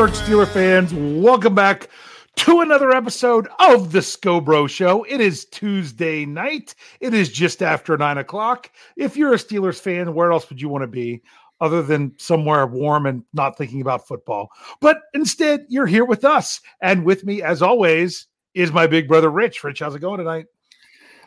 Pittsburgh 0.00 0.26
Steeler 0.28 0.48
fans, 0.48 0.94
welcome 0.94 1.54
back 1.54 1.90
to 2.36 2.62
another 2.62 2.90
episode 2.90 3.46
of 3.58 3.92
the 3.92 3.98
Scobro 3.98 4.66
Show. 4.66 5.04
It 5.04 5.20
is 5.20 5.44
Tuesday 5.44 6.24
night. 6.24 6.74
It 7.00 7.12
is 7.12 7.28
just 7.28 7.62
after 7.62 7.98
nine 7.98 8.16
o'clock. 8.16 8.70
If 8.96 9.14
you're 9.14 9.34
a 9.34 9.36
Steelers 9.36 9.78
fan, 9.78 10.14
where 10.14 10.32
else 10.32 10.48
would 10.48 10.58
you 10.58 10.70
want 10.70 10.84
to 10.84 10.88
be 10.88 11.20
other 11.60 11.82
than 11.82 12.14
somewhere 12.16 12.66
warm 12.66 13.04
and 13.04 13.24
not 13.34 13.58
thinking 13.58 13.82
about 13.82 14.08
football? 14.08 14.48
But 14.80 15.02
instead, 15.12 15.66
you're 15.68 15.84
here 15.84 16.06
with 16.06 16.24
us. 16.24 16.62
And 16.80 17.04
with 17.04 17.26
me, 17.26 17.42
as 17.42 17.60
always, 17.60 18.26
is 18.54 18.72
my 18.72 18.86
big 18.86 19.06
brother, 19.06 19.28
Rich. 19.28 19.62
Rich, 19.62 19.80
how's 19.80 19.94
it 19.94 20.00
going 20.00 20.16
tonight? 20.16 20.46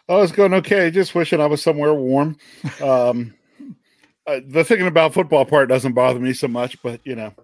Oh, 0.09 0.23
it's 0.23 0.31
going 0.31 0.55
okay. 0.55 0.89
Just 0.89 1.13
wishing 1.13 1.39
I 1.39 1.45
was 1.45 1.61
somewhere 1.61 1.93
warm. 1.93 2.37
Um, 2.81 3.35
uh, 4.25 4.39
the 4.47 4.63
thinking 4.63 4.87
about 4.87 5.13
football 5.13 5.45
part 5.45 5.69
doesn't 5.69 5.93
bother 5.93 6.19
me 6.19 6.33
so 6.33 6.47
much, 6.47 6.81
but 6.81 7.01
you 7.03 7.15
know, 7.15 7.35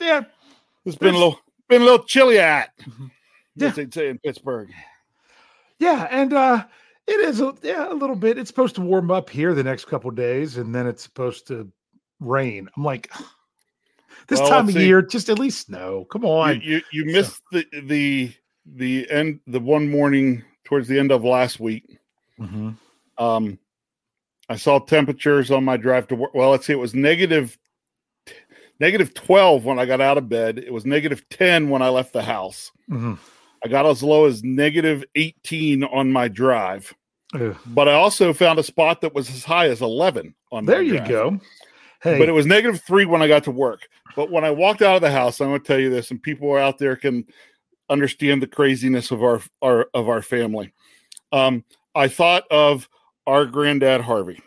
Yeah. 0.00 0.24
It's 0.88 0.96
been 0.98 1.14
a 1.14 1.18
little 1.18 1.38
been 1.68 1.82
a 1.82 1.84
little 1.84 2.04
chilly 2.04 2.38
at, 2.38 2.70
Yeah. 3.56 3.68
as 3.68 3.76
they 3.76 3.86
say 3.90 4.08
in 4.08 4.18
Pittsburgh. 4.18 4.70
Yeah, 5.78 6.08
and 6.10 6.32
uh 6.32 6.64
it 7.06 7.20
is 7.20 7.40
a, 7.40 7.54
yeah, 7.62 7.90
a 7.90 7.94
little 7.94 8.16
bit. 8.16 8.36
It's 8.36 8.50
supposed 8.50 8.74
to 8.74 8.80
warm 8.82 9.10
up 9.10 9.30
here 9.30 9.54
the 9.54 9.62
next 9.64 9.86
couple 9.86 10.10
days, 10.10 10.58
and 10.58 10.74
then 10.74 10.86
it's 10.86 11.02
supposed 11.02 11.46
to 11.46 11.70
rain. 12.20 12.68
I'm 12.76 12.84
like, 12.84 13.10
this 14.28 14.40
Well, 14.40 14.48
time 14.50 14.68
of 14.68 14.74
see. 14.74 14.86
year, 14.86 15.00
just 15.02 15.28
at 15.30 15.38
least 15.38 15.66
snow. 15.66 16.04
Come 16.10 16.22
You 16.24 16.28
on. 16.28 16.60
you, 16.60 16.82
you 16.92 17.04
missed 17.06 17.40
the 17.52 17.64
the 17.84 18.32
the 18.66 19.10
end 19.10 19.40
the 19.46 19.60
one 19.60 19.88
morning 19.90 20.42
towards 20.64 20.86
the 20.88 20.98
end 20.98 21.10
of 21.12 21.24
last 21.24 21.58
week. 21.60 21.98
Mhm. 22.38 22.76
Um, 23.16 23.58
I 24.50 24.56
saw 24.56 24.78
temperatures 24.78 25.50
on 25.50 25.64
my 25.64 25.76
drive 25.76 26.08
to 26.08 26.14
work. 26.16 26.34
Well, 26.34 26.50
let's 26.50 26.66
see, 26.66 26.72
it 26.72 26.76
was 26.78 26.94
negative 26.94 27.58
negative 28.80 29.14
twelve 29.14 29.64
when 29.64 29.78
I 29.78 29.86
got 29.86 30.00
out 30.00 30.18
of 30.18 30.28
bed. 30.28 30.58
It 30.58 30.72
was 30.72 30.84
negative 30.86 31.28
ten 31.28 31.68
when 31.70 31.82
I 31.82 31.88
left 31.88 32.12
the 32.12 32.22
house. 32.22 32.70
Mhm. 32.90 33.18
I 33.64 33.68
got 33.68 33.86
as 33.86 34.02
low 34.02 34.26
as 34.26 34.42
negative 34.44 35.04
eighteen 35.14 35.84
on 35.84 36.12
my 36.12 36.28
drive. 36.28 36.94
Ugh. 37.34 37.54
but 37.66 37.88
I 37.88 37.92
also 37.92 38.32
found 38.32 38.58
a 38.58 38.62
spot 38.62 39.02
that 39.02 39.14
was 39.14 39.28
as 39.28 39.44
high 39.44 39.68
as 39.68 39.82
11 39.82 40.34
on 40.50 40.64
my 40.64 40.72
There 40.72 40.80
you 40.82 40.96
drive. 40.96 41.08
go. 41.10 41.40
Hey, 42.00 42.18
But 42.18 42.30
it 42.30 42.32
was 42.32 42.46
negative 42.46 42.80
three 42.80 43.04
when 43.04 43.20
I 43.20 43.28
got 43.28 43.44
to 43.44 43.50
work. 43.50 43.86
But 44.16 44.30
when 44.30 44.44
I 44.46 44.50
walked 44.50 44.80
out 44.80 44.96
of 44.96 45.02
the 45.02 45.10
house, 45.10 45.38
I'm 45.42 45.48
going 45.48 45.60
to 45.60 45.66
tell 45.66 45.78
you 45.78 45.90
this, 45.90 46.10
and 46.10 46.22
people 46.22 46.56
out 46.56 46.78
there 46.78 46.96
can 46.96 47.26
understand 47.90 48.40
the 48.42 48.46
craziness 48.46 49.10
of 49.10 49.22
our, 49.22 49.42
our 49.60 49.90
of 49.92 50.08
our 50.08 50.22
family. 50.22 50.72
Um, 51.30 51.64
I 51.94 52.08
thought 52.08 52.44
of 52.50 52.88
our 53.26 53.44
granddad 53.44 54.00
Harvey. 54.00 54.40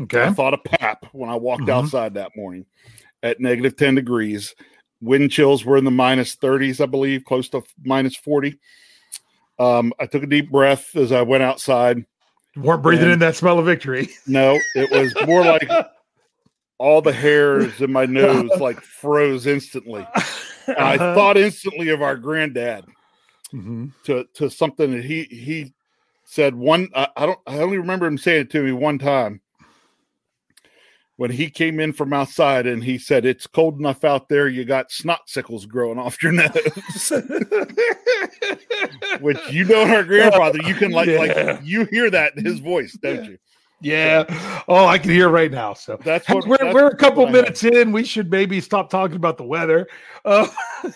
okay. 0.00 0.24
I 0.24 0.32
thought 0.32 0.52
of 0.54 0.64
Pap 0.64 1.06
when 1.12 1.30
I 1.30 1.36
walked 1.36 1.62
Mhm. 1.64 1.70
outside 1.84 2.14
that 2.14 2.32
morning 2.36 2.66
at 3.22 3.40
negative 3.40 3.76
10 3.76 3.94
degrees. 3.94 4.54
Wind 5.00 5.30
chills 5.30 5.64
were 5.64 5.76
in 5.76 5.84
the 5.84 5.90
minus 5.90 6.36
30s, 6.36 6.80
I 6.80 6.86
believe, 6.86 7.24
close 7.24 7.48
to 7.50 7.62
minus 7.84 8.16
40. 8.16 8.58
Um, 9.58 9.92
I 9.98 10.06
took 10.06 10.22
a 10.22 10.26
deep 10.26 10.50
breath 10.50 10.94
as 10.96 11.12
I 11.12 11.22
went 11.22 11.42
outside. 11.42 12.04
weren't 12.56 12.82
breathing 12.82 13.10
in 13.10 13.18
that 13.20 13.36
smell 13.36 13.58
of 13.58 13.66
victory. 13.66 14.08
No, 14.26 14.58
it 14.74 14.90
was 14.90 15.14
more 15.22 15.42
like 15.44 15.68
all 16.78 17.00
the 17.00 17.12
hairs 17.12 17.80
in 17.80 17.92
my 17.92 18.06
nose 18.06 18.50
like 18.60 18.80
froze 18.82 19.46
instantly. 19.46 20.06
I 20.68 20.96
Uh-huh. 20.96 21.14
thought 21.14 21.36
instantly 21.36 21.88
of 21.90 22.02
our 22.02 22.16
granddad 22.16 22.84
Mhm. 23.52 23.92
to 24.04 24.26
to 24.34 24.50
something 24.50 24.90
that 24.92 25.04
he 25.04 25.24
he 25.24 25.72
said 26.24 26.54
one. 26.54 26.88
I, 26.94 27.08
I 27.16 27.26
don't. 27.26 27.38
I 27.46 27.58
only 27.58 27.78
remember 27.78 28.06
him 28.06 28.18
saying 28.18 28.42
it 28.42 28.50
to 28.50 28.62
me 28.62 28.72
one 28.72 28.98
time 28.98 29.40
when 31.16 31.30
he 31.30 31.48
came 31.50 31.80
in 31.80 31.92
from 31.92 32.12
outside 32.12 32.66
and 32.66 32.82
he 32.84 32.98
said, 32.98 33.24
"It's 33.24 33.46
cold 33.46 33.78
enough 33.78 34.04
out 34.04 34.28
there. 34.28 34.48
You 34.48 34.64
got 34.64 34.90
snot 34.92 35.28
sickles 35.28 35.66
growing 35.66 35.98
off 35.98 36.22
your 36.22 36.32
nose." 36.32 36.50
Which 39.20 39.38
you 39.50 39.64
know, 39.64 39.82
our 39.86 40.04
grandfather, 40.04 40.58
you 40.64 40.74
can 40.74 40.92
like 40.92 41.08
Yeah. 41.08 41.18
like 41.18 41.60
you 41.62 41.84
hear 41.86 42.10
that 42.10 42.36
in 42.36 42.44
his 42.44 42.58
voice, 42.60 42.92
don't 43.00 43.24
Yeah. 43.24 43.30
you? 43.30 43.38
yeah. 43.80 44.62
Oh, 44.68 44.86
I 44.86 44.98
can 44.98 45.10
hear 45.10 45.28
right 45.28 45.50
now. 45.50 45.74
So 45.74 45.98
That's 46.02 46.28
what 46.28 46.46
we're, 46.46 46.56
that's 46.58 46.74
we're 46.74 46.88
a 46.88 46.96
couple 46.96 47.24
what 47.24 47.34
I 47.34 47.36
had. 47.36 47.44
minutes 47.44 47.64
in. 47.64 47.92
We 47.92 48.04
should 48.04 48.30
maybe 48.30 48.60
stop 48.60 48.90
talking 48.90 49.16
about 49.16 49.36
the 49.38 49.44
weather. 49.44 49.86
Uh, 50.24 50.48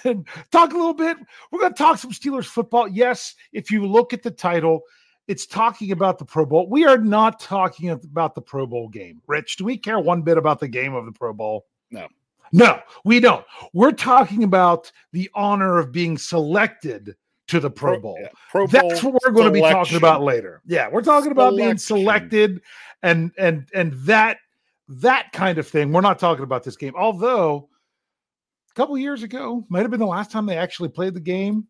and 0.04 0.26
talk 0.50 0.72
a 0.72 0.76
little 0.76 0.94
bit. 0.94 1.16
We're 1.50 1.60
going 1.60 1.72
to 1.74 1.78
talk 1.78 1.98
some 1.98 2.10
Steelers 2.10 2.46
football. 2.46 2.88
Yes, 2.88 3.34
if 3.52 3.70
you 3.70 3.86
look 3.86 4.12
at 4.12 4.22
the 4.22 4.30
title, 4.30 4.82
it's 5.30 5.46
talking 5.46 5.92
about 5.92 6.18
the 6.18 6.24
Pro 6.24 6.44
Bowl. 6.44 6.68
We 6.68 6.84
are 6.84 6.98
not 6.98 7.38
talking 7.38 7.88
about 7.90 8.34
the 8.34 8.42
Pro 8.42 8.66
Bowl 8.66 8.88
game. 8.88 9.22
Rich, 9.28 9.58
do 9.58 9.64
we 9.64 9.76
care 9.76 10.00
one 10.00 10.22
bit 10.22 10.36
about 10.36 10.58
the 10.58 10.66
game 10.66 10.92
of 10.92 11.06
the 11.06 11.12
Pro 11.12 11.32
Bowl? 11.32 11.66
No. 11.92 12.08
No, 12.52 12.80
we 13.04 13.20
don't. 13.20 13.46
We're 13.72 13.92
talking 13.92 14.42
about 14.42 14.90
the 15.12 15.30
honor 15.32 15.78
of 15.78 15.92
being 15.92 16.18
selected 16.18 17.14
to 17.46 17.60
the 17.60 17.70
Pro 17.70 18.00
Bowl. 18.00 18.18
yeah, 18.20 18.30
Pro 18.50 18.66
That's 18.66 19.04
what 19.04 19.22
we're 19.24 19.30
going 19.30 19.46
to 19.46 19.52
be 19.52 19.60
talking 19.60 19.98
about 19.98 20.22
later. 20.24 20.62
Yeah, 20.66 20.88
we're 20.90 21.00
talking 21.00 21.30
about 21.30 21.56
being 21.56 21.78
selected 21.78 22.60
and 23.04 23.30
and 23.38 23.68
and 23.72 23.92
that 24.06 24.38
that 24.88 25.30
kind 25.32 25.58
of 25.58 25.68
thing. 25.68 25.92
We're 25.92 26.00
not 26.00 26.18
talking 26.18 26.42
about 26.42 26.64
this 26.64 26.76
game. 26.76 26.94
Although 26.96 27.68
a 28.68 28.74
couple 28.74 28.98
years 28.98 29.22
ago 29.22 29.64
might 29.68 29.82
have 29.82 29.92
been 29.92 30.00
the 30.00 30.06
last 30.06 30.32
time 30.32 30.46
they 30.46 30.56
actually 30.56 30.88
played 30.88 31.14
the 31.14 31.20
game, 31.20 31.68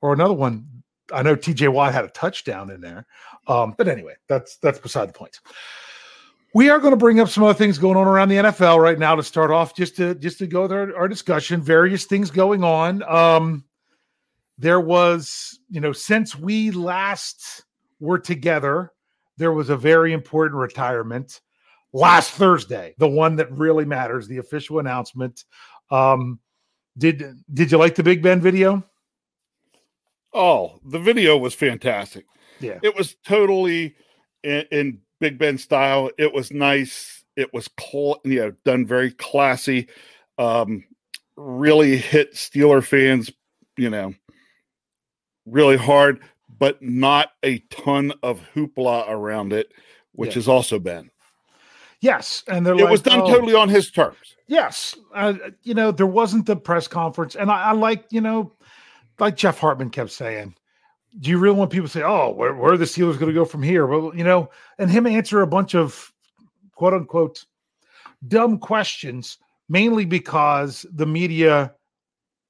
or 0.00 0.12
another 0.12 0.34
one. 0.34 0.83
I 1.12 1.22
know 1.22 1.36
TJ 1.36 1.72
Watt 1.72 1.92
had 1.92 2.04
a 2.04 2.08
touchdown 2.08 2.70
in 2.70 2.80
there. 2.80 3.06
Um, 3.46 3.74
but 3.76 3.88
anyway, 3.88 4.14
that's 4.28 4.56
that's 4.58 4.78
beside 4.78 5.08
the 5.08 5.12
point. 5.12 5.40
We 6.54 6.70
are 6.70 6.78
going 6.78 6.92
to 6.92 6.96
bring 6.96 7.18
up 7.18 7.28
some 7.28 7.42
other 7.42 7.54
things 7.54 7.78
going 7.78 7.96
on 7.96 8.06
around 8.06 8.28
the 8.28 8.36
NFL 8.36 8.80
right 8.80 8.98
now 8.98 9.16
to 9.16 9.22
start 9.22 9.50
off, 9.50 9.74
just 9.74 9.96
to 9.96 10.14
just 10.14 10.38
to 10.38 10.46
go 10.46 10.62
our, 10.68 10.96
our 10.96 11.08
discussion. 11.08 11.60
Various 11.60 12.04
things 12.04 12.30
going 12.30 12.62
on. 12.62 13.02
Um, 13.02 13.64
there 14.56 14.80
was, 14.80 15.58
you 15.68 15.80
know, 15.80 15.92
since 15.92 16.36
we 16.36 16.70
last 16.70 17.64
were 17.98 18.18
together, 18.18 18.92
there 19.36 19.52
was 19.52 19.68
a 19.68 19.76
very 19.76 20.12
important 20.12 20.60
retirement 20.60 21.40
last 21.92 22.32
Thursday, 22.32 22.94
the 22.98 23.08
one 23.08 23.36
that 23.36 23.50
really 23.52 23.84
matters, 23.84 24.28
the 24.28 24.38
official 24.38 24.78
announcement. 24.78 25.44
Um, 25.90 26.38
did 26.96 27.24
did 27.52 27.72
you 27.72 27.78
like 27.78 27.94
the 27.94 28.02
Big 28.02 28.22
Ben 28.22 28.40
video? 28.40 28.84
Oh, 30.34 30.80
the 30.84 30.98
video 30.98 31.38
was 31.38 31.54
fantastic. 31.54 32.26
Yeah. 32.60 32.78
It 32.82 32.96
was 32.96 33.16
totally 33.26 33.94
in, 34.42 34.64
in 34.72 34.98
Big 35.20 35.38
Ben 35.38 35.58
style. 35.58 36.10
It 36.18 36.34
was 36.34 36.50
nice. 36.52 37.24
It 37.36 37.52
was 37.54 37.68
cl- 37.80 38.20
you 38.24 38.40
know 38.40 38.52
done 38.64 38.84
very 38.86 39.10
classy. 39.12 39.88
Um, 40.38 40.84
really 41.36 41.96
hit 41.96 42.34
Steeler 42.34 42.84
fans, 42.84 43.30
you 43.76 43.90
know, 43.90 44.14
really 45.46 45.76
hard, 45.76 46.20
but 46.58 46.82
not 46.82 47.30
a 47.44 47.58
ton 47.70 48.12
of 48.22 48.40
hoopla 48.54 49.08
around 49.08 49.52
it, 49.52 49.72
which 50.12 50.30
Yeah. 50.30 50.34
has 50.34 50.48
also 50.48 50.78
been. 50.78 51.10
Yes, 52.00 52.44
and 52.48 52.66
they're 52.66 52.74
It 52.74 52.82
like, 52.82 52.90
was 52.90 53.00
done 53.02 53.20
"Oh, 53.22 53.26
totally 53.32 53.54
on 53.54 53.68
his 53.68 53.90
terms. 53.90 54.36
Yes, 54.46 54.94
uh, 55.14 55.34
you 55.62 55.72
know 55.74 55.90
there 55.90 56.06
wasn't 56.06 56.46
the 56.46 56.56
press 56.56 56.86
conference, 56.86 57.34
and 57.34 57.50
I, 57.50 57.66
I 57.66 57.72
like 57.72 58.04
you 58.10 58.20
know, 58.20 58.52
like 59.18 59.36
Jeff 59.36 59.58
Hartman 59.58 59.90
kept 59.90 60.10
saying, 60.10 60.54
"Do 61.20 61.30
you 61.30 61.38
really 61.38 61.56
want 61.56 61.70
people 61.70 61.88
to 61.88 61.92
say, 61.92 62.02
oh, 62.02 62.30
where, 62.30 62.54
where 62.54 62.72
are 62.72 62.76
the 62.76 62.84
Steelers 62.84 63.18
going 63.18 63.32
to 63.32 63.32
go 63.32 63.44
from 63.44 63.62
here?" 63.62 63.86
Well, 63.86 64.14
you 64.14 64.24
know, 64.24 64.50
and 64.78 64.90
him 64.90 65.06
answer 65.06 65.42
a 65.42 65.46
bunch 65.46 65.74
of 65.74 66.12
quote 66.72 66.94
unquote 66.94 67.44
dumb 68.26 68.58
questions, 68.58 69.38
mainly 69.68 70.04
because 70.04 70.86
the 70.92 71.06
media 71.06 71.74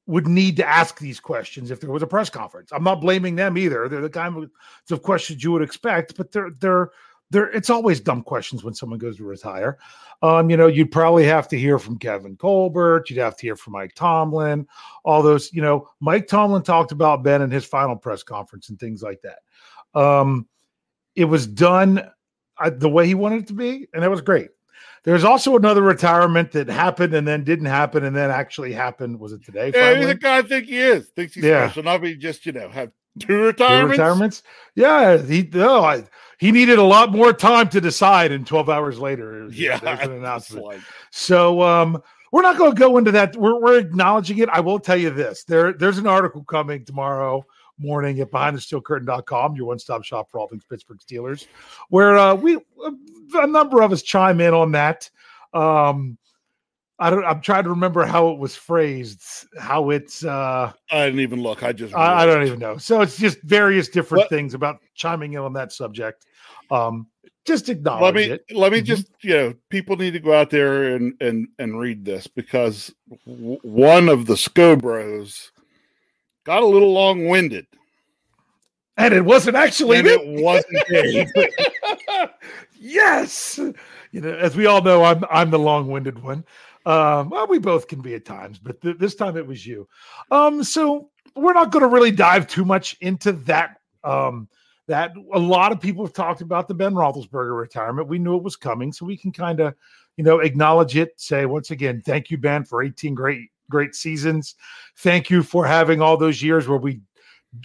would 0.06 0.26
need 0.26 0.56
to 0.56 0.69
ask 0.69 0.98
these 0.98 1.19
questions 1.19 1.70
if 1.70 1.80
there 1.80 1.91
was 1.91 2.02
a 2.02 2.06
press 2.06 2.28
conference. 2.28 2.70
I'm 2.72 2.84
not 2.84 3.00
blaming 3.00 3.37
them 3.37 3.56
either; 3.56 3.88
they're 3.88 4.00
the 4.00 4.10
kind 4.10 4.50
of 4.90 5.02
questions 5.02 5.43
you 5.43 5.52
would 5.52 5.62
expect, 5.62 6.17
but 6.17 6.32
they're 6.32 6.50
they're 6.60 6.90
they're 7.31 7.50
it's 7.50 7.71
always 7.71 8.00
dumb 8.00 8.23
questions 8.23 8.62
when 8.65 8.75
someone 8.75 8.99
goes 8.99 9.17
to 9.17 9.25
retire. 9.25 9.79
Um, 10.23 10.49
you 10.49 10.56
know, 10.56 10.69
you'd 10.69 10.91
probably 10.93 11.25
have 11.25 11.49
to 11.49 11.59
hear 11.59 11.79
from 11.79 11.99
Kevin 11.99 12.37
Colbert, 12.37 13.11
you'd 13.11 13.19
have 13.19 13.37
to 13.37 13.43
hear 13.43 13.56
from 13.56 13.73
Mike 13.75 13.94
Tomlin, 13.94 14.67
all 15.05 15.23
those, 15.23 15.53
you 15.53 15.61
know, 15.61 15.88
Mike 16.00 16.26
Tomlin 16.29 16.62
talked 16.62 16.93
about 16.93 17.23
Ben 17.23 17.43
in 17.43 17.50
his 17.50 17.65
final 17.65 17.97
press 17.97 18.23
conference 18.23 18.69
and 18.71 18.79
things 18.79 19.03
like 19.03 19.21
that. 19.23 20.00
Um, 20.00 20.47
it 21.15 21.25
was 21.26 21.47
done 21.47 22.00
uh, 22.59 22.71
the 22.71 22.88
way 22.88 23.06
he 23.06 23.15
wanted 23.15 23.43
it 23.43 23.47
to 23.49 23.53
be, 23.53 23.87
and 23.93 24.03
that 24.03 24.11
was 24.11 24.20
great. 24.23 24.49
There's 25.03 25.25
also 25.25 25.56
another 25.56 25.82
retirement 25.82 26.53
that 26.53 26.69
happened 26.69 27.12
and 27.12 27.29
then 27.29 27.44
didn't 27.44 27.67
happen 27.67 28.05
and 28.05 28.17
then 28.17 28.31
actually 28.31 28.73
happened. 28.73 29.20
Was 29.20 29.32
it 29.32 29.44
today? 29.44 29.70
Yeah, 29.75 29.88
he's 29.91 29.97
finally? 29.97 30.06
the 30.06 30.15
guy 30.15 30.38
I 30.38 30.43
think 30.43 30.67
he 30.67 30.79
is. 30.79 31.09
Thinks 31.11 31.35
he's 31.35 31.44
Yeah. 31.44 31.67
special. 31.67 31.82
Not 31.82 32.00
be 32.00 32.17
just 32.17 32.47
you 32.47 32.53
know 32.53 32.69
have 32.70 32.91
two 33.20 33.27
Two 33.27 33.43
retirements. 33.44 33.91
retirements. 33.99 34.43
Yeah, 34.75 35.19
he 35.19 35.49
no, 35.53 35.85
I, 35.85 36.05
he 36.38 36.50
needed 36.52 36.78
a 36.78 36.82
lot 36.82 37.10
more 37.12 37.32
time 37.32 37.69
to 37.70 37.81
decide, 37.81 38.32
and 38.32 38.46
12 38.46 38.69
hours 38.69 38.98
later, 38.98 39.48
Yeah, 39.50 39.78
there's 39.78 40.00
an 40.00 40.12
announcement. 40.19 40.64
like- 40.66 40.81
So 41.10 41.62
um, 41.62 42.02
we're 42.32 42.42
not 42.42 42.56
going 42.58 42.75
to 42.75 42.78
go 42.78 42.98
into 42.98 43.12
that. 43.12 43.36
We're, 43.36 43.60
we're 43.60 43.78
acknowledging 43.78 44.38
it. 44.38 44.48
I 44.48 44.60
will 44.60 44.78
tell 44.81 44.96
you 44.96 45.10
this: 45.10 45.44
there, 45.44 45.72
there's 45.72 45.98
an 45.98 46.06
article 46.06 46.42
coming 46.44 46.84
tomorrow 46.84 47.44
morning 47.78 48.20
at 48.20 48.31
behindthesteelcurtain.com, 48.31 49.56
your 49.56 49.66
one-stop 49.66 50.04
shop 50.04 50.31
for 50.31 50.38
all 50.40 50.48
things 50.48 50.64
Pittsburgh 50.64 50.98
Steelers, 50.98 51.46
where 51.88 52.16
uh, 52.19 52.34
we 52.34 52.58
a 53.34 53.46
number 53.46 53.82
of 53.82 53.92
us 53.92 54.02
chime 54.02 54.40
in 54.40 54.54
on 54.54 54.72
that. 54.72 55.10
Um, 55.52 56.19
I 56.99 57.11
don't. 57.11 57.25
I'm 57.25 57.41
trying 57.41 57.64
to 57.64 57.70
remember 57.70 58.05
how 58.06 58.29
it 58.31 58.38
was 58.38 58.55
phrased. 58.55 59.23
How 59.58 59.91
it's. 59.91 60.25
uh 60.25 60.73
I 60.91 61.05
didn't 61.06 61.20
even 61.20 61.43
look. 61.43 61.62
I 61.64 61.73
just. 61.73 61.94
I, 61.94 62.23
I 62.23 62.26
don't 62.26 62.46
even 62.46 62.58
know. 62.61 62.76
So 62.79 63.00
it's 63.00 63.17
just 63.19 63.43
various 63.43 63.88
different 63.88 64.23
What- 64.23 64.31
things 64.31 64.55
about 64.55 64.79
chiming 64.94 65.32
in 65.32 65.41
on 65.41 65.52
that 65.55 65.73
subject. 65.73 66.25
Um, 66.70 67.08
just 67.44 67.69
acknowledge 67.69 68.02
let 68.02 68.14
me 68.14 68.23
it. 68.25 68.44
let 68.56 68.73
me 68.73 68.81
Mhm. 68.81 68.85
just 68.85 69.08
you 69.23 69.35
know 69.35 69.55
people 69.70 69.96
need 69.96 70.12
to 70.12 70.20
go 70.20 70.32
out 70.32 70.50
there 70.50 70.94
and 70.94 71.14
and 71.20 71.49
and 71.58 71.79
read 71.79 72.05
this 72.05 72.26
because 72.26 72.94
w- 73.26 73.58
one 73.62 74.08
of 74.08 74.25
the 74.26 74.35
Scobros 74.35 75.50
got 76.44 76.62
a 76.62 76.67
little 76.67 76.93
long 76.93 77.26
winded 77.29 77.67
And 78.96 79.12
it 79.12 79.23
wasn't 79.25 79.56
actually. 79.56 79.99
and 79.99 80.06
me. 80.06 80.12
it 80.14 80.43
wasn't 80.43 82.31
yes. 82.79 83.58
You 84.12 84.20
know, 84.20 84.32
as 84.32 84.56
we 84.56 84.67
all 84.67 84.81
know, 84.82 85.05
I'm 85.05 85.25
I'm 85.31 85.50
the 85.50 85.58
long-winded 85.58 86.23
one. 86.23 86.44
Um, 86.86 87.31
well, 87.31 87.46
we 87.46 87.58
both 87.58 87.88
can 87.88 88.00
be 88.00 88.14
at 88.14 88.25
times, 88.25 88.58
but 88.58 88.81
th- 88.81 88.98
this 88.98 89.14
time 89.14 89.36
it 89.36 89.46
was 89.46 89.66
you. 89.66 89.88
Um, 90.31 90.62
so 90.62 91.10
we're 91.34 91.54
not 91.54 91.72
going 91.72 91.82
to 91.82 91.88
really 91.88 92.10
dive 92.10 92.46
too 92.46 92.64
much 92.64 92.96
into 93.00 93.32
that. 93.32 93.81
Um, 94.02 94.48
that 94.86 95.12
a 95.32 95.38
lot 95.38 95.72
of 95.72 95.81
people 95.81 96.04
have 96.04 96.12
talked 96.12 96.42
about 96.42 96.69
the 96.69 96.75
Ben 96.75 96.92
Roethlisberger 96.92 97.58
retirement. 97.58 98.06
We 98.06 98.19
knew 98.19 98.36
it 98.36 98.42
was 98.42 98.56
coming, 98.56 98.92
so 98.92 99.06
we 99.06 99.16
can 99.16 99.32
kind 99.32 99.60
of, 99.60 99.75
you 100.19 100.25
know, 100.25 100.40
acknowledge 100.40 100.94
it. 100.94 101.19
Say 101.19 101.46
once 101.46 101.70
again, 101.70 102.02
thank 102.04 102.31
you, 102.31 102.36
Ben, 102.36 102.64
for 102.64 102.82
18 102.82 103.14
great 103.14 103.48
great 103.70 103.94
seasons. 103.94 104.56
Thank 104.98 105.31
you 105.31 105.42
for 105.42 105.66
having 105.66 106.02
all 106.02 106.19
those 106.19 106.42
years 106.42 106.69
where 106.69 106.78
we 106.78 107.00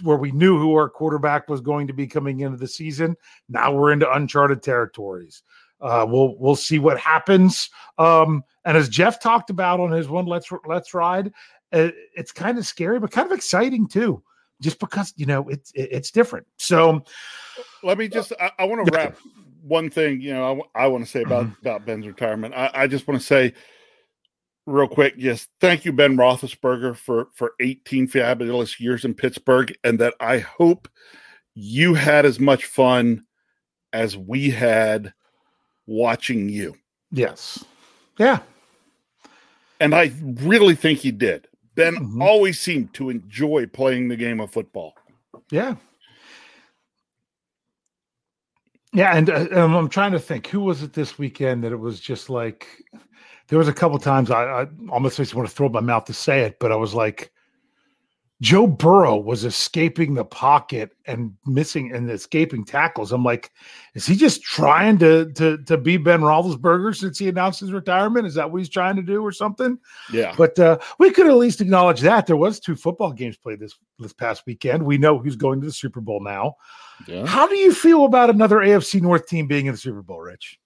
where 0.03 0.17
we 0.17 0.31
knew 0.31 0.57
who 0.57 0.75
our 0.75 0.89
quarterback 0.89 1.49
was 1.49 1.61
going 1.61 1.87
to 1.87 1.93
be 1.93 2.07
coming 2.07 2.41
into 2.41 2.57
the 2.57 2.67
season. 2.67 3.17
Now 3.49 3.73
we're 3.73 3.91
into 3.91 4.11
uncharted 4.11 4.61
territories. 4.61 5.43
Uh, 5.81 6.05
we'll 6.07 6.37
we'll 6.37 6.55
see 6.55 6.79
what 6.79 6.99
happens. 6.99 7.69
Um, 7.97 8.43
and 8.65 8.75
as 8.77 8.89
Jeff 8.89 9.19
talked 9.21 9.49
about 9.49 9.79
on 9.79 9.91
his 9.91 10.09
one 10.09 10.25
let's 10.25 10.49
let's 10.65 10.93
ride, 10.93 11.31
uh, 11.71 11.89
it's 12.15 12.31
kind 12.31 12.57
of 12.57 12.65
scary 12.65 12.99
but 12.99 13.11
kind 13.11 13.25
of 13.31 13.37
exciting 13.37 13.87
too, 13.87 14.21
just 14.61 14.79
because 14.79 15.13
you 15.15 15.25
know 15.25 15.47
it's 15.49 15.71
it, 15.71 15.89
it's 15.91 16.11
different. 16.11 16.45
So 16.57 17.03
let 17.83 17.97
me 17.97 18.07
just 18.07 18.33
i, 18.39 18.51
I 18.59 18.65
want 18.65 18.85
to 18.85 18.91
wrap 18.91 19.17
one 19.61 19.89
thing 19.89 20.21
you 20.21 20.33
know 20.33 20.63
i, 20.75 20.87
want 20.87 21.03
to 21.03 21.09
say 21.09 21.21
about 21.21 21.45
Mm-hmm. 21.45 21.61
about 21.61 21.85
ben's 21.85 22.07
retirement 22.07 22.53
i, 22.53 22.69
I 22.73 22.87
just 22.87 23.07
want 23.07 23.19
to 23.19 23.25
say 23.25 23.53
real 24.65 24.87
quick 24.87 25.15
yes 25.17 25.47
thank 25.59 25.85
you 25.85 25.93
ben 25.93 26.17
roethlisberger 26.17 26.95
for 26.95 27.27
for 27.33 27.53
18 27.59 28.07
fabulous 28.07 28.79
years 28.79 29.05
in 29.05 29.13
pittsburgh 29.13 29.75
and 29.83 29.99
that 29.99 30.13
i 30.19 30.39
hope 30.39 30.87
you 31.55 31.93
had 31.93 32.25
as 32.25 32.39
much 32.39 32.65
fun 32.65 33.25
as 33.91 34.15
we 34.15 34.49
had 34.49 35.13
watching 35.89 36.47
you. 36.49 36.75
Yes, 37.11 37.65
yeah, 38.17 38.39
and 39.79 39.93
i 39.95 40.11
really 40.21 40.75
think 40.75 40.99
he 40.99 41.11
did. 41.11 41.47
Ben 41.75 41.95
Mhm. 41.95 42.21
always 42.21 42.59
seemed 42.59 42.93
to 42.93 43.09
enjoy 43.09 43.65
playing 43.65 44.07
the 44.07 44.15
game 44.17 44.39
of 44.39 44.51
football. 44.51 44.95
Yeah. 45.51 45.75
Yeah, 48.93 49.15
and 49.15 49.29
uh, 49.29 49.47
um, 49.51 49.75
I'm 49.75 49.89
trying 49.89 50.11
to 50.13 50.19
think 50.19 50.47
who 50.47 50.61
was 50.61 50.81
it 50.81 50.93
this 50.93 51.17
weekend 51.19 51.63
that 51.63 51.71
it 51.71 51.79
was 51.79 51.99
just 51.99 52.29
like 52.29 52.67
there 53.47 53.59
was 53.59 53.67
a 53.67 53.73
couple 53.73 53.97
times 53.99 54.31
I, 54.31 54.43
I 54.43 54.67
almost 54.89 55.19
me 55.19 55.25
want 55.33 55.47
to 55.47 55.53
throw 55.55 55.69
my 55.69 55.79
mouth 55.79 56.05
to 56.05 56.13
say 56.13 56.41
it, 56.41 56.57
but 56.59 56.71
I 56.71 56.75
was 56.75 56.93
like, 56.93 57.31
Joe 58.41 58.67
Burrow 58.67 59.17
was 59.17 59.43
escaping 59.43 60.13
the 60.13 60.23
pocket 60.23 60.91
and 61.05 61.33
missing 61.45 61.91
and 61.93 62.09
escaping 62.09 62.63
tackles. 62.63 63.11
I'm 63.11 63.23
like, 63.23 63.51
is 63.95 64.05
he 64.05 64.15
just 64.15 64.41
trying 64.41 64.97
to 64.99 65.29
to 65.33 65.57
to 65.65 65.77
be 65.77 65.97
Ben 65.97 66.21
Roethlisberger 66.21 66.95
since 66.95 67.19
he 67.19 67.27
announced 67.27 67.59
his 67.59 67.73
retirement? 67.73 68.25
Is 68.25 68.35
that 68.35 68.49
what 68.49 68.59
he's 68.59 68.69
trying 68.69 68.95
to 68.95 69.01
do 69.01 69.21
or 69.21 69.33
something? 69.33 69.77
yeah 70.13 70.33
But 70.37 70.57
uh, 70.57 70.79
we 70.99 71.11
could 71.11 71.27
at 71.27 71.35
least 71.35 71.59
acknowledge 71.59 71.99
that 71.99 72.27
there 72.27 72.37
was 72.37 72.61
two 72.61 72.77
football 72.77 73.11
games 73.11 73.35
played 73.35 73.59
this 73.59 73.75
this 73.99 74.13
past 74.13 74.43
weekend. 74.45 74.83
We 74.83 74.97
know 74.97 75.17
who's 75.17 75.35
going 75.35 75.59
to 75.59 75.65
the 75.67 75.73
Super 75.73 75.99
Bowl 75.99 76.21
now. 76.21 76.55
yeah 77.09 77.25
How 77.25 77.45
do 77.45 77.57
you 77.57 77.73
feel 77.73 78.05
about 78.05 78.29
another 78.29 78.59
AFC 78.59 79.01
North 79.01 79.27
team 79.27 79.47
being 79.47 79.65
in 79.65 79.73
the 79.73 79.77
Super 79.77 80.01
Bowl, 80.01 80.21
Rich? 80.21 80.57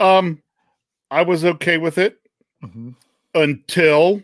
um 0.00 0.40
i 1.10 1.22
was 1.22 1.44
okay 1.44 1.76
with 1.78 1.98
it 1.98 2.18
Mhm. 2.62 2.94
until 3.34 4.22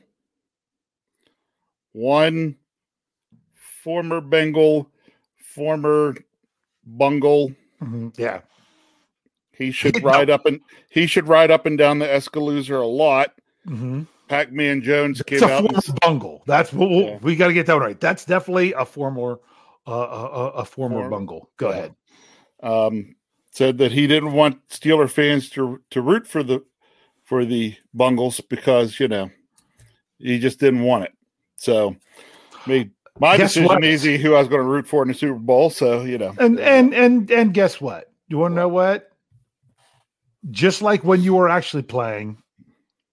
one 1.95 2.57
former 3.83 4.21
Bengal, 4.21 4.91
former 5.55 6.15
Bungle. 6.85 7.55
Mhm. 7.83 8.13
Yeah, 8.19 8.41
He 9.53 9.71
should 9.71 10.03
ride 10.05 10.29
up 10.31 10.45
and 10.47 10.61
he 10.91 11.07
should 11.07 11.29
ride 11.29 11.51
up 11.51 11.65
and 11.67 11.79
down 11.79 11.99
the 12.01 12.07
Escalooser 12.07 12.83
a 12.83 12.87
lot. 12.87 13.35
Mhm. 13.67 14.07
Pac-Man 14.29 14.83
Jones 14.83 15.23
came 15.23 15.37
it's 15.37 15.43
a 15.45 15.51
out. 15.53 15.63
former 15.63 15.81
and 15.87 16.01
bungle. 16.01 16.43
That's 16.47 16.73
we'll- 16.73 16.91
Yeah. 16.91 17.19
we 17.23 17.37
got 17.37 17.49
to 17.49 17.53
get 17.55 17.67
that 17.67 17.79
right. 17.79 17.99
That's 18.01 18.25
definitely 18.25 18.73
a 18.73 18.85
former, 18.85 19.39
uh, 19.87 19.93
a, 19.93 19.95
a, 19.95 20.49
a 20.49 20.65
former 20.65 20.97
Former. 20.97 21.11
bungle. 21.11 21.51
Go 21.57 21.71
Yeah. 21.71 21.77
ahead. 21.77 21.95
um, 22.63 23.15
said 23.51 23.77
that 23.79 23.93
he 23.93 24.07
didn't 24.09 24.33
want 24.33 24.67
Steeler 24.69 25.09
fans 25.11 25.49
to 25.51 25.81
to 25.91 26.01
root 26.03 26.27
for 26.27 26.43
the 26.43 26.65
for 27.23 27.45
the 27.45 27.77
Bungles 27.93 28.41
because 28.41 28.99
you 28.99 29.07
know 29.07 29.31
he 30.19 30.39
just 30.41 30.59
didn't 30.59 30.83
want 30.83 31.05
it. 31.05 31.13
So 31.57 31.97
made 32.67 32.91
my 33.19 33.37
Guess 33.37 33.51
decision 33.55 33.69
what? 33.69 33.85
easy 33.85 34.19
who 34.19 34.35
I 34.35 34.39
was 34.41 34.49
going 34.49 34.61
to 34.63 34.69
root 34.69 34.87
for 34.87 35.03
in 35.03 35.09
the 35.09 35.15
Super 35.15 35.35
Bowl. 35.39 35.71
So 35.71 36.03
you 36.03 36.19
know, 36.19 36.35
And 36.39 36.59
and 36.61 36.95
and 36.95 37.31
and 37.31 37.55
guess 37.55 37.81
what? 37.81 38.13
You 38.29 38.39
want 38.39 38.53
to 38.53 38.57
know 38.57 38.69
what? 38.69 39.11
Just 40.51 40.83
like 40.83 41.05
when 41.05 41.23
you 41.23 41.35
were 41.35 41.49
actually 41.49 41.83
playing, 41.85 42.43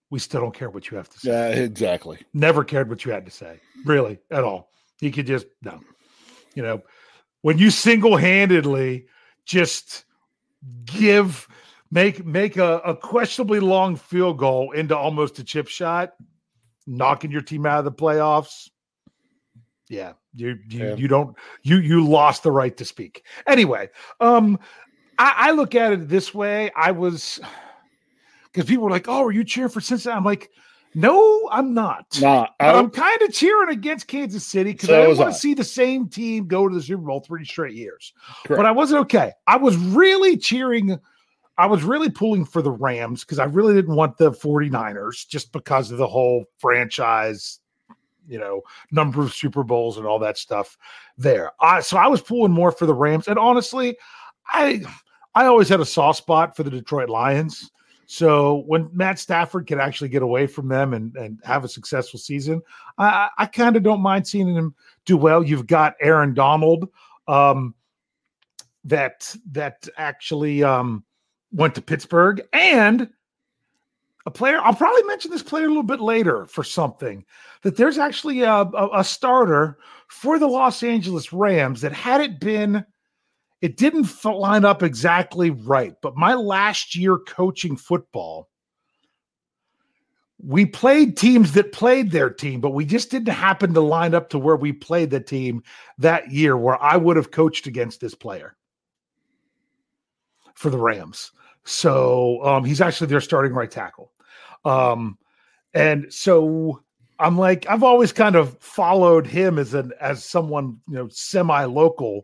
we 0.10 0.20
still 0.20 0.42
don't 0.42 0.54
care 0.54 0.70
what 0.70 0.92
you 0.92 0.98
have 0.98 1.10
to 1.10 1.20
say. 1.20 1.30
yeah, 1.30 1.48
exactly. 1.64 2.20
Never 2.34 2.64
cared 2.64 2.90
what 2.90 3.06
you 3.06 3.12
had 3.12 3.26
to 3.26 3.32
say, 3.32 3.60
really, 3.86 4.20
at 4.32 4.44
all. 4.44 4.70
He 5.00 5.12
could 5.12 5.28
just 5.28 5.46
no. 5.62 5.80
You 6.56 6.64
know, 6.64 6.82
when 7.42 7.58
you 7.58 7.70
single-handedly 7.70 9.06
just 9.46 10.04
give 10.86 11.48
make 11.92 12.26
make 12.26 12.58
a, 12.58 12.80
a 12.80 12.96
questionably 12.96 13.60
long 13.62 13.96
field 13.96 14.38
goal 14.38 14.72
into 14.72 14.98
almost 14.98 15.40
a 15.40 15.44
chip 15.44 15.68
shot, 15.68 16.14
knocking 16.88 17.32
your 17.32 17.42
team 17.42 17.66
out 17.66 17.80
of 17.80 17.86
the 17.86 17.92
playoffs. 17.92 18.70
Yeah, 19.90 20.14
you 20.36 20.58
you 20.70 20.86
Yeah. 20.86 20.96
you 20.96 21.08
don't 21.08 21.36
you 21.64 21.78
you 21.78 22.08
lost 22.08 22.44
the 22.44 22.52
right 22.52 22.76
to 22.78 22.86
speak. 22.86 23.26
Anyway, 23.46 23.90
um, 24.22 24.58
I, 25.20 25.34
I 25.38 25.52
look 25.52 25.76
at 25.76 25.92
it 25.92 26.08
this 26.08 26.34
way. 26.34 26.72
I 26.76 26.92
was 26.92 27.42
because 28.46 28.70
people 28.70 28.86
were 28.86 28.90
like, 28.90 29.08
"Oh, 29.10 29.26
are 29.26 29.32
you 29.32 29.44
cheering 29.44 29.70
for 29.70 29.82
Cincinnati?" 29.82 30.18
I'm 30.18 30.24
like, 30.24 30.50
"No, 30.96 31.50
I'm 31.52 31.74
not." 31.74 32.18
Nah, 32.22 32.48
I, 32.60 32.72
I'm 32.72 32.90
kind 32.90 33.22
of 33.22 33.34
cheering 33.34 33.70
against 33.70 34.08
Kansas 34.08 34.46
City 34.46 34.72
because 34.72 34.88
So 34.88 35.04
I 35.04 35.08
want 35.08 35.34
to 35.34 35.40
see 35.40 35.54
the 35.54 35.64
same 35.64 36.08
team 36.08 36.48
go 36.48 36.70
to 36.70 36.74
the 36.74 36.82
Super 36.82 37.04
Bowl 37.04 37.20
three 37.20 37.44
straight 37.44 37.76
years. 37.76 38.14
Correct. 38.46 38.58
But 38.58 38.66
I 38.66 38.72
wasn't 38.72 39.02
okay. 39.02 39.34
I 39.46 39.58
was 39.58 39.76
really 39.76 40.38
cheering. 40.38 40.98
I 41.62 41.68
was 41.68 41.84
really 41.84 42.10
pulling 42.10 42.44
for 42.46 42.62
the 42.64 42.72
Rams 42.72 43.24
because 43.24 43.38
I 43.38 43.44
really 43.46 43.76
didn't 43.76 43.96
want 43.96 44.18
the 44.18 44.32
49ers 44.32 45.28
just 45.28 45.52
because 45.52 45.92
of 45.92 46.00
the 46.00 46.08
whole 46.08 46.46
franchise, 46.58 47.60
you 48.28 48.40
know, 48.40 48.62
number 48.92 49.22
of 49.22 49.32
Super 49.34 49.64
Bowls 49.64 49.98
and 49.98 50.08
all 50.08 50.18
that 50.20 50.40
stuff 50.40 50.76
there. 51.18 51.52
I, 51.60 51.82
so 51.82 51.98
I 51.98 52.08
was 52.08 52.20
pulling 52.22 52.52
more 52.52 52.72
for 52.72 52.88
the 52.88 52.96
Rams. 52.96 53.28
And 53.28 53.38
honestly, 53.38 53.96
I 54.48 54.82
I 55.36 55.46
always 55.46 55.70
had 55.70 55.80
a 55.80 55.86
soft 55.86 56.18
spot 56.18 56.56
for 56.56 56.64
the 56.64 56.72
Detroit 56.72 57.10
Lions. 57.10 57.70
So 58.08 58.64
when 58.66 58.90
Matt 58.92 59.20
Stafford 59.20 59.68
can 59.68 59.80
actually 59.80 60.10
get 60.10 60.22
away 60.22 60.48
from 60.48 60.68
them 60.68 60.94
and, 60.94 61.16
and 61.16 61.40
have 61.46 61.64
a 61.64 61.70
successful 61.70 62.20
season, 62.20 62.62
I, 62.98 63.30
I- 63.38 63.46
kind 63.46 63.78
of 63.78 63.84
don't 63.84 64.02
mind 64.02 64.28
seeing 64.28 64.54
him 64.54 64.74
do 65.06 65.16
well. 65.16 65.44
You've 65.44 65.68
got 65.68 65.94
Aaron 66.02 66.34
Donald 66.34 66.90
um, 67.28 67.76
that 68.84 69.34
that 69.52 69.88
actually 69.98 70.64
um, 70.64 71.06
went 71.52 71.76
to 71.76 71.82
Pittsburgh 71.82 72.42
and 72.54 73.10
a 74.26 74.32
player. 74.32 74.60
I'll 74.60 74.74
probably 74.74 75.04
mention 75.04 75.32
this 75.32 75.44
player 75.44 75.66
a 75.66 75.70
little 75.70 75.84
bit 75.84 76.00
later 76.00 76.46
for 76.46 76.64
something 76.64 77.26
that 77.64 77.78
there's 77.78 77.98
actually 77.98 78.42
a, 78.42 78.54
a, 78.54 79.00
a 79.00 79.04
starter 79.04 79.78
for 80.08 80.40
the 80.40 80.48
Los 80.48 80.84
Angeles 80.84 81.34
Rams 81.34 81.82
that 81.82 81.94
had 81.94 82.22
it 82.22 82.40
been 82.40 82.86
it 83.62 83.78
didn't 83.78 84.26
line 84.26 84.66
up 84.66 84.82
exactly 84.82 85.52
right. 85.52 85.94
But 86.02 86.18
my 86.18 86.34
last 86.34 86.96
year 86.96 87.20
coaching 87.20 87.78
football, 87.78 88.50
we 90.44 90.66
played 90.66 91.16
teams 91.16 91.52
that 91.52 91.72
played 91.72 92.10
their 92.10 92.32
team, 92.32 92.60
but 92.60 92.72
we 92.72 92.86
just 92.86 93.12
didn't 93.12 93.30
happen 93.30 93.76
to 93.76 93.82
line 93.82 94.16
up 94.16 94.30
to 94.30 94.40
where 94.40 94.56
we 94.56 94.74
played 94.74 95.12
the 95.12 95.20
team 95.20 95.62
that 96.00 96.32
year 96.32 96.58
where 96.58 96.82
I 96.82 96.98
would 96.98 97.16
have 97.18 97.30
coached 97.30 97.68
against 97.68 98.02
this 98.02 98.16
player 98.16 98.56
for 100.56 100.72
the 100.72 100.80
Rams. 100.80 101.32
So 101.64 102.44
um, 102.44 102.64
he's 102.66 102.82
actually 102.82 103.08
their 103.08 103.22
starting 103.22 103.54
right 103.54 103.70
tackle. 103.70 104.12
Um, 104.66 105.18
and 105.74 106.12
so 106.12 106.82
I'm 107.20 107.38
like, 107.38 107.68
I've 107.70 107.84
always 107.84 108.12
kind 108.12 108.36
of 108.36 108.58
followed 108.60 109.28
him 109.28 109.60
as 109.60 109.74
an 109.74 109.94
as 110.02 110.26
someone, 110.26 110.80
you 110.88 110.96
know, 110.96 111.08
semi-local 111.10 112.24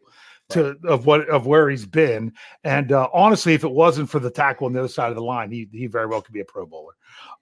to 0.50 0.76
of 0.86 1.06
what 1.06 1.28
of 1.30 1.46
where 1.46 1.70
he's 1.70 1.86
been. 1.86 2.34
And 2.64 2.92
uh, 2.92 3.10
honestly, 3.14 3.54
if 3.54 3.64
it 3.64 3.72
wasn't 3.72 4.10
for 4.10 4.20
the 4.20 4.32
tackle 4.32 4.66
on 4.66 4.74
the 4.74 4.80
other 4.80 4.88
side 4.88 5.10
of 5.10 5.16
the 5.16 5.24
line, 5.24 5.52
he 5.52 5.68
he 5.72 5.88
very 5.88 6.08
well 6.08 6.22
could 6.22 6.34
be 6.34 6.40
a 6.40 6.46
Pro 6.46 6.66
Bowler. 6.66 6.94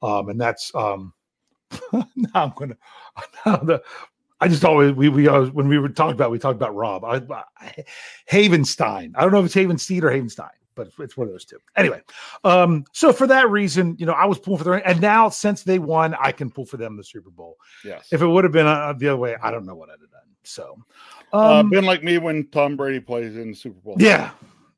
Um, 0.02 0.30
and 0.30 0.40
that's 0.40 0.74
um, 0.76 1.14
now 1.94 2.04
I'm 2.34 2.54
gonna 2.56 2.78
now 3.46 3.58
the 3.58 3.82
I 4.42 4.48
just 4.48 4.66
always 4.66 4.92
we 4.94 5.10
we 5.10 5.28
always, 5.28 5.52
when 5.52 5.68
we 5.68 5.80
were 5.80 5.90
talking 5.90 6.16
about 6.16 6.32
we 6.32 6.40
talked 6.40 6.58
about 6.58 6.76
Rob 6.76 7.06
I, 7.06 7.22
I, 7.60 7.86
Havenstein. 8.30 9.14
I 9.16 9.22
don't 9.22 9.32
know 9.32 9.40
if 9.40 9.46
it's 9.46 9.56
Havenstein 9.56 10.04
or 10.04 10.12
Havenstein, 10.12 10.50
but 10.76 10.90
it's 11.00 11.18
one 11.18 11.28
of 11.28 11.34
those 11.34 11.46
two. 11.46 11.58
Anyway, 11.76 12.02
um, 12.44 12.86
so 12.92 13.12
for 13.12 13.28
that 13.28 13.50
reason, 13.50 13.96
you 13.98 14.06
know, 14.06 14.14
I 14.14 14.26
was 14.26 14.40
pulling 14.40 14.60
for 14.60 14.66
them, 14.66 14.82
and 14.86 15.02
now 15.02 15.30
since 15.30 15.64
they 15.64 15.80
won, 15.80 16.16
I 16.20 16.32
can 16.32 16.50
pull 16.50 16.66
for 16.66 16.78
them 16.78 16.98
the 16.98 17.04
Super 17.04 17.30
Bowl. 17.30 17.58
Yes. 17.84 18.08
If 18.12 18.22
it 18.22 18.28
would 18.28 18.44
have 18.44 18.54
been 18.54 18.68
uh, 18.68 18.94
the 18.94 19.10
other 19.10 19.18
way, 19.18 19.36
I 19.42 19.52
don't 19.52 19.66
know 19.66 19.76
what 19.76 19.90
I'd 19.90 20.00
have 20.02 20.12
done. 20.12 20.22
So, 20.44 20.78
uh, 21.34 21.60
um, 21.60 21.70
been 21.70 21.86
like 21.86 22.04
me 22.04 22.18
when 22.18 22.48
Tom 22.50 22.76
Brady 22.76 23.00
plays 23.00 23.36
in 23.36 23.52
the 23.52 23.56
Super 23.56 23.80
Bowl. 23.80 23.96
yeah, 23.98 24.32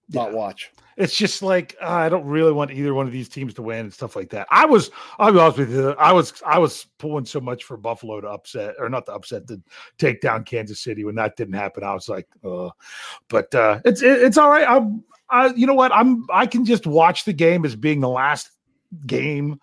not 0.09 0.31
yeah. 0.31 0.37
watch. 0.37 0.71
it's 0.95 1.15
just 1.15 1.41
like 1.41 1.75
uh, 1.81 1.87
I 1.87 2.09
don't 2.09 2.25
really 2.25 2.51
want 2.51 2.71
either 2.71 2.93
one 2.93 3.05
of 3.05 3.11
these 3.11 3.29
teams 3.29 3.53
to 3.55 3.61
win 3.61 3.79
and 3.81 3.93
stuff 3.93 4.15
like 4.15 4.29
that. 4.29 4.47
I 4.49 4.65
was, 4.65 4.89
I'll 5.19 5.31
be 5.31 5.39
honest 5.39 5.57
with 5.59 5.71
you, 5.71 5.89
I 5.91 6.11
was, 6.13 6.41
I 6.45 6.57
was 6.59 6.87
pulling 6.97 7.25
so 7.25 7.39
much 7.39 7.65
for 7.65 7.77
Buffalo 7.77 8.21
to 8.21 8.27
upset 8.27 8.75
or 8.79 8.89
not 8.89 9.05
to 9.07 9.13
upset 9.13 9.47
to 9.47 9.61
take 9.97 10.21
down 10.21 10.43
Kansas 10.43 10.79
City 10.79 11.03
when 11.03 11.15
that 11.15 11.35
didn't 11.35 11.55
happen. 11.55 11.83
I 11.83 11.93
was 11.93 12.09
like, 12.09 12.27
uh, 12.43 12.69
but 13.27 13.53
uh, 13.53 13.79
it's 13.85 14.01
it, 14.01 14.21
it's 14.23 14.37
all 14.37 14.49
right. 14.49 14.67
I'm, 14.67 15.03
I, 15.29 15.47
you 15.47 15.67
know 15.67 15.73
what? 15.73 15.91
I'm, 15.91 16.25
I 16.31 16.45
can 16.45 16.63
just 16.63 16.87
watch 16.87 17.25
the 17.25 17.33
game 17.33 17.65
as 17.65 17.75
being 17.75 17.99
the 17.99 18.09
last 18.09 18.49
game 19.05 19.59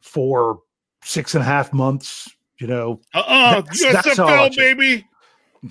for 0.00 0.60
six 1.02 1.34
and 1.34 1.42
a 1.42 1.46
half 1.46 1.72
months. 1.72 2.30
You 2.58 2.66
know, 2.66 3.00
Uh-uh. 3.14 3.62
That's- 3.62 3.82
that's 3.82 4.08
USFL, 4.08 4.38
watch 4.38 4.56
baby. 4.56 5.06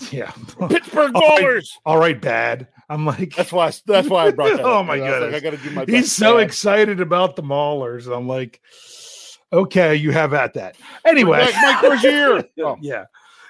yeah. 0.11 0.31
Pittsburgh 0.67 1.15
All 1.15 1.21
right. 1.21 1.43
Maulers. 1.43 1.69
all 1.85 1.97
right, 1.97 2.19
bad. 2.19 2.67
I'm 2.89 3.05
like, 3.05 3.35
That's 3.35 3.51
why. 3.51 3.71
That's 3.85 4.09
why 4.09 4.27
I 4.27 4.31
brought 4.31 4.57
that. 4.57 4.59
Oh, 4.65 4.83
my 4.83 4.95
I 4.95 4.99
like, 4.99 5.09
goodness. 5.09 5.35
I 5.35 5.39
got 5.39 5.49
to 5.51 5.57
do 5.57 5.71
my. 5.71 5.85
He's 5.85 6.11
so 6.11 6.37
excited 6.37 6.99
about 6.99 7.35
the 7.35 7.43
Maulers. 7.43 8.15
I'm 8.15 8.27
like, 8.27 8.61
okay, 9.51 9.95
you 9.95 10.11
have 10.11 10.33
at 10.33 10.53
that. 10.53 10.77
Anyway, 11.05 11.47
Mike 11.61 11.81
Rozier. 11.81 12.43
Oh. 12.63 12.77
yeah, 12.81 13.05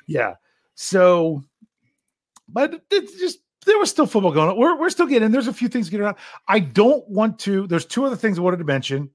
yeah. 0.07 0.35
So, 0.75 1.43
but 2.47 2.81
it's 2.91 3.17
just 3.19 3.39
there 3.65 3.77
was 3.77 3.89
still 3.89 4.05
football 4.05 4.31
going 4.31 4.49
on. 4.49 4.57
We're 4.57 4.77
we're 4.77 4.89
still 4.89 5.07
getting. 5.07 5.31
There's 5.31 5.47
a 5.47 5.53
few 5.53 5.67
things 5.67 5.89
getting 5.89 6.05
around. 6.05 6.17
I 6.47 6.59
don't 6.59 7.07
want 7.09 7.39
to. 7.39 7.67
There's 7.67 7.85
two 7.85 8.05
other 8.05 8.15
things 8.15 8.37
I 8.37 8.41
wanted 8.41 8.57
to 8.57 8.65
mention 8.65 9.09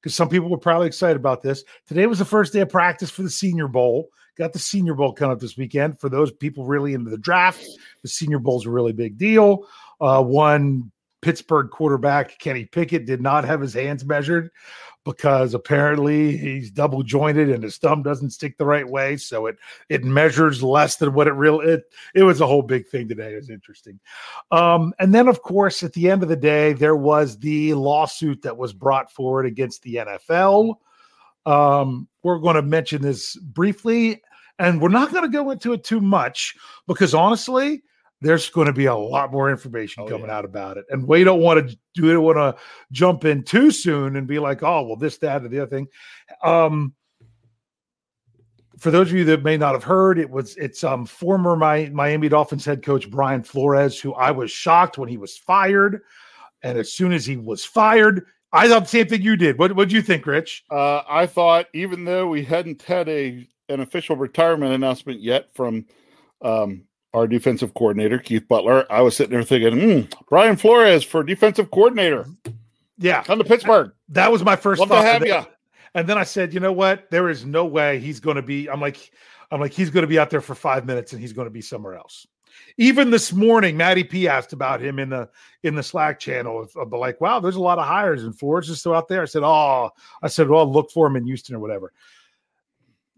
because 0.00 0.14
some 0.14 0.28
people 0.28 0.48
were 0.48 0.58
probably 0.58 0.86
excited 0.86 1.16
about 1.16 1.42
this. 1.42 1.64
Today 1.88 2.06
was 2.06 2.18
the 2.18 2.24
first 2.24 2.52
day 2.52 2.60
of 2.60 2.68
practice 2.68 3.10
for 3.10 3.22
the 3.22 3.30
Senior 3.30 3.68
Bowl. 3.68 4.08
Got 4.36 4.52
the 4.52 4.58
Senior 4.58 4.94
Bowl 4.94 5.12
coming 5.12 5.32
up 5.32 5.40
this 5.40 5.56
weekend. 5.56 6.00
For 6.00 6.08
those 6.08 6.32
people 6.32 6.64
really 6.64 6.94
into 6.94 7.10
the 7.10 7.18
draft, 7.18 7.64
the 8.02 8.08
Senior 8.08 8.40
Bowl 8.40 8.58
is 8.58 8.66
a 8.66 8.70
really 8.70 8.92
big 8.92 9.16
deal. 9.16 9.66
Uh, 10.00 10.22
one 10.22 10.90
Pittsburgh 11.22 11.70
quarterback, 11.70 12.38
Kenny 12.38 12.64
Pickett, 12.64 13.06
did 13.06 13.22
not 13.22 13.44
have 13.44 13.60
his 13.60 13.74
hands 13.74 14.04
measured 14.04 14.50
because 15.04 15.54
apparently 15.54 16.36
he's 16.36 16.70
double 16.70 17.02
jointed 17.02 17.50
and 17.50 17.62
his 17.62 17.76
thumb 17.76 18.02
doesn't 18.02 18.30
stick 18.30 18.56
the 18.56 18.66
right 18.66 18.88
way. 18.88 19.16
So 19.16 19.46
it 19.46 19.56
it 19.88 20.02
measures 20.02 20.62
less 20.62 20.96
than 20.96 21.12
what 21.14 21.26
it 21.26 21.32
really 21.32 21.66
it 21.66 21.84
it 22.14 22.22
was 22.22 22.40
a 22.40 22.46
whole 22.46 22.62
big 22.62 22.88
thing 22.88 23.08
today. 23.08 23.32
It 23.32 23.36
was 23.36 23.50
interesting. 23.50 24.00
Um, 24.50 24.94
and 24.98 25.14
then 25.14 25.28
of 25.28 25.42
course 25.42 25.82
at 25.82 25.92
the 25.92 26.10
end 26.10 26.22
of 26.22 26.28
the 26.28 26.36
day, 26.36 26.72
there 26.72 26.96
was 26.96 27.38
the 27.38 27.74
lawsuit 27.74 28.42
that 28.42 28.56
was 28.56 28.72
brought 28.72 29.12
forward 29.12 29.46
against 29.46 29.82
the 29.82 29.96
NFL. 29.96 30.76
Um, 31.46 32.08
we're 32.22 32.38
going 32.38 32.56
to 32.56 32.62
mention 32.62 33.02
this 33.02 33.36
briefly, 33.36 34.22
and 34.58 34.80
we're 34.80 34.88
not 34.88 35.10
going 35.12 35.24
to 35.24 35.28
go 35.28 35.50
into 35.50 35.72
it 35.72 35.84
too 35.84 36.00
much 36.00 36.54
because 36.86 37.14
honestly, 37.14 37.82
there's 38.20 38.48
going 38.48 38.66
to 38.66 38.72
be 38.72 38.86
a 38.86 38.94
lot 38.94 39.30
more 39.32 39.50
information 39.50 40.04
Oh, 40.04 40.08
coming 40.08 40.28
yeah. 40.28 40.36
out 40.38 40.44
about 40.46 40.78
it, 40.78 40.86
and 40.88 41.06
we 41.06 41.24
don't 41.24 41.40
want 41.40 41.68
to 41.68 41.76
do 41.94 42.10
it. 42.10 42.16
Want 42.16 42.36
to 42.38 42.56
jump 42.92 43.24
in 43.26 43.42
too 43.42 43.70
soon 43.70 44.16
and 44.16 44.26
be 44.26 44.38
like, 44.38 44.62
oh, 44.62 44.82
well, 44.86 44.96
this, 44.96 45.18
that, 45.18 45.44
or 45.44 45.48
the 45.48 45.60
other 45.60 45.70
thing. 45.70 45.86
Um, 46.42 46.94
for 48.78 48.90
those 48.90 49.10
of 49.10 49.16
you 49.16 49.24
that 49.24 49.42
may 49.44 49.56
not 49.56 49.72
have 49.72 49.84
heard, 49.84 50.18
it 50.18 50.28
was 50.30 50.56
it's 50.56 50.82
um 50.82 51.06
former 51.06 51.56
my 51.56 51.90
Miami 51.92 52.28
Dolphins 52.28 52.64
head 52.64 52.82
coach 52.82 53.10
Brian 53.10 53.42
Flores, 53.42 54.00
who 54.00 54.14
I 54.14 54.30
was 54.30 54.50
shocked 54.50 54.98
when 54.98 55.08
he 55.08 55.16
was 55.18 55.36
fired, 55.36 56.00
and 56.62 56.78
as 56.78 56.92
soon 56.92 57.12
as 57.12 57.24
he 57.26 57.36
was 57.36 57.64
fired, 57.64 58.26
I 58.54 58.68
thought 58.68 58.82
the 58.84 58.88
same 58.88 59.06
thing 59.08 59.22
you 59.22 59.36
did. 59.36 59.58
What 59.58 59.74
what 59.74 59.88
do 59.88 59.96
you 59.96 60.02
think, 60.02 60.26
Rich? 60.26 60.64
Uh, 60.70 61.02
I 61.08 61.26
thought 61.26 61.66
even 61.74 62.04
though 62.04 62.28
we 62.28 62.44
hadn't 62.44 62.82
had 62.82 63.08
a 63.08 63.46
an 63.68 63.80
official 63.80 64.16
retirement 64.16 64.72
announcement 64.72 65.20
yet 65.20 65.52
from 65.54 65.86
um, 66.42 66.84
our 67.12 67.26
defensive 67.26 67.74
coordinator 67.74 68.18
Keith 68.18 68.46
Butler, 68.48 68.86
I 68.90 69.02
was 69.02 69.16
sitting 69.16 69.32
there 69.32 69.42
thinking, 69.42 69.80
hmm, 69.80 70.24
Brian 70.28 70.56
Flores 70.56 71.02
for 71.04 71.22
defensive 71.22 71.70
coordinator. 71.70 72.26
Yeah, 72.98 73.22
Come 73.24 73.38
to 73.38 73.44
Pittsburgh. 73.44 73.92
that 74.10 74.30
was 74.30 74.44
my 74.44 74.54
first 74.56 74.78
Love 74.80 74.88
to 74.90 74.94
thought. 74.94 75.04
have 75.04 75.22
And 75.22 75.30
then- 75.30 75.42
you. 75.42 75.48
And 75.96 76.08
then 76.08 76.18
I 76.18 76.24
said, 76.24 76.52
you 76.52 76.58
know 76.60 76.72
what? 76.72 77.08
There 77.12 77.28
is 77.30 77.44
no 77.44 77.64
way 77.66 78.00
he's 78.00 78.18
going 78.18 78.34
to 78.36 78.42
be. 78.42 78.68
I'm 78.68 78.80
like, 78.80 79.12
I'm 79.52 79.60
like, 79.60 79.72
he's 79.72 79.90
going 79.90 80.02
to 80.02 80.08
be 80.08 80.18
out 80.18 80.28
there 80.28 80.40
for 80.40 80.56
five 80.56 80.84
minutes 80.86 81.12
and 81.12 81.20
he's 81.20 81.32
going 81.32 81.46
to 81.46 81.52
be 81.52 81.60
somewhere 81.60 81.94
else. 81.94 82.26
Even 82.76 83.10
this 83.10 83.32
morning, 83.32 83.76
Maddie 83.76 84.04
P 84.04 84.28
asked 84.28 84.52
about 84.52 84.82
him 84.82 84.98
in 84.98 85.10
the 85.10 85.28
in 85.62 85.74
the 85.74 85.82
Slack 85.82 86.18
channel 86.18 86.60
of, 86.60 86.76
of 86.76 86.92
like, 86.92 87.20
wow, 87.20 87.40
there's 87.40 87.56
a 87.56 87.60
lot 87.60 87.78
of 87.78 87.86
hires 87.86 88.24
and 88.24 88.38
Flores 88.38 88.68
is 88.68 88.80
still 88.80 88.94
out 88.94 89.08
there. 89.08 89.22
I 89.22 89.26
said, 89.26 89.42
oh, 89.44 89.90
I 90.22 90.28
said, 90.28 90.48
well, 90.48 90.70
look 90.70 90.90
for 90.90 91.06
him 91.06 91.16
in 91.16 91.26
Houston 91.26 91.54
or 91.54 91.60
whatever. 91.60 91.92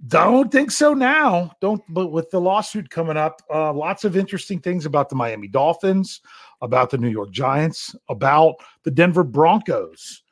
Don't 0.09 0.53
think 0.53 0.71
so 0.71 0.93
now. 0.93 1.53
Don't. 1.61 1.83
But 1.89 2.09
with 2.09 2.31
the 2.31 2.41
lawsuit 2.41 2.91
coming 2.91 3.17
up, 3.17 3.41
uh, 3.53 3.73
lots 3.73 4.05
of 4.05 4.17
interesting 4.17 4.61
things 4.61 4.85
about 4.85 5.09
the 5.09 5.17
Miami 5.17 5.49
Dolphins, 5.49 6.21
about 6.61 6.91
the 6.91 6.99
New 6.99 7.09
York 7.09 7.31
Giants, 7.31 7.97
about 8.09 8.57
the 8.83 8.91
Denver 8.91 9.25
Broncos. 9.25 10.23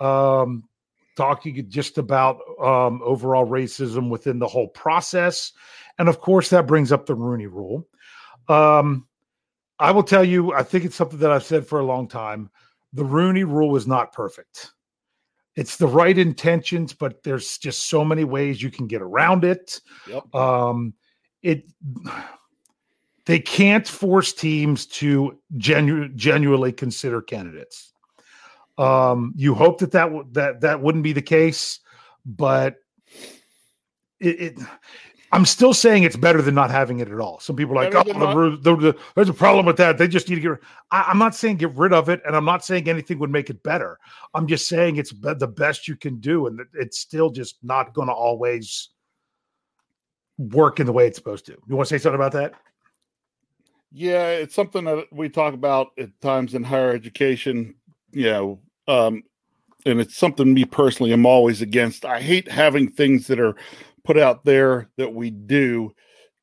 Um, 0.00 0.64
talking 1.16 1.64
just 1.68 1.98
about 1.98 2.40
um, 2.60 3.00
overall 3.04 3.46
racism 3.46 4.08
within 4.08 4.38
the 4.38 4.46
whole 4.46 4.68
process. 4.68 5.52
And 5.98 6.08
of 6.08 6.20
course, 6.20 6.48
that 6.50 6.66
brings 6.66 6.90
up 6.90 7.06
the 7.06 7.14
Rooney 7.14 7.46
rule. 7.46 7.86
Um, 8.48 9.06
I 9.78 9.90
will 9.90 10.02
tell 10.02 10.24
you, 10.24 10.52
I 10.52 10.62
think 10.62 10.84
it's 10.84 10.96
something 10.96 11.18
that 11.18 11.32
I've 11.32 11.44
said 11.44 11.66
for 11.66 11.80
a 11.80 11.84
long 11.84 12.08
time. 12.08 12.50
The 12.92 13.04
Rooney 13.04 13.44
rule 13.44 13.76
is 13.76 13.86
not 13.86 14.12
perfect. 14.12 14.72
It's 15.54 15.76
the 15.76 15.86
right 15.86 16.16
intentions, 16.16 16.92
but 16.92 17.22
there's 17.22 17.58
just 17.58 17.88
so 17.88 18.04
many 18.04 18.24
ways 18.24 18.62
you 18.62 18.70
can 18.70 18.86
get 18.86 19.02
around 19.02 19.44
it. 19.44 19.80
Yep. 20.08 20.34
Um, 20.34 20.94
it 21.42 21.64
they 23.26 23.38
can't 23.38 23.86
force 23.86 24.32
teams 24.32 24.86
to 24.86 25.38
genu- 25.56 26.08
genuinely 26.10 26.72
consider 26.72 27.20
candidates. 27.20 27.92
Um, 28.78 29.32
you 29.36 29.54
hope 29.54 29.78
that 29.80 29.92
that 29.92 30.06
w- 30.06 30.26
that 30.32 30.60
that 30.62 30.80
wouldn't 30.80 31.04
be 31.04 31.12
the 31.12 31.22
case, 31.22 31.80
but 32.24 32.76
it, 34.20 34.40
it. 34.40 34.58
I'm 35.34 35.46
still 35.46 35.72
saying 35.72 36.02
it's 36.02 36.16
better 36.16 36.42
than 36.42 36.54
not 36.54 36.70
having 36.70 37.00
it 37.00 37.10
at 37.10 37.18
all. 37.18 37.40
Some 37.40 37.56
people 37.56 37.78
are 37.78 37.84
like, 37.84 37.94
oh, 37.94 38.04
the, 38.04 38.58
the, 38.60 38.76
the, 38.76 38.98
there's 39.14 39.30
a 39.30 39.34
problem 39.34 39.64
with 39.64 39.78
that. 39.78 39.96
They 39.96 40.06
just 40.06 40.28
need 40.28 40.34
to 40.34 40.40
get. 40.42 40.58
I, 40.90 41.06
I'm 41.08 41.18
not 41.18 41.34
saying 41.34 41.56
get 41.56 41.74
rid 41.74 41.94
of 41.94 42.10
it, 42.10 42.20
and 42.26 42.36
I'm 42.36 42.44
not 42.44 42.64
saying 42.64 42.86
anything 42.86 43.18
would 43.18 43.30
make 43.30 43.48
it 43.48 43.62
better. 43.62 43.98
I'm 44.34 44.46
just 44.46 44.68
saying 44.68 44.96
it's 44.96 45.12
be- 45.12 45.32
the 45.32 45.48
best 45.48 45.88
you 45.88 45.96
can 45.96 46.20
do, 46.20 46.46
and 46.46 46.60
it's 46.74 46.98
still 46.98 47.30
just 47.30 47.56
not 47.62 47.94
going 47.94 48.08
to 48.08 48.14
always 48.14 48.90
work 50.36 50.80
in 50.80 50.86
the 50.86 50.92
way 50.92 51.06
it's 51.06 51.16
supposed 51.16 51.46
to. 51.46 51.52
You 51.66 51.76
want 51.76 51.88
to 51.88 51.94
say 51.94 52.02
something 52.02 52.20
about 52.20 52.32
that? 52.32 52.52
Yeah, 53.90 54.28
it's 54.28 54.54
something 54.54 54.84
that 54.84 55.06
we 55.12 55.30
talk 55.30 55.54
about 55.54 55.92
at 55.98 56.18
times 56.20 56.54
in 56.54 56.62
higher 56.62 56.90
education, 56.90 57.74
you 58.10 58.24
know, 58.24 58.60
um, 58.86 59.22
and 59.84 60.00
it's 60.00 60.16
something 60.16 60.52
me 60.52 60.64
personally 60.64 61.12
I'm 61.12 61.26
always 61.26 61.62
against. 61.62 62.04
I 62.04 62.20
hate 62.20 62.50
having 62.50 62.90
things 62.90 63.26
that 63.26 63.40
are 63.40 63.56
put 64.04 64.18
out 64.18 64.44
there 64.44 64.88
that 64.96 65.14
we 65.14 65.30
do 65.30 65.92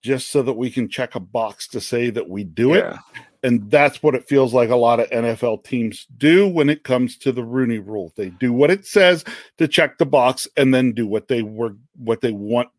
just 0.02 0.30
so 0.30 0.42
that 0.44 0.54
we 0.54 0.70
can 0.72 0.88
check 0.88 1.16
a 1.16 1.20
box 1.20 1.68
to 1.70 1.82
say 1.82 2.10
that 2.10 2.30
we 2.30 2.44
do 2.44 2.74
it. 2.74 2.96
And 3.44 3.70
that's 3.72 4.02
what 4.04 4.16
it 4.16 4.28
feels 4.28 4.54
like 4.54 4.70
a 4.70 4.76
lot 4.76 5.00
of 5.00 5.10
NFL 5.10 5.64
teams 5.64 6.06
do 6.18 6.48
when 6.48 6.70
it 6.70 6.84
comes 6.84 7.18
to 7.20 7.32
the 7.32 7.44
Rooney 7.44 7.80
rule. 7.80 8.12
They 8.16 8.30
do 8.30 8.52
what 8.54 8.72
it 8.72 8.86
says 8.86 9.24
to 9.58 9.68
check 9.68 9.98
the 9.98 10.06
box 10.06 10.48
and 10.58 10.74
then 10.74 10.94
do 10.94 11.06
what 11.08 11.28
they 11.28 11.42
were 11.42 11.76
what 11.98 12.22
they 12.22 12.32
want. 12.32 12.70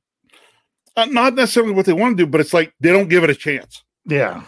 Uh, 0.96 1.06
not 1.06 1.34
necessarily 1.34 1.72
what 1.72 1.86
they 1.86 1.92
want 1.92 2.16
to 2.18 2.24
do, 2.24 2.30
but 2.30 2.40
it's 2.40 2.52
like 2.54 2.74
they 2.80 2.90
don't 2.92 3.08
give 3.08 3.24
it 3.24 3.30
a 3.30 3.34
chance. 3.34 3.82
Yeah. 4.06 4.42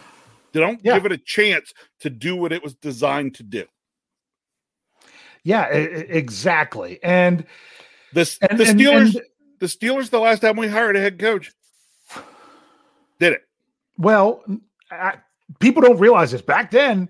They 0.51 0.59
don't 0.59 0.79
Yeah. 0.83 0.93
give 0.95 1.05
it 1.07 1.11
a 1.11 1.17
chance 1.17 1.73
to 2.01 2.09
do 2.11 2.35
what 2.35 2.51
it 2.51 2.61
was 2.63 2.75
designed 2.75 3.35
to 3.35 3.43
do. 3.43 3.65
Yeah, 5.43 5.65
exactly. 5.67 6.99
And 7.03 7.45
This 8.13 8.37
and, 8.47 8.59
the 8.59 8.67
and- 8.69 8.79
Steelers, 8.79 9.15
and- 9.15 9.23
the 9.63 9.69
Steelers, 9.69 10.09
the 10.09 10.19
last 10.19 10.41
time 10.41 10.57
we 10.57 10.67
hired 10.67 10.97
a 10.97 10.99
head 10.99 11.17
coach, 11.17 11.51
did 13.19 13.33
it. 13.33 13.41
well, 13.97 14.43
I, 14.91 15.15
people 15.59 15.81
don't 15.81 15.99
realize 15.99 16.31
this. 16.31 16.41
Back 16.41 16.69
then, 16.69 17.07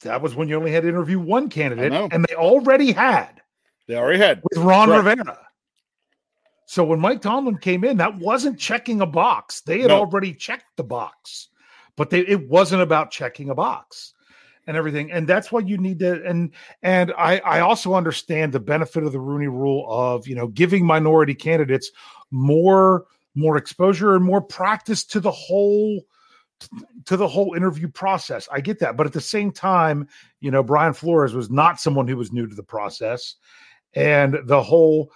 that 0.00 0.20
was 0.20 0.34
when 0.34 0.48
you 0.48 0.56
only 0.56 0.72
had 0.72 0.82
to 0.82 0.88
interview 0.88 1.20
one 1.20 1.48
candidate, 1.48 1.92
and 2.12 2.24
they 2.28 2.34
already 2.34 2.90
had 2.90 3.40
They 3.86 3.94
already 3.94 4.18
had. 4.18 4.42
with 4.42 4.58
Ron 4.62 4.88
Correct. 4.88 5.18
Rivera. 5.18 5.38
So 6.66 6.82
when 6.84 6.98
Mike 6.98 7.22
Tomlin 7.22 7.58
came 7.58 7.84
in, 7.84 7.96
that 7.98 8.16
wasn't 8.18 8.58
checking 8.58 9.00
a 9.00 9.06
box. 9.06 9.60
They 9.60 9.78
had 9.80 9.88
No. 9.88 10.00
already 10.00 10.34
checked 10.34 10.76
the 10.76 10.82
box 10.84 11.48
but 11.96 12.10
they, 12.10 12.20
it 12.20 12.48
wasn't 12.48 12.82
about 12.82 13.10
checking 13.10 13.48
a 13.50 13.54
box 13.54 14.12
and 14.66 14.76
everything. 14.76 15.12
And 15.12 15.28
that's 15.28 15.52
what 15.52 15.68
you 15.68 15.78
need 15.78 16.00
to 16.00 16.24
and 16.24 16.52
and 16.82 17.12
I 17.16 17.38
I 17.38 17.60
also 17.60 17.94
understand 17.94 18.52
the 18.52 18.60
benefit 18.60 19.04
of 19.04 19.12
the 19.12 19.20
Rooney 19.20 19.48
rule 19.48 19.86
of, 19.88 20.26
you 20.26 20.34
know, 20.34 20.48
giving 20.48 20.84
minority 20.84 21.34
candidates 21.34 21.90
more 22.30 23.06
more 23.34 23.56
exposure 23.56 24.14
and 24.14 24.24
more 24.24 24.40
practice 24.40 25.04
to 25.04 25.20
the 25.20 25.30
whole 25.30 26.02
to 27.04 27.16
the 27.16 27.28
whole 27.28 27.54
interview 27.54 27.88
process. 27.88 28.48
I 28.50 28.60
get 28.60 28.78
that, 28.80 28.96
but 28.96 29.06
at 29.06 29.12
the 29.12 29.20
same 29.20 29.52
time, 29.52 30.08
you 30.40 30.50
know, 30.50 30.62
Brian 30.62 30.94
Flores 30.94 31.34
was 31.34 31.50
not 31.50 31.80
someone 31.80 32.08
who 32.08 32.16
was 32.16 32.32
new 32.32 32.46
to 32.46 32.54
the 32.54 32.62
process 32.62 33.36
and 33.94 34.38
the 34.44 34.62
whole 34.62 35.12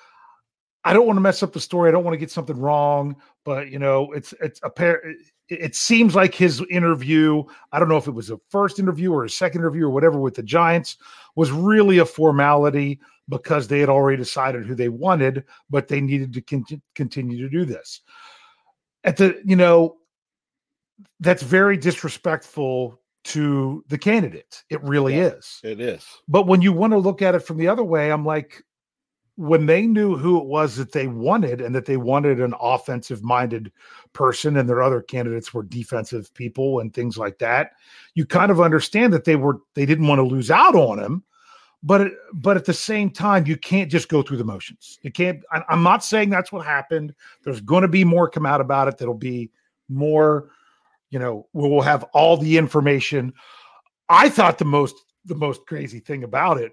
I 0.85 0.93
don't 0.93 1.07
want 1.07 1.17
to 1.17 1.23
mess 1.23 1.43
up 1.43 1.53
the 1.53 1.61
story. 1.61 1.89
I 1.89 1.93
don't 1.93 2.05
want 2.05 2.15
to 2.15 2.19
get 2.19 2.31
something 2.31 2.59
wrong, 2.59 3.17
but 3.45 3.71
you 3.71 3.79
know, 3.79 4.13
it's 4.13 4.33
it's 4.41 4.61
a 4.63 4.71
pair 4.71 5.03
it 5.51 5.75
seems 5.75 6.15
like 6.15 6.35
his 6.35 6.63
interview, 6.71 7.43
I 7.73 7.79
don't 7.79 7.89
know 7.89 7.97
if 7.97 8.07
it 8.07 8.13
was 8.13 8.31
a 8.31 8.41
first 8.51 8.79
interview 8.79 9.13
or 9.13 9.25
a 9.25 9.31
second 9.31 9.63
interview 9.63 9.87
or 9.87 9.91
whatever 9.91 10.21
with 10.21 10.37
the 10.37 10.43
Giants, 10.43 10.97
was 11.35 11.51
really 11.51 11.99
a 11.99 12.07
formality 12.07 13.01
because 13.29 13.67
they 13.67 13.81
had 13.81 13.89
already 13.89 14.17
decided 14.17 14.65
who 14.65 14.75
they 14.75 14.89
wanted, 14.89 15.45
but 15.69 15.89
they 15.89 16.01
needed 16.01 16.33
to 16.35 16.41
con- 16.41 16.83
continue 16.95 17.39
to 17.39 17.49
do 17.49 17.65
this. 17.65 18.01
At 19.03 19.17
the, 19.17 19.41
you 19.45 19.57
know, 19.57 19.97
that's 21.19 21.43
very 21.43 21.77
disrespectful 21.77 23.01
to 23.23 23.85
the 23.89 23.99
candidate. 23.99 24.63
It 24.71 24.83
really 24.83 25.17
yeah, 25.17 25.29
is. 25.29 25.61
It 25.65 25.81
is. 25.81 26.07
But 26.29 26.47
when 26.47 26.63
you 26.63 26.73
want 26.73 26.93
to 26.93 26.99
look 26.99 27.23
at 27.23 27.35
it 27.35 27.41
from 27.41 27.59
the 27.59 27.69
other 27.69 27.85
way, 27.85 28.13
I'm 28.13 28.25
like, 28.25 28.63
when 29.41 29.65
they 29.65 29.87
knew 29.87 30.17
who 30.17 30.39
it 30.39 30.45
was 30.45 30.77
that 30.77 30.93
they 30.93 31.07
wanted 31.07 31.63
and 31.63 31.75
that 31.75 31.87
they 31.87 31.97
wanted 31.97 32.41
an 32.41 32.55
offensive 32.61 33.23
minded 33.23 33.73
person 34.13 34.59
and 34.59 34.69
their 34.69 34.83
other 34.83 35.01
candidates 35.01 35.55
were 35.55 35.63
defensive 35.63 36.33
people 36.35 36.81
and 36.81 36.93
things 36.93 37.17
like 37.17 37.39
that 37.39 37.73
you 38.15 38.27
kind 38.27 38.51
of 38.51 38.61
understand 38.61 39.13
that 39.13 39.25
they 39.25 39.37
were 39.37 39.61
they 39.75 39.87
didn't 39.87 40.07
want 40.07 40.19
to 40.19 40.23
lose 40.23 40.51
out 40.51 40.75
on 40.75 40.99
him 40.99 41.25
but 41.83 42.13
but 42.35 42.59
at 42.59 42.67
the 42.67 42.75
same 42.75 43.09
time 43.09 43.47
you 43.47 43.57
can't 43.57 43.91
just 43.91 44.11
go 44.11 44.21
through 44.21 44.37
the 44.37 44.45
motions. 44.45 44.99
You 45.01 45.11
can't 45.11 45.43
I, 45.51 45.63
i'm 45.71 45.83
not 45.83 46.05
saying 46.05 46.29
that's 46.29 46.53
what 46.53 46.67
happened. 46.67 47.15
There's 47.43 47.63
going 47.63 47.83
to 47.83 47.89
be 47.89 48.05
more 48.05 48.29
come 48.29 48.45
out 48.45 48.61
about 48.61 48.89
it 48.89 48.99
that'll 48.99 49.15
be 49.15 49.51
more 49.89 50.51
you 51.09 51.19
know 51.19 51.47
we'll 51.55 51.81
have 51.81 52.05
all 52.13 52.37
the 52.37 52.59
information. 52.59 53.33
I 54.11 54.29
thought 54.29 54.59
the 54.59 54.67
most 54.67 54.97
the 55.25 55.35
most 55.35 55.65
crazy 55.67 56.01
thing 56.01 56.25
about 56.25 56.59
it 56.59 56.73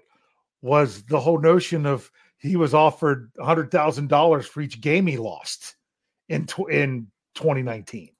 was 0.60 1.02
the 1.04 1.20
whole 1.20 1.40
notion 1.40 1.86
of 1.86 2.10
he 2.38 2.56
was 2.56 2.74
offered 2.74 3.30
hundred 3.38 3.70
thousand 3.70 4.08
dollars 4.08 4.46
for 4.46 4.60
each 4.60 4.80
game 4.80 5.06
he 5.06 5.16
lost 5.16 5.76
in 6.28 6.46
tw- 6.46 6.70
in 6.70 7.08
2019. 7.34 8.10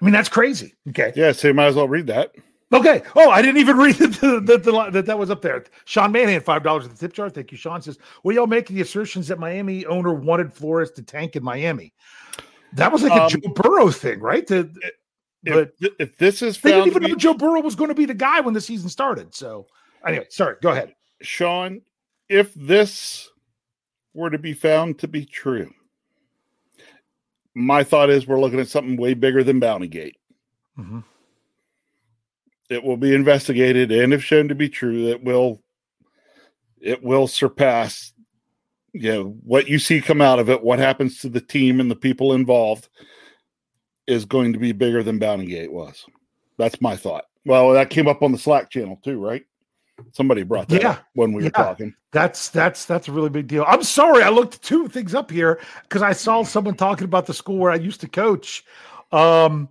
I 0.00 0.04
mean, 0.04 0.12
that's 0.12 0.28
crazy. 0.28 0.74
Okay. 0.90 1.12
Yeah, 1.16 1.32
so 1.32 1.48
you 1.48 1.54
might 1.54 1.66
as 1.66 1.74
well 1.74 1.88
read 1.88 2.06
that. 2.08 2.32
Okay. 2.72 3.02
Oh, 3.14 3.30
I 3.30 3.42
didn't 3.42 3.58
even 3.58 3.76
read 3.78 3.94
that 3.96 4.12
the, 4.20 4.40
the, 4.40 4.90
the, 4.90 5.02
that 5.02 5.18
was 5.18 5.30
up 5.30 5.40
there. 5.42 5.64
Sean 5.84 6.12
Manhan, 6.12 6.42
five 6.42 6.62
dollars 6.62 6.84
at 6.84 6.90
the 6.90 6.96
tip 6.96 7.12
jar. 7.12 7.30
Thank 7.30 7.52
you, 7.52 7.58
Sean. 7.58 7.80
Says, 7.80 7.98
"What 8.22 8.34
y'all 8.34 8.46
making 8.46 8.76
the 8.76 8.82
assertions 8.82 9.28
that 9.28 9.38
Miami 9.38 9.86
owner 9.86 10.12
wanted 10.12 10.52
Flores 10.52 10.90
to 10.92 11.02
tank 11.02 11.36
in 11.36 11.44
Miami?" 11.44 11.94
That 12.72 12.92
was 12.92 13.02
like 13.02 13.12
a 13.12 13.24
um, 13.24 13.30
Joe 13.30 13.52
Burrow 13.54 13.90
thing, 13.90 14.20
right? 14.20 14.46
The, 14.46 14.70
if, 15.44 15.54
but 15.54 15.90
if 15.98 16.18
this 16.18 16.42
is 16.42 16.60
they 16.60 16.72
didn't 16.72 16.88
even 16.88 17.02
be, 17.02 17.08
know 17.10 17.14
Joe 17.14 17.34
Burrow 17.34 17.60
was 17.60 17.76
going 17.76 17.88
to 17.88 17.94
be 17.94 18.04
the 18.04 18.14
guy 18.14 18.40
when 18.40 18.52
the 18.52 18.60
season 18.60 18.88
started. 18.88 19.34
So 19.34 19.66
anyway, 20.06 20.26
sorry. 20.30 20.56
Go 20.60 20.70
ahead, 20.70 20.94
Sean 21.22 21.80
if 22.28 22.52
this 22.54 23.30
were 24.14 24.30
to 24.30 24.38
be 24.38 24.52
found 24.52 24.98
to 25.00 25.08
be 25.08 25.24
true, 25.24 25.70
my 27.54 27.84
thought 27.84 28.10
is 28.10 28.26
we're 28.26 28.40
looking 28.40 28.60
at 28.60 28.68
something 28.68 28.96
way 28.96 29.14
bigger 29.14 29.42
than 29.42 29.60
Bountygate. 29.60 30.14
Mm-hmm. 30.78 31.00
It 32.68 32.82
will 32.82 32.96
be 32.96 33.14
investigated, 33.14 33.92
and 33.92 34.12
if 34.12 34.22
shown 34.22 34.48
to 34.48 34.54
be 34.54 34.68
true, 34.68 35.08
it 35.08 35.22
will 35.22 35.62
it 36.80 37.02
will 37.02 37.26
surpass 37.26 38.12
you 38.92 39.12
know 39.12 39.24
what 39.42 39.68
you 39.68 39.78
see 39.78 40.00
come 40.00 40.20
out 40.20 40.38
of 40.38 40.48
it. 40.48 40.62
What 40.62 40.78
happens 40.78 41.20
to 41.20 41.28
the 41.28 41.40
team 41.40 41.80
and 41.80 41.90
the 41.90 41.96
people 41.96 42.32
involved 42.32 42.88
is 44.06 44.24
going 44.24 44.52
to 44.52 44.58
be 44.58 44.72
bigger 44.72 45.02
than 45.02 45.20
Bountygate 45.20 45.70
was. 45.70 46.04
That's 46.58 46.80
my 46.80 46.96
thought. 46.96 47.24
Well, 47.44 47.72
that 47.72 47.90
came 47.90 48.08
up 48.08 48.22
on 48.22 48.32
the 48.32 48.38
Slack 48.38 48.70
channel 48.70 48.98
too, 49.02 49.20
right? 49.20 49.44
Somebody 50.12 50.42
brought 50.42 50.68
that 50.68 50.82
yeah. 50.82 50.98
when 51.14 51.32
we 51.32 51.42
yeah. 51.42 51.48
were 51.48 51.64
talking. 51.64 51.94
That's 52.12 52.48
that's 52.50 52.84
that's 52.84 53.08
a 53.08 53.12
really 53.12 53.30
big 53.30 53.46
deal. 53.46 53.64
I'm 53.66 53.82
sorry, 53.82 54.22
I 54.22 54.28
looked 54.28 54.62
two 54.62 54.88
things 54.88 55.14
up 55.14 55.30
here 55.30 55.60
because 55.82 56.02
I 56.02 56.12
saw 56.12 56.42
someone 56.42 56.74
talking 56.74 57.04
about 57.04 57.26
the 57.26 57.34
school 57.34 57.58
where 57.58 57.70
I 57.70 57.76
used 57.76 58.00
to 58.02 58.08
coach, 58.08 58.64
um, 59.12 59.68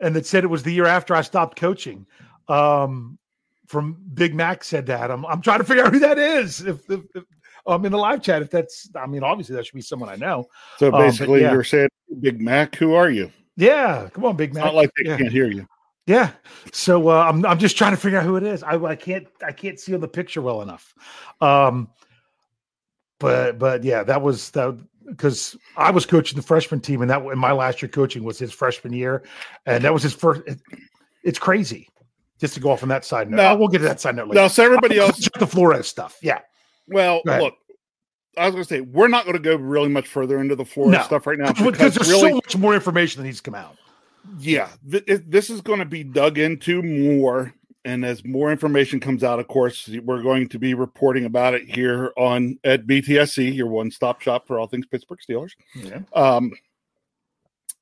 and 0.00 0.16
it 0.16 0.26
said 0.26 0.44
it 0.44 0.48
was 0.48 0.62
the 0.62 0.72
year 0.72 0.86
after 0.86 1.14
I 1.14 1.22
stopped 1.22 1.58
coaching. 1.58 2.06
Um, 2.48 3.18
from 3.66 3.96
Big 4.14 4.34
Mac 4.34 4.64
said 4.64 4.86
that. 4.86 5.10
I'm 5.10 5.24
I'm 5.26 5.42
trying 5.42 5.58
to 5.58 5.64
figure 5.64 5.84
out 5.84 5.92
who 5.92 6.00
that 6.00 6.18
is. 6.18 6.62
If, 6.62 6.90
if, 6.90 7.02
if 7.14 7.24
um 7.66 7.84
in 7.84 7.92
the 7.92 7.98
live 7.98 8.22
chat, 8.22 8.42
if 8.42 8.50
that's 8.50 8.90
I 8.96 9.06
mean, 9.06 9.22
obviously 9.22 9.54
that 9.56 9.66
should 9.66 9.74
be 9.74 9.82
someone 9.82 10.08
I 10.08 10.16
know. 10.16 10.46
So 10.78 10.92
um, 10.92 11.02
basically, 11.02 11.40
um, 11.40 11.44
yeah. 11.44 11.52
you're 11.52 11.64
saying 11.64 11.88
Big 12.20 12.40
Mac, 12.40 12.74
who 12.74 12.94
are 12.94 13.10
you? 13.10 13.30
Yeah, 13.56 14.08
come 14.12 14.24
on, 14.24 14.36
Big 14.36 14.54
Mac. 14.54 14.64
It's 14.64 14.66
not 14.66 14.74
like 14.74 14.90
they 14.96 15.10
yeah. 15.10 15.18
can't 15.18 15.32
hear 15.32 15.50
you. 15.50 15.66
Yeah. 16.08 16.30
So 16.72 17.08
uh, 17.08 17.26
I'm 17.28 17.44
I'm 17.44 17.58
just 17.58 17.76
trying 17.76 17.92
to 17.92 17.98
figure 17.98 18.18
out 18.18 18.24
who 18.24 18.36
it 18.36 18.42
is. 18.42 18.62
I, 18.62 18.82
I 18.82 18.96
can't 18.96 19.28
I 19.46 19.52
can't 19.52 19.78
see 19.78 19.94
the 19.94 20.08
picture 20.08 20.40
well 20.40 20.62
enough. 20.62 20.94
Um, 21.42 21.90
but 23.20 23.58
but 23.58 23.84
yeah, 23.84 24.02
that 24.04 24.22
was 24.22 24.50
that 24.52 24.78
because 25.06 25.54
I 25.76 25.90
was 25.90 26.06
coaching 26.06 26.36
the 26.36 26.42
freshman 26.42 26.80
team, 26.80 27.02
and 27.02 27.10
that 27.10 27.22
in 27.22 27.38
my 27.38 27.52
last 27.52 27.82
year 27.82 27.90
coaching 27.90 28.24
was 28.24 28.38
his 28.38 28.52
freshman 28.52 28.94
year, 28.94 29.22
and 29.66 29.84
that 29.84 29.92
was 29.92 30.02
his 30.02 30.14
first. 30.14 30.40
It, 30.46 30.58
it's 31.24 31.38
crazy 31.38 31.90
just 32.40 32.54
to 32.54 32.60
go 32.60 32.70
off 32.70 32.82
on 32.82 32.88
that 32.88 33.04
side 33.04 33.30
note. 33.30 33.36
No, 33.36 33.56
we'll 33.56 33.68
get 33.68 33.78
to 33.78 33.84
that 33.84 34.00
side 34.00 34.16
note 34.16 34.28
later. 34.28 34.40
Now, 34.40 34.48
so 34.48 34.64
everybody 34.64 34.98
else, 34.98 35.28
the 35.38 35.46
Flores 35.46 35.88
stuff. 35.88 36.16
Yeah. 36.22 36.38
Well, 36.86 37.20
look, 37.26 37.54
I 38.38 38.46
was 38.46 38.54
going 38.54 38.64
to 38.64 38.68
say 38.68 38.80
we're 38.80 39.08
not 39.08 39.24
going 39.24 39.36
to 39.36 39.42
go 39.42 39.56
really 39.56 39.90
much 39.90 40.08
further 40.08 40.40
into 40.40 40.56
the 40.56 40.64
Flores 40.64 40.92
no, 40.92 41.02
stuff 41.02 41.26
right 41.26 41.38
now 41.38 41.52
because 41.52 41.96
there's 41.96 42.08
really, 42.08 42.30
so 42.30 42.34
much 42.36 42.56
more 42.56 42.74
information 42.74 43.20
that 43.20 43.26
needs 43.26 43.38
to 43.38 43.42
come 43.42 43.54
out 43.54 43.76
yeah, 44.38 44.68
th- 44.90 45.22
this 45.26 45.50
is 45.50 45.60
going 45.60 45.78
to 45.80 45.84
be 45.84 46.04
dug 46.04 46.38
into 46.38 46.82
more. 46.82 47.54
And 47.84 48.04
as 48.04 48.24
more 48.24 48.50
information 48.50 49.00
comes 49.00 49.24
out, 49.24 49.38
of 49.38 49.48
course, 49.48 49.88
we're 50.04 50.22
going 50.22 50.48
to 50.50 50.58
be 50.58 50.74
reporting 50.74 51.24
about 51.24 51.54
it 51.54 51.68
here 51.68 52.12
on 52.16 52.58
at 52.64 52.86
BTSC, 52.86 53.54
your 53.54 53.68
one-stop 53.68 54.20
shop 54.20 54.46
for 54.46 54.58
all 54.58 54.66
things 54.66 54.86
Pittsburgh 54.86 55.20
Steelers. 55.26 55.52
Yeah. 55.74 56.00
Um, 56.12 56.52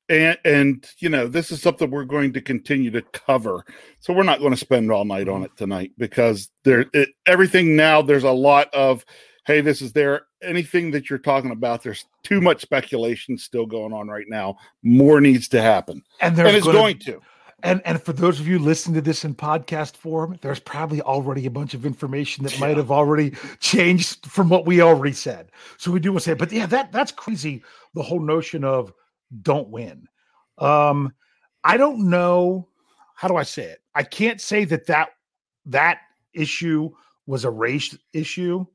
and 0.09 0.39
and 0.45 0.87
you 0.99 1.09
know 1.09 1.27
this 1.27 1.51
is 1.51 1.61
something 1.61 1.91
we're 1.91 2.05
going 2.05 2.33
to 2.33 2.41
continue 2.41 2.91
to 2.91 3.03
cover 3.03 3.65
so 4.01 4.13
we're 4.13 4.23
not 4.23 4.39
going 4.39 4.53
to 4.53 4.57
spend 4.57 4.91
all 4.93 5.05
night 5.05 5.29
on 5.29 5.37
mm-hmm. 5.37 5.45
it 5.45 5.57
tonight 5.57 5.93
because 5.99 6.51
there 6.65 6.87
it, 6.93 7.09
everything 7.27 7.75
now 7.75 8.03
there's 8.03 8.25
a 8.25 8.31
lot 8.31 8.73
of 8.73 9.05
hey 9.47 9.61
this 9.61 9.81
is 9.81 9.93
there 9.93 10.23
anything 10.43 10.91
that 10.91 11.09
you're 11.09 11.19
talking 11.19 11.51
about, 11.51 11.83
there's 11.83 12.05
too 12.23 12.41
much 12.41 12.61
speculation 12.61 13.39
still 13.39 13.67
going 13.67 13.93
on 13.93 14.09
right 14.09 14.27
now. 14.29 14.57
More 14.83 15.21
needs 15.21 15.49
to 15.49 15.63
happen, 15.63 16.03
and 16.21 16.37
there's 16.37 16.49
and 16.49 16.57
it's 16.57 16.67
going 16.67 16.99
to. 17.01 17.21
And 17.63 17.81
and 17.87 18.03
for 18.03 18.13
those 18.13 18.39
of 18.39 18.47
you 18.47 18.59
listening 18.59 18.95
to 18.97 19.01
this 19.01 19.25
in 19.25 19.35
podcast 19.35 19.97
form, 19.97 20.39
there's 20.43 20.61
probably 20.61 21.01
already 21.01 21.47
a 21.47 21.51
bunch 21.51 21.73
of 21.73 21.87
information 21.87 22.45
that 22.45 22.61
might 22.61 22.77
have 22.77 22.91
already 22.91 23.31
changed 23.61 24.27
from 24.27 24.51
what 24.51 24.67
we 24.67 24.83
already 24.83 25.15
said. 25.15 25.51
So 25.79 25.91
we 25.91 26.01
do 26.01 26.13
want 26.13 26.25
to 26.25 26.31
say, 26.31 26.35
but 26.35 26.53
yeah, 26.53 26.67
that 26.67 26.93
that's 26.93 27.13
crazy. 27.13 27.63
The 27.95 28.03
whole 28.03 28.21
notion 28.21 28.63
of 28.63 28.93
don't 29.43 29.71
win. 29.71 30.07
Um, 30.59 31.13
I 31.65 31.77
don't 31.77 32.11
know 32.11 32.69
how 33.15 33.29
do 33.29 33.37
I 33.37 33.43
say 33.43 33.65
it. 33.65 33.79
I 33.95 34.03
can't 34.03 34.41
say 34.41 34.65
that 34.67 34.87
that 34.87 35.09
that 35.65 36.01
issue 36.35 36.91
was 37.27 37.45
a 37.45 37.51
race 37.51 37.97
issue 38.13 38.67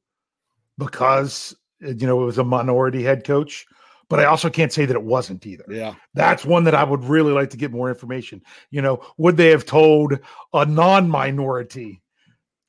because 0.85 1.55
you 1.79 2.07
know 2.07 2.21
it 2.21 2.25
was 2.25 2.37
a 2.37 2.43
minority 2.43 3.03
head 3.03 3.23
coach 3.23 3.65
but 4.09 4.19
I 4.19 4.25
also 4.25 4.49
can't 4.49 4.73
say 4.73 4.83
that 4.83 4.93
it 4.93 5.03
wasn't 5.03 5.45
either. 5.47 5.63
Yeah. 5.69 5.93
That's 6.13 6.43
one 6.43 6.65
that 6.65 6.75
I 6.75 6.83
would 6.83 7.05
really 7.05 7.31
like 7.31 7.49
to 7.51 7.55
get 7.55 7.71
more 7.71 7.87
information. 7.87 8.41
You 8.69 8.81
know, 8.81 9.01
would 9.15 9.37
they 9.37 9.51
have 9.51 9.65
told 9.65 10.19
a 10.51 10.65
non-minority 10.65 12.01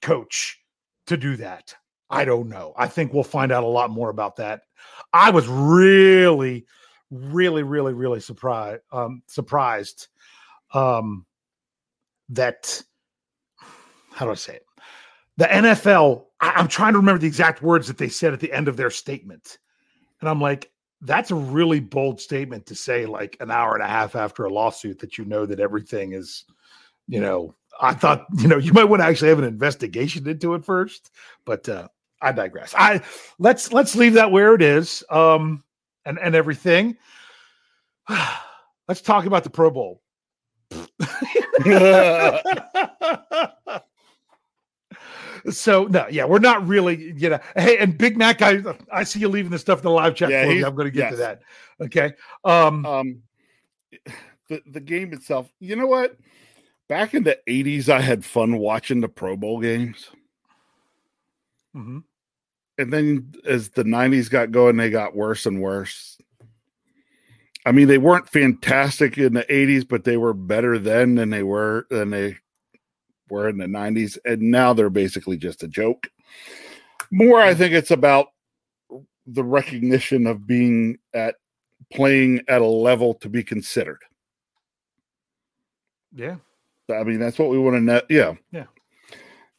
coach 0.02 0.60
to 1.08 1.16
do 1.16 1.34
that? 1.38 1.74
I 2.08 2.24
don't 2.24 2.48
know. 2.48 2.74
I 2.76 2.86
think 2.86 3.12
we'll 3.12 3.24
find 3.24 3.50
out 3.50 3.64
a 3.64 3.66
lot 3.66 3.90
more 3.90 4.08
about 4.08 4.36
that. 4.36 4.60
I 5.12 5.30
was 5.30 5.48
really 5.48 6.64
really 7.10 7.62
really 7.64 7.92
really 7.92 8.20
surprised 8.20 8.80
um 8.90 9.22
surprised 9.26 10.08
um 10.72 11.26
that 12.30 12.82
how 14.12 14.26
do 14.26 14.30
I 14.30 14.36
say 14.36 14.54
it? 14.54 14.66
The 15.38 15.46
NFL 15.46 16.26
I, 16.42 16.60
am 16.60 16.68
trying 16.68 16.92
to 16.92 16.98
remember 16.98 17.20
the 17.20 17.26
exact 17.26 17.62
words 17.62 17.86
that 17.86 17.96
they 17.96 18.08
said 18.08 18.32
at 18.32 18.40
the 18.40 18.52
end 18.52 18.68
of 18.68 18.76
their 18.76 18.90
statement. 18.90 19.58
And 20.20 20.28
I'm 20.28 20.40
like, 20.40 20.70
that's 21.00 21.30
a 21.30 21.36
really 21.36 21.80
bold 21.80 22.20
statement 22.20 22.66
to 22.66 22.74
say, 22.74 23.06
like 23.06 23.36
an 23.40 23.50
hour 23.50 23.74
and 23.74 23.82
a 23.82 23.88
half 23.88 24.14
after 24.16 24.44
a 24.44 24.52
lawsuit, 24.52 24.98
that 24.98 25.16
you 25.18 25.24
know 25.24 25.46
that 25.46 25.60
everything 25.60 26.12
is, 26.12 26.44
you 27.08 27.20
know, 27.20 27.54
I 27.80 27.94
thought, 27.94 28.26
you 28.38 28.48
know, 28.48 28.58
you 28.58 28.72
might 28.72 28.84
want 28.84 29.00
to 29.02 29.06
actually 29.06 29.30
have 29.30 29.38
an 29.38 29.44
investigation 29.44 30.28
into 30.28 30.54
it 30.54 30.64
first, 30.64 31.10
but 31.44 31.68
uh, 31.68 31.88
I 32.20 32.32
digress. 32.32 32.74
I 32.76 33.00
let's 33.38 33.72
let's 33.72 33.96
leave 33.96 34.14
that 34.14 34.30
where 34.30 34.54
it 34.54 34.62
is, 34.62 35.02
um, 35.10 35.64
and 36.04 36.18
and 36.18 36.34
everything. 36.34 36.96
let's 38.88 39.00
talk 39.00 39.26
about 39.26 39.42
the 39.42 39.50
Pro 39.50 39.70
Bowl. 39.70 40.02
so 45.50 45.84
no, 45.84 46.06
yeah, 46.10 46.24
we're 46.24 46.38
not 46.38 46.66
really, 46.66 47.12
you 47.16 47.30
know. 47.30 47.40
Hey, 47.56 47.78
and 47.78 47.96
Big 47.96 48.16
Mac, 48.16 48.42
I 48.42 48.62
I 48.92 49.04
see 49.04 49.20
you 49.20 49.28
leaving 49.28 49.50
the 49.50 49.58
stuff 49.58 49.80
in 49.80 49.84
the 49.84 49.90
live 49.90 50.14
chat 50.14 50.30
Yeah, 50.30 50.44
for 50.44 50.50
me. 50.50 50.64
I'm 50.64 50.74
going 50.74 50.86
to 50.86 50.90
get 50.90 51.10
to 51.10 51.16
that. 51.16 51.42
Okay. 51.80 52.12
Um, 52.44 52.86
um 52.86 53.22
the 54.48 54.62
the 54.66 54.80
game 54.80 55.12
itself 55.12 55.52
you 55.60 55.76
know 55.76 55.86
what 55.86 56.16
back 56.88 57.14
in 57.14 57.22
the 57.22 57.38
80s 57.48 57.88
i 57.88 58.00
had 58.00 58.24
fun 58.24 58.58
watching 58.58 59.00
the 59.00 59.08
pro 59.08 59.36
bowl 59.36 59.60
games 59.60 60.10
mhm. 61.74 62.02
and 62.78 62.92
then 62.92 63.32
as 63.46 63.70
the 63.70 63.84
90s 63.84 64.30
got 64.30 64.50
going 64.50 64.76
they 64.76 64.90
got 64.90 65.16
worse 65.16 65.46
and 65.46 65.60
worse 65.60 66.18
i 67.64 67.72
mean 67.72 67.88
they 67.88 67.98
weren't 67.98 68.28
fantastic 68.28 69.16
in 69.16 69.34
the 69.34 69.44
80s 69.44 69.86
but 69.88 70.04
they 70.04 70.16
were 70.16 70.34
better 70.34 70.78
then 70.78 71.14
than 71.14 71.30
they 71.30 71.42
were 71.42 71.86
than 71.88 72.10
they 72.10 72.36
were 73.32 73.48
in 73.48 73.56
the 73.58 73.66
90s 73.66 74.18
and 74.24 74.40
now 74.42 74.72
they're 74.72 74.90
basically 74.90 75.36
just 75.36 75.62
a 75.64 75.68
joke 75.68 76.08
more 77.10 77.40
i 77.40 77.54
think 77.54 77.72
it's 77.74 77.90
about 77.90 78.28
the 79.26 79.42
recognition 79.44 80.26
of 80.26 80.46
being 80.46 80.98
at 81.14 81.34
playing 81.92 82.40
at 82.48 82.60
a 82.60 82.66
level 82.66 83.14
to 83.14 83.28
be 83.28 83.42
considered 83.42 84.00
Yeah. 86.14 86.36
I 86.90 87.04
mean, 87.04 87.18
that's 87.20 87.38
what 87.38 87.48
we 87.48 87.58
want 87.58 87.76
to 87.76 87.80
know. 87.80 88.02
Yeah. 88.10 88.34
Yeah. 88.50 88.66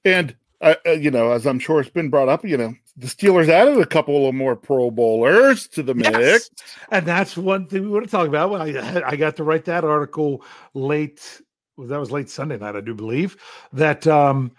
And, 0.05 0.35
uh, 0.61 0.75
uh, 0.85 0.91
you 0.91 1.09
know, 1.09 1.31
as 1.31 1.47
I'm 1.47 1.57
sure 1.57 1.79
it's 1.81 1.89
been 1.89 2.11
brought 2.11 2.29
up, 2.29 2.45
you 2.45 2.57
know, 2.57 2.75
the 2.95 3.07
Steelers 3.07 3.49
added 3.49 3.79
a 3.79 3.85
couple 3.87 4.27
of 4.27 4.35
more 4.35 4.55
Pro 4.55 4.91
Bowlers 4.91 5.67
to 5.69 5.81
the 5.81 5.95
mix. 5.95 6.11
Yes. 6.11 6.49
And 6.91 7.07
that's 7.07 7.35
one 7.35 7.65
thing 7.65 7.81
we 7.83 7.89
want 7.89 8.05
to 8.05 8.11
talk 8.11 8.27
about. 8.27 8.51
Well, 8.51 8.61
I, 8.61 9.01
I 9.03 9.15
got 9.15 9.35
to 9.37 9.43
write 9.43 9.65
that 9.65 9.83
article 9.83 10.43
late. 10.75 11.41
That 11.77 11.99
was 11.99 12.11
late 12.11 12.29
Sunday 12.29 12.57
night, 12.57 12.75
I 12.75 12.81
do 12.81 12.93
believe. 12.93 13.37
That 13.71 14.05
um, 14.07 14.51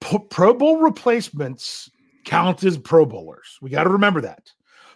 Pro 0.00 0.54
Bowl 0.54 0.78
replacements 0.78 1.90
count 2.24 2.64
as 2.64 2.78
Pro 2.78 3.04
Bowlers. 3.04 3.58
We 3.60 3.70
got 3.70 3.84
to 3.84 3.90
remember 3.90 4.20
that. 4.22 4.50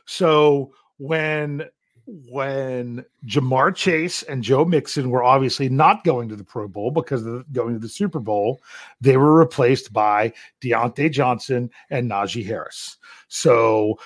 So 0.06 0.72
when 0.98 1.68
when 2.06 3.04
Ja'Marr 3.26 3.74
Chase 3.74 4.22
and 4.22 4.42
Joe 4.42 4.64
Mixon 4.64 5.10
were 5.10 5.24
obviously 5.24 5.68
not 5.68 6.04
going 6.04 6.28
to 6.28 6.36
the 6.36 6.44
Pro 6.44 6.68
Bowl 6.68 6.92
because 6.92 7.26
of 7.26 7.52
going 7.52 7.74
to 7.74 7.80
the 7.80 7.88
Super 7.88 8.20
Bowl, 8.20 8.62
they 9.00 9.16
were 9.16 9.36
replaced 9.36 9.92
by 9.92 10.32
Diontae 10.60 11.10
Johnson 11.10 11.68
and 11.90 12.08
Najee 12.08 12.46
Harris. 12.46 12.96
So 13.26 13.98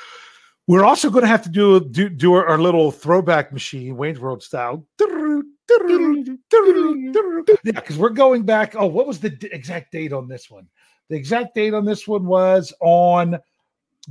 we're 0.67 0.85
also 0.85 1.11
going 1.11 1.23
to 1.23 1.29
have 1.29 1.43
to 1.43 1.51
do 1.51 1.81
do, 1.81 2.09
do 2.09 2.33
our 2.33 2.59
little 2.59 2.91
throwback 2.91 3.53
machine, 3.53 3.97
Wayne's 3.97 4.19
World 4.19 4.43
style. 4.43 4.87
Yeah, 7.65 7.73
because 7.73 7.99
we're 7.99 8.11
going 8.11 8.43
back. 8.43 8.75
Oh, 8.77 8.87
what 8.87 9.07
was 9.07 9.21
the 9.21 9.31
d- 9.31 9.49
exact 9.53 9.93
date 9.93 10.13
on 10.13 10.29
this 10.29 10.51
one? 10.51 10.67
The 11.09 11.17
exact 11.17 11.55
date 11.55 11.75
on 11.75 11.85
this 11.85 12.07
one 12.07 12.27
was 12.27 12.73
on 12.81 13.39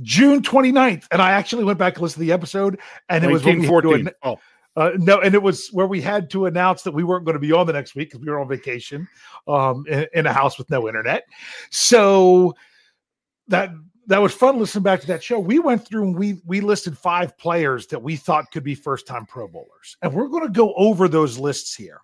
June 0.02 0.42
29th. 0.42 1.06
And 1.10 1.20
I 1.22 1.32
actually 1.32 1.64
went 1.64 1.78
back 1.78 1.94
and 1.94 2.02
listened 2.02 2.22
to 2.22 2.26
the 2.26 2.32
episode, 2.32 2.78
and 3.08 3.24
it 3.24 3.30
was 3.30 3.44
when 3.44 3.60
we 3.60 3.66
had 3.66 3.70
to 3.82 3.88
1914. 3.88 4.06
an- 4.08 4.14
Oh, 4.22 4.38
uh, 4.76 4.92
no, 4.98 5.20
and 5.20 5.34
it 5.34 5.42
was 5.42 5.68
where 5.72 5.86
we 5.86 6.00
had 6.00 6.30
to 6.30 6.46
announce 6.46 6.82
that 6.82 6.92
we 6.92 7.02
weren't 7.02 7.24
going 7.24 7.34
to 7.34 7.40
be 7.40 7.52
on 7.52 7.66
the 7.66 7.72
next 7.72 7.94
week 7.96 8.08
because 8.10 8.20
we 8.24 8.30
were 8.30 8.38
on 8.38 8.48
vacation 8.48 9.08
um, 9.48 9.84
in, 9.88 10.06
in 10.14 10.26
a 10.26 10.32
house 10.32 10.58
with 10.58 10.70
no 10.70 10.86
internet. 10.86 11.24
So 11.70 12.54
that 13.48 13.70
that 14.10 14.20
was 14.20 14.34
fun 14.34 14.58
listening 14.58 14.82
back 14.82 15.00
to 15.00 15.06
that 15.06 15.22
show. 15.22 15.38
We 15.38 15.60
went 15.60 15.86
through 15.86 16.02
and 16.02 16.18
we 16.18 16.40
we 16.44 16.60
listed 16.60 16.98
five 16.98 17.38
players 17.38 17.86
that 17.86 18.02
we 18.02 18.16
thought 18.16 18.50
could 18.50 18.64
be 18.64 18.74
first 18.74 19.06
time 19.06 19.24
Pro 19.24 19.46
Bowlers, 19.46 19.96
and 20.02 20.12
we're 20.12 20.26
going 20.26 20.42
to 20.42 20.52
go 20.52 20.74
over 20.74 21.06
those 21.06 21.38
lists 21.38 21.76
here. 21.76 22.00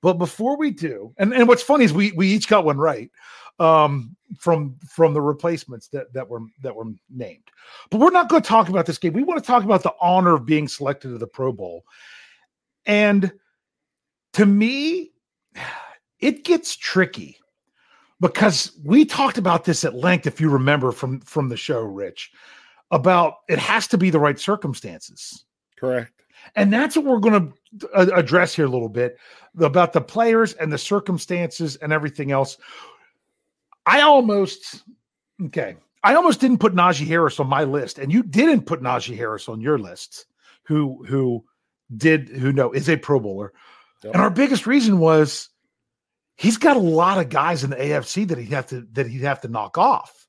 But 0.00 0.14
before 0.14 0.56
we 0.56 0.70
do, 0.70 1.12
and, 1.18 1.34
and 1.34 1.48
what's 1.48 1.62
funny 1.62 1.84
is 1.84 1.92
we 1.92 2.12
we 2.12 2.28
each 2.28 2.46
got 2.46 2.64
one 2.64 2.78
right 2.78 3.10
um, 3.58 4.16
from 4.38 4.76
from 4.88 5.12
the 5.12 5.20
replacements 5.20 5.88
that 5.88 6.12
that 6.12 6.28
were 6.28 6.42
that 6.62 6.76
were 6.76 6.92
named. 7.10 7.50
But 7.90 7.98
we're 7.98 8.12
not 8.12 8.28
going 8.28 8.42
to 8.42 8.48
talk 8.48 8.68
about 8.68 8.86
this 8.86 8.98
game. 8.98 9.12
We 9.12 9.24
want 9.24 9.42
to 9.42 9.46
talk 9.46 9.64
about 9.64 9.82
the 9.82 9.94
honor 10.00 10.36
of 10.36 10.46
being 10.46 10.68
selected 10.68 11.08
to 11.08 11.18
the 11.18 11.26
Pro 11.26 11.50
Bowl. 11.52 11.84
And 12.86 13.32
to 14.34 14.46
me, 14.46 15.10
it 16.20 16.44
gets 16.44 16.76
tricky 16.76 17.40
because 18.20 18.72
we 18.84 19.04
talked 19.04 19.38
about 19.38 19.64
this 19.64 19.84
at 19.84 19.94
length, 19.94 20.26
if 20.26 20.40
you 20.40 20.50
remember 20.50 20.92
from 20.92 21.20
from 21.20 21.48
the 21.48 21.56
show, 21.56 21.80
Rich, 21.80 22.30
about 22.90 23.34
it 23.48 23.58
has 23.58 23.86
to 23.88 23.98
be 23.98 24.10
the 24.10 24.20
right 24.20 24.38
circumstances. 24.38 25.44
correct. 25.78 26.12
And 26.56 26.72
that's 26.72 26.96
what 26.96 27.04
we're 27.04 27.18
going 27.18 27.52
to 27.80 27.88
address 28.16 28.54
here 28.54 28.64
a 28.64 28.70
little 28.70 28.88
bit 28.88 29.18
about 29.60 29.92
the 29.92 30.00
players 30.00 30.54
and 30.54 30.72
the 30.72 30.78
circumstances 30.78 31.76
and 31.76 31.92
everything 31.92 32.32
else. 32.32 32.56
I 33.84 34.00
almost, 34.00 34.82
okay, 35.46 35.76
I 36.02 36.14
almost 36.14 36.40
didn't 36.40 36.58
put 36.58 36.74
Najee 36.74 37.06
Harris 37.06 37.40
on 37.40 37.46
my 37.46 37.64
list, 37.64 37.98
and 37.98 38.10
you 38.10 38.22
didn't 38.22 38.62
put 38.62 38.80
Najee 38.80 39.16
Harris 39.16 39.50
on 39.50 39.60
your 39.60 39.78
list, 39.78 40.24
who 40.62 41.04
who 41.06 41.44
did 41.94 42.30
who 42.30 42.52
know 42.52 42.72
is 42.72 42.88
a 42.88 42.96
Pro 42.96 43.20
Bowler. 43.20 43.52
Yep. 44.02 44.14
And 44.14 44.22
our 44.22 44.30
biggest 44.30 44.66
reason 44.66 44.98
was 44.98 45.49
he's 46.40 46.56
got 46.56 46.76
a 46.78 46.80
lot 46.80 47.18
of 47.18 47.28
guys 47.28 47.64
in 47.64 47.70
the 47.70 47.76
AFC 47.76 48.26
that 48.28 48.38
he'd 48.38 48.48
have 48.48 48.66
to 48.68 48.86
that 48.92 49.06
he'd 49.06 49.20
have 49.20 49.42
to 49.42 49.48
knock 49.48 49.76
off. 49.76 50.26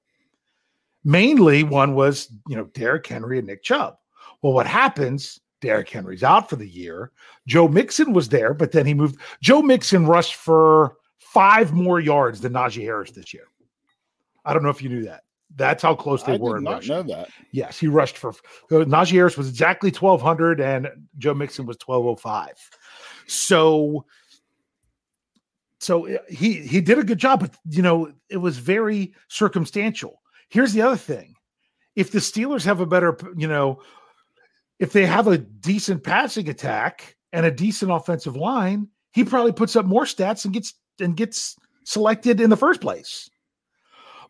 Mainly, 1.05 1.63
one 1.63 1.95
was 1.95 2.29
you 2.47 2.57
know 2.57 2.65
Derrick 2.65 3.07
Henry 3.07 3.37
and 3.37 3.47
Nick 3.47 3.63
Chubb. 3.63 3.95
Well, 4.41 4.53
what 4.53 4.67
happens? 4.67 5.39
Derrick 5.61 5.89
Henry's 5.89 6.23
out 6.23 6.49
for 6.49 6.55
the 6.57 6.67
year. 6.67 7.11
Joe 7.47 7.67
Mixon 7.67 8.13
was 8.13 8.29
there, 8.29 8.53
but 8.53 8.71
then 8.71 8.85
he 8.85 8.93
moved. 8.93 9.17
Joe 9.41 9.61
Mixon 9.61 10.05
rushed 10.05 10.35
for 10.35 10.97
five 11.19 11.71
more 11.71 11.99
yards 11.99 12.41
than 12.41 12.53
Najee 12.53 12.83
Harris 12.83 13.11
this 13.11 13.33
year. 13.33 13.45
I 14.43 14.53
don't 14.53 14.63
know 14.63 14.69
if 14.69 14.81
you 14.81 14.89
knew 14.89 15.05
that. 15.05 15.21
That's 15.55 15.83
how 15.83 15.95
close 15.95 16.23
they 16.23 16.33
I 16.33 16.37
were 16.37 16.57
did 16.57 16.63
not 16.63 16.73
rushing. 16.75 16.95
know 16.95 17.03
that. 17.03 17.29
Yes, 17.51 17.77
he 17.79 17.87
rushed 17.87 18.17
for 18.17 18.29
uh, 18.29 18.85
Najee 18.85 19.11
Harris 19.13 19.37
was 19.37 19.49
exactly 19.49 19.91
1200 19.91 20.59
and 20.59 20.89
Joe 21.17 21.33
Mixon 21.33 21.65
was 21.65 21.77
1205. 21.85 22.57
So 23.27 24.05
so 25.81 26.07
uh, 26.07 26.19
he 26.29 26.53
he 26.53 26.79
did 26.79 26.99
a 26.99 27.03
good 27.03 27.17
job 27.17 27.39
but 27.39 27.55
you 27.69 27.81
know 27.81 28.11
it 28.29 28.37
was 28.37 28.57
very 28.57 29.13
circumstantial. 29.27 30.21
Here's 30.49 30.73
the 30.73 30.81
other 30.81 30.97
thing. 30.97 31.35
If 31.95 32.11
the 32.11 32.19
Steelers 32.19 32.63
have 32.65 32.79
a 32.79 32.85
better, 32.85 33.17
you 33.35 33.47
know, 33.47 33.81
if 34.79 34.93
they 34.93 35.05
have 35.05 35.27
a 35.27 35.37
decent 35.37 36.03
passing 36.03 36.49
attack 36.49 37.15
and 37.33 37.45
a 37.45 37.51
decent 37.51 37.91
offensive 37.91 38.35
line, 38.35 38.87
he 39.11 39.23
probably 39.23 39.51
puts 39.51 39.75
up 39.75 39.85
more 39.85 40.05
stats 40.05 40.45
and 40.45 40.53
gets 40.53 40.73
and 40.99 41.17
gets 41.17 41.57
selected 41.83 42.39
in 42.39 42.49
the 42.49 42.57
first 42.57 42.79
place. 42.79 43.29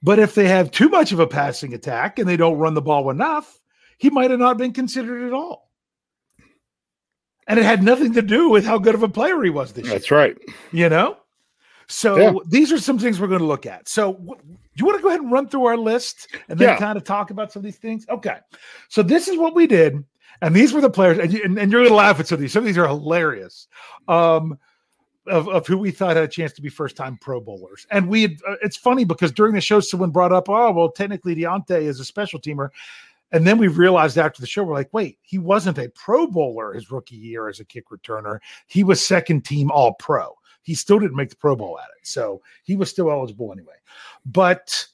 But 0.02 0.20
if 0.20 0.34
they 0.34 0.48
have 0.48 0.72
too 0.72 0.90
much 0.90 1.12
of 1.12 1.20
a 1.20 1.28
passing 1.28 1.74
attack 1.74 2.18
and 2.18 2.28
they 2.28 2.38
don't 2.38 2.58
run 2.58 2.74
the 2.74 2.82
ball 2.82 3.10
enough, 3.12 3.60
he 3.98 4.10
might 4.10 4.32
have 4.32 4.40
not 4.40 4.58
been 4.58 4.74
considered 4.74 5.28
at 5.28 5.34
all. 5.34 5.70
And 7.48 7.60
it 7.60 7.66
had 7.66 7.84
nothing 7.84 8.14
to 8.14 8.22
do 8.22 8.50
with 8.50 8.66
how 8.66 8.78
good 8.78 8.96
of 8.96 9.04
a 9.04 9.10
player 9.10 9.42
he 9.44 9.50
was 9.50 9.74
this 9.74 9.86
year, 9.86 9.94
That's 9.94 10.12
right. 10.12 10.38
you 10.72 10.90
know? 10.90 11.18
So 11.88 12.18
Yeah. 12.18 12.34
these 12.48 12.72
are 12.72 12.78
some 12.80 12.98
things 13.00 13.20
we're 13.20 13.28
going 13.28 13.40
to 13.42 13.46
look 13.46 13.66
at. 13.66 13.88
So 13.88 14.14
do 14.14 14.38
you 14.76 14.86
want 14.86 14.98
to 14.98 15.02
go 15.02 15.10
ahead 15.10 15.22
and 15.22 15.32
run 15.32 15.48
through 15.48 15.66
our 15.66 15.78
list 15.78 16.28
and 16.50 16.58
then 16.58 16.70
Yeah. 16.70 16.78
kind 16.78 16.98
of 16.98 17.04
talk 17.04 17.32
about 17.32 17.52
some 17.52 17.62
of 17.62 17.64
these 17.66 17.78
things? 17.78 18.06
Okay. 18.10 18.38
So 18.90 19.04
this 19.04 19.28
is 19.28 19.38
what 19.38 19.56
we 19.56 19.68
did. 19.68 20.04
And 20.42 20.56
these 20.56 20.74
were 20.74 20.82
the 20.82 20.90
players, 20.90 21.20
and, 21.20 21.32
you, 21.32 21.42
and, 21.44 21.60
and 21.60 21.72
you're 21.72 21.82
going 21.82 21.92
to 21.92 21.96
laugh 21.96 22.20
at 22.20 22.28
some 22.28 22.38
of 22.38 22.40
these. 22.42 22.52
Some 22.52 22.62
of 22.62 22.66
these 22.66 22.78
are 22.78 22.88
hilarious. 22.88 23.68
Um, 24.08 24.58
of, 25.28 25.48
of 25.50 25.68
who 25.68 25.78
we 25.78 25.92
thought 25.92 26.16
had 26.16 26.26
a 26.26 26.28
chance 26.28 26.52
to 26.54 26.64
be 26.64 26.70
first 26.70 26.96
time 26.96 27.16
Pro 27.22 27.40
Bowlers. 27.40 27.86
And 27.92 28.08
we 28.08 28.24
had, 28.24 28.32
uh, 28.48 28.56
it's 28.64 28.76
funny 28.76 29.04
because 29.06 29.32
during 29.32 29.54
the 29.54 29.62
show, 29.62 29.80
someone 29.80 30.10
brought 30.10 30.32
up, 30.32 30.50
oh, 30.50 30.72
well, 30.72 30.90
technically 30.90 31.36
Diontae 31.36 31.84
is 31.84 32.00
a 32.00 32.06
special 32.06 32.40
teamer. 32.40 32.70
And 33.32 33.46
then 33.46 33.58
we 33.60 33.68
realized 33.68 34.18
after 34.18 34.42
the 34.42 34.48
show, 34.48 34.64
we're 34.64 34.74
like, 34.74 34.90
wait, 34.94 35.20
he 35.22 35.38
wasn't 35.38 35.78
a 35.78 35.90
Pro 35.90 36.26
Bowler 36.26 36.74
his 36.74 36.90
rookie 36.92 37.16
year 37.16 37.48
as 37.48 37.60
a 37.60 37.66
kick 37.66 37.90
returner. 37.90 38.40
He 38.66 38.84
was 38.84 39.06
second 39.06 39.46
team 39.46 39.70
All 39.72 39.94
Pro. 39.94 40.36
He 40.64 40.76
still 40.76 41.00
didn't 41.00 41.16
make 41.16 41.30
the 41.30 41.36
Pro 41.36 41.56
Bowl 41.56 41.80
at 41.80 41.90
it. 42.00 42.08
So 42.08 42.42
he 42.64 42.76
was 42.76 42.90
still 42.90 43.12
eligible 43.12 43.52
anyway. 43.52 43.76
But 44.26 44.86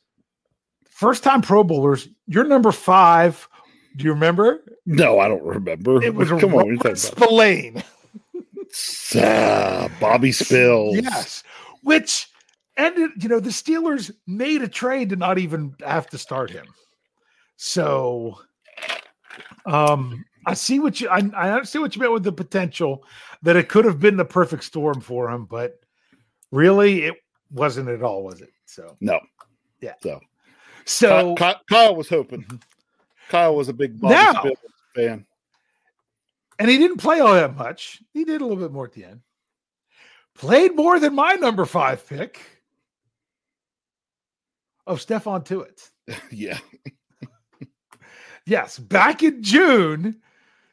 first 0.90 1.24
time 1.24 1.42
Pro 1.42 1.64
Bowlers, 1.64 2.08
you're 2.28 2.46
number 2.46 2.72
five. 2.72 3.48
Do 3.96 4.06
you 4.06 4.14
remember? 4.14 4.64
No, 4.86 5.20
I 5.20 5.28
don't 5.28 5.44
remember. 5.44 6.02
It 6.02 6.14
was 6.16 6.30
Come 6.30 6.54
on, 6.54 6.70
Robert 6.70 6.78
talking 6.78 6.96
Spillane. 6.96 7.84
Ah, 9.16 9.90
Bobby 10.00 10.32
Spills. 10.32 10.98
Yes, 10.98 11.44
which 11.84 12.28
ended. 12.76 13.12
You 13.22 13.30
know, 13.30 13.40
the 13.40 13.50
Steelers 13.50 14.12
made 14.28 14.62
a 14.62 14.68
trade 14.68 15.10
to 15.10 15.16
not 15.16 15.38
even 15.38 15.74
have 15.86 16.08
to 16.10 16.18
start 16.18 16.52
him. 16.52 16.66
So, 17.56 18.40
um, 19.66 20.24
I 20.48 20.54
see 20.54 20.80
what 20.80 21.00
you. 21.02 21.10
I, 21.10 21.30
I 21.36 21.62
see 21.64 21.78
what 21.80 21.96
you 21.96 22.00
meant 22.02 22.14
with 22.14 22.24
the 22.24 22.32
potential 22.32 23.04
that 23.44 23.56
it 23.58 23.68
could 23.70 23.86
have 23.86 24.00
been 24.00 24.18
the 24.18 24.26
perfect 24.26 24.64
storm 24.64 25.02
for 25.02 25.30
him, 25.30 25.46
but 25.46 25.80
really, 26.52 27.04
it 27.04 27.16
wasn't 27.52 27.90
at 27.90 28.02
all, 28.02 28.24
was 28.24 28.42
it? 28.42 28.50
So, 28.66 28.96
No. 29.02 29.20
Yeah. 29.82 29.94
So, 30.02 30.20
so 30.86 31.36
Ky- 31.36 31.44
Ky- 31.54 31.60
Kyle 31.70 31.96
was 31.96 32.10
hoping. 32.10 32.44
Mm-hmm. 32.44 32.56
Kyle 33.30 33.56
was 33.56 33.68
a 33.70 33.74
big 33.74 34.00
Bobby 34.00 34.16
Now- 34.16 34.44
fan. 34.96 35.26
and 36.60 36.70
he 36.70 36.78
didn't 36.78 36.98
play 36.98 37.20
all 37.20 37.34
that 37.34 37.56
much. 37.56 38.02
He 38.14 38.24
did 38.24 38.42
a 38.42 38.46
little 38.46 38.62
bit 38.64 38.72
more 38.72 38.86
at 38.86 38.94
the 38.94 39.04
end. 39.06 39.22
played 40.36 40.76
more 40.76 41.00
than 41.00 41.14
my 41.14 41.34
number 41.34 41.66
five 41.66 42.08
pick 42.08 42.40
of 44.86 45.00
Stephon 45.06 45.46
Tuitt. 45.46 45.90
yeah. 46.32 46.58
yes, 48.46 48.80
back 48.80 49.24
in 49.24 49.44
June, 49.44 50.22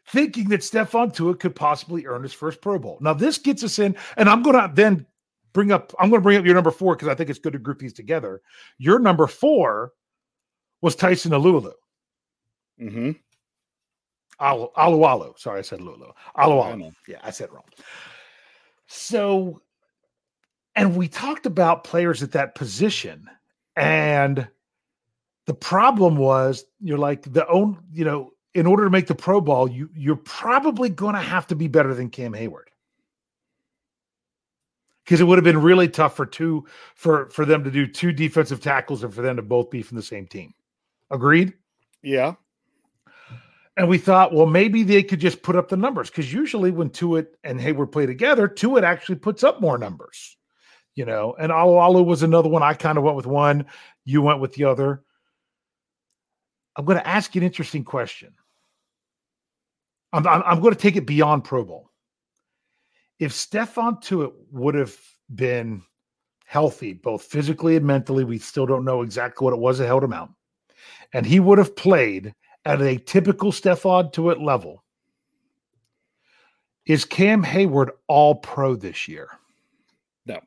thinking 0.06 0.48
that 0.50 0.60
Stephon 0.60 1.14
Tuitt 1.14 1.40
could 1.40 1.54
possibly 1.54 2.06
earn 2.06 2.22
his 2.22 2.32
first 2.32 2.60
Pro 2.60 2.78
Bowl. 2.78 2.98
Now, 3.00 3.14
this 3.14 3.38
gets 3.38 3.64
us 3.64 3.78
in, 3.78 3.96
and 4.16 4.28
I'm 4.28 4.42
going 4.42 4.56
to 4.56 4.70
then 4.74 5.06
bring 5.52 5.72
up, 5.72 5.94
I'm 5.98 6.10
going 6.10 6.20
to 6.20 6.24
bring 6.24 6.38
up 6.38 6.44
your 6.44 6.54
number 6.54 6.70
four 6.70 6.94
because 6.94 7.08
I 7.08 7.14
think 7.14 7.30
it's 7.30 7.38
good 7.38 7.54
to 7.54 7.58
group 7.58 7.78
these 7.78 7.92
together. 7.92 8.42
Your 8.78 8.98
number 8.98 9.26
four 9.26 9.92
was 10.82 10.94
Tyson 10.94 11.32
Alualu. 11.32 11.72
Mm-hmm. 12.80 13.12
Alu, 14.40 14.68
Alualu. 14.76 15.38
Sorry, 15.38 15.60
I 15.60 15.62
said 15.62 15.80
Lulu. 15.80 16.10
Alualu. 16.36 16.92
Yeah, 17.08 17.18
I 17.22 17.30
said 17.30 17.52
wrong. 17.52 17.64
So, 18.86 19.62
and 20.74 20.96
we 20.96 21.08
talked 21.08 21.46
about 21.46 21.84
players 21.84 22.22
at 22.22 22.32
that 22.32 22.54
position, 22.54 23.30
and 23.76 24.46
the 25.46 25.54
problem 25.54 26.16
was 26.16 26.64
you're 26.80 26.98
like 26.98 27.32
the 27.32 27.46
own, 27.46 27.78
you 27.92 28.04
know, 28.04 28.32
in 28.54 28.66
order 28.66 28.84
to 28.84 28.90
make 28.90 29.06
the 29.06 29.14
Pro 29.14 29.40
Bowl, 29.40 29.68
you 29.68 29.90
you're 29.94 30.16
probably 30.16 30.88
going 30.88 31.14
to 31.14 31.20
have 31.20 31.46
to 31.48 31.56
be 31.56 31.68
better 31.68 31.94
than 31.94 32.10
Cam 32.10 32.32
Hayward 32.32 32.70
because 35.04 35.20
it 35.20 35.24
would 35.24 35.38
have 35.38 35.44
been 35.44 35.60
really 35.60 35.88
tough 35.88 36.16
for 36.16 36.26
two 36.26 36.64
for 36.94 37.28
for 37.30 37.44
them 37.44 37.64
to 37.64 37.70
do 37.70 37.86
two 37.86 38.12
defensive 38.12 38.60
tackles 38.60 39.04
and 39.04 39.12
for 39.12 39.22
them 39.22 39.36
to 39.36 39.42
both 39.42 39.70
be 39.70 39.82
from 39.82 39.96
the 39.96 40.02
same 40.02 40.26
team. 40.26 40.54
Agreed? 41.10 41.52
Yeah. 42.02 42.34
And 43.76 43.88
we 43.88 43.98
thought, 43.98 44.32
well, 44.32 44.46
maybe 44.46 44.84
they 44.84 45.02
could 45.02 45.18
just 45.18 45.42
put 45.42 45.56
up 45.56 45.68
the 45.68 45.76
numbers 45.76 46.08
because 46.08 46.32
usually 46.32 46.70
when 46.70 46.90
Tuitt 46.90 47.26
and 47.42 47.60
Hayward 47.60 47.90
play 47.90 48.06
together, 48.06 48.46
Tuitt 48.46 48.84
actually 48.84 49.16
puts 49.16 49.42
up 49.42 49.60
more 49.60 49.78
numbers, 49.78 50.36
you 50.94 51.04
know. 51.04 51.34
And 51.40 51.50
Alu 51.50 51.76
Alu 51.76 52.02
was 52.04 52.22
another 52.22 52.48
one. 52.48 52.62
I 52.62 52.74
kind 52.74 52.98
of 52.98 53.04
went 53.04 53.16
with 53.16 53.26
one, 53.26 53.66
you 54.04 54.22
went 54.22 54.40
with 54.40 54.52
the 54.54 54.64
other. 54.64 55.02
I'm 56.76 56.84
going 56.84 56.98
to 56.98 57.06
ask 57.06 57.34
you 57.34 57.40
an 57.40 57.46
interesting 57.46 57.84
question. 57.84 58.34
I'm, 60.14 60.26
I'm, 60.26 60.42
I'm 60.46 60.60
going 60.60 60.74
to 60.74 60.80
take 60.80 60.96
it 60.96 61.06
beyond 61.06 61.44
Pro 61.44 61.64
Bowl. 61.64 61.90
If 63.18 63.32
Stephon 63.32 64.00
Tuitt 64.00 64.32
would 64.52 64.74
have 64.74 64.96
been 65.34 65.82
healthy, 66.46 66.92
both 66.92 67.22
physically 67.22 67.76
and 67.76 67.86
mentally, 67.86 68.24
we 68.24 68.38
still 68.38 68.66
don't 68.66 68.84
know 68.84 69.02
exactly 69.02 69.44
what 69.44 69.54
it 69.54 69.60
was 69.60 69.78
that 69.78 69.86
held 69.86 70.04
him 70.04 70.12
out, 70.12 70.30
and 71.12 71.26
he 71.26 71.40
would 71.40 71.58
have 71.58 71.74
played 71.74 72.34
at 72.64 72.80
a 72.80 72.96
typical 72.98 73.50
Stephon 73.50 74.12
Tuitt 74.12 74.40
level. 74.40 74.82
Is 76.86 77.04
Cam 77.04 77.42
Hayward 77.42 77.90
all 78.08 78.36
pro 78.36 78.76
this 78.76 79.08
year? 79.08 79.28
No. 80.26 80.38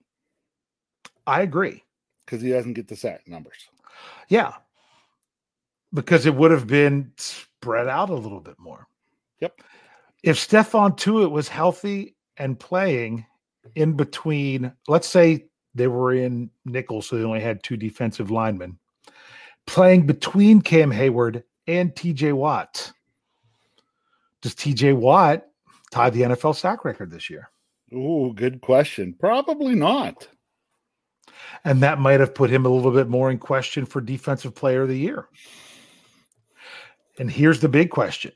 I 1.25 1.41
agree. 1.41 1.83
Because 2.25 2.41
he 2.41 2.51
doesn't 2.51 2.73
get 2.73 2.87
the 2.87 2.95
sack 2.95 3.27
numbers. 3.27 3.67
Yeah. 4.29 4.53
Because 5.93 6.25
it 6.25 6.35
would 6.35 6.51
have 6.51 6.67
been 6.67 7.11
spread 7.17 7.87
out 7.87 8.09
a 8.09 8.15
little 8.15 8.39
bit 8.39 8.59
more. 8.59 8.87
Yep. 9.39 9.61
If 10.23 10.37
Stephon 10.37 10.97
Tuitt 10.97 11.31
was 11.31 11.47
healthy 11.47 12.15
and 12.37 12.59
playing 12.59 13.25
in 13.75 13.93
between, 13.93 14.71
let's 14.87 15.07
say 15.07 15.45
they 15.75 15.87
were 15.87 16.13
in 16.13 16.49
nickel, 16.65 17.01
so 17.01 17.17
they 17.17 17.23
only 17.23 17.39
had 17.39 17.63
two 17.63 17.77
defensive 17.77 18.31
linemen, 18.31 18.77
playing 19.65 20.05
between 20.05 20.61
Cam 20.61 20.91
Hayward 20.91 21.43
and 21.67 21.93
TJ 21.93 22.33
Watt. 22.33 22.91
Does 24.41 24.55
TJ 24.55 24.95
Watt 24.95 25.45
tie 25.91 26.09
the 26.09 26.21
NFL 26.21 26.55
sack 26.55 26.85
record 26.85 27.11
this 27.11 27.29
year? 27.29 27.49
Oh, 27.93 28.31
good 28.33 28.61
question. 28.61 29.15
Probably 29.19 29.75
not. 29.75 30.27
And 31.63 31.81
that 31.83 31.99
might 31.99 32.19
have 32.19 32.35
put 32.35 32.49
him 32.49 32.65
a 32.65 32.69
little 32.69 32.91
bit 32.91 33.07
more 33.07 33.31
in 33.31 33.37
question 33.37 33.85
for 33.85 34.01
defensive 34.01 34.55
player 34.55 34.83
of 34.83 34.89
the 34.89 34.97
year. 34.97 35.27
And 37.19 37.31
here's 37.31 37.59
the 37.59 37.69
big 37.69 37.89
question. 37.89 38.31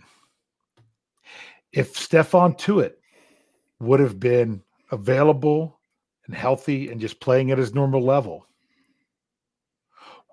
If 1.74 1.96
Stephon 1.96 2.58
Tuitt 2.58 2.94
would 3.80 4.00
have 4.00 4.20
been 4.20 4.62
available 4.92 5.80
and 6.26 6.36
healthy 6.36 6.90
and 6.90 7.00
just 7.00 7.20
playing 7.20 7.52
at 7.52 7.58
his 7.58 7.74
normal 7.74 8.02
level, 8.02 8.46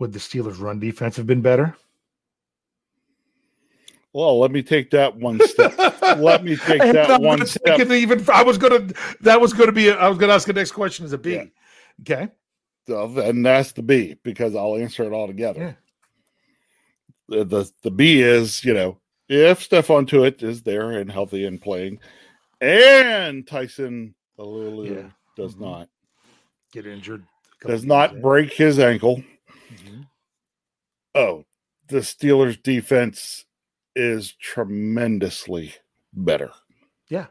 would 0.01 0.13
the 0.13 0.19
Steelers' 0.19 0.61
run 0.61 0.79
defense 0.79 1.17
have 1.17 1.27
been 1.27 1.43
better? 1.43 1.77
Well, 4.13 4.39
let 4.39 4.51
me 4.51 4.63
take 4.63 4.91
that 4.91 5.17
one 5.17 5.39
step. 5.47 5.77
let 6.19 6.43
me 6.43 6.57
take 6.57 6.81
that 6.81 7.21
one 7.21 7.47
step. 7.47 7.81
Even 7.91 8.25
I 8.33 8.43
was 8.43 8.59
gonna. 8.59 8.89
That 9.21 9.41
was 9.41 9.53
gonna 9.53 9.73
be. 9.73 9.91
I 9.91 10.09
was 10.09 10.19
gonna 10.19 10.33
ask 10.33 10.47
the 10.47 10.55
next 10.55 10.73
question 10.73 11.05
as 11.05 11.13
a 11.13 11.19
B. 11.19 11.35
Yeah. 11.35 11.45
Okay. 12.01 12.29
So, 12.87 13.19
and 13.21 13.45
that's 13.45 13.73
the 13.73 13.83
B 13.83 14.17
because 14.23 14.57
I'll 14.57 14.77
answer 14.77 15.05
it 15.05 15.13
all 15.13 15.27
together. 15.27 15.77
Yeah. 17.29 17.39
The, 17.39 17.45
the 17.45 17.73
the 17.83 17.91
B 17.91 18.23
is 18.23 18.65
you 18.65 18.73
know 18.73 18.99
if 19.29 19.69
Stephon 19.69 20.07
Tuitt 20.07 20.43
is 20.43 20.63
there 20.63 20.93
and 20.93 21.11
healthy 21.11 21.45
and 21.45 21.61
playing, 21.61 22.01
and 22.61 23.47
Tyson 23.47 24.15
yeah. 24.39 25.11
does 25.37 25.55
mm-hmm. 25.55 25.65
not 25.65 25.89
get 26.73 26.87
injured, 26.87 27.25
does 27.67 27.85
not 27.85 28.21
break 28.21 28.53
his 28.53 28.79
ankle. 28.79 29.23
Mm-hmm. 29.73 30.03
Oh, 31.15 31.45
the 31.89 31.99
Steelers 31.99 32.63
defense 32.63 33.45
is 33.97 34.33
tremendously 34.35 35.75
better. 36.13 36.51
Yeah. 37.09 37.27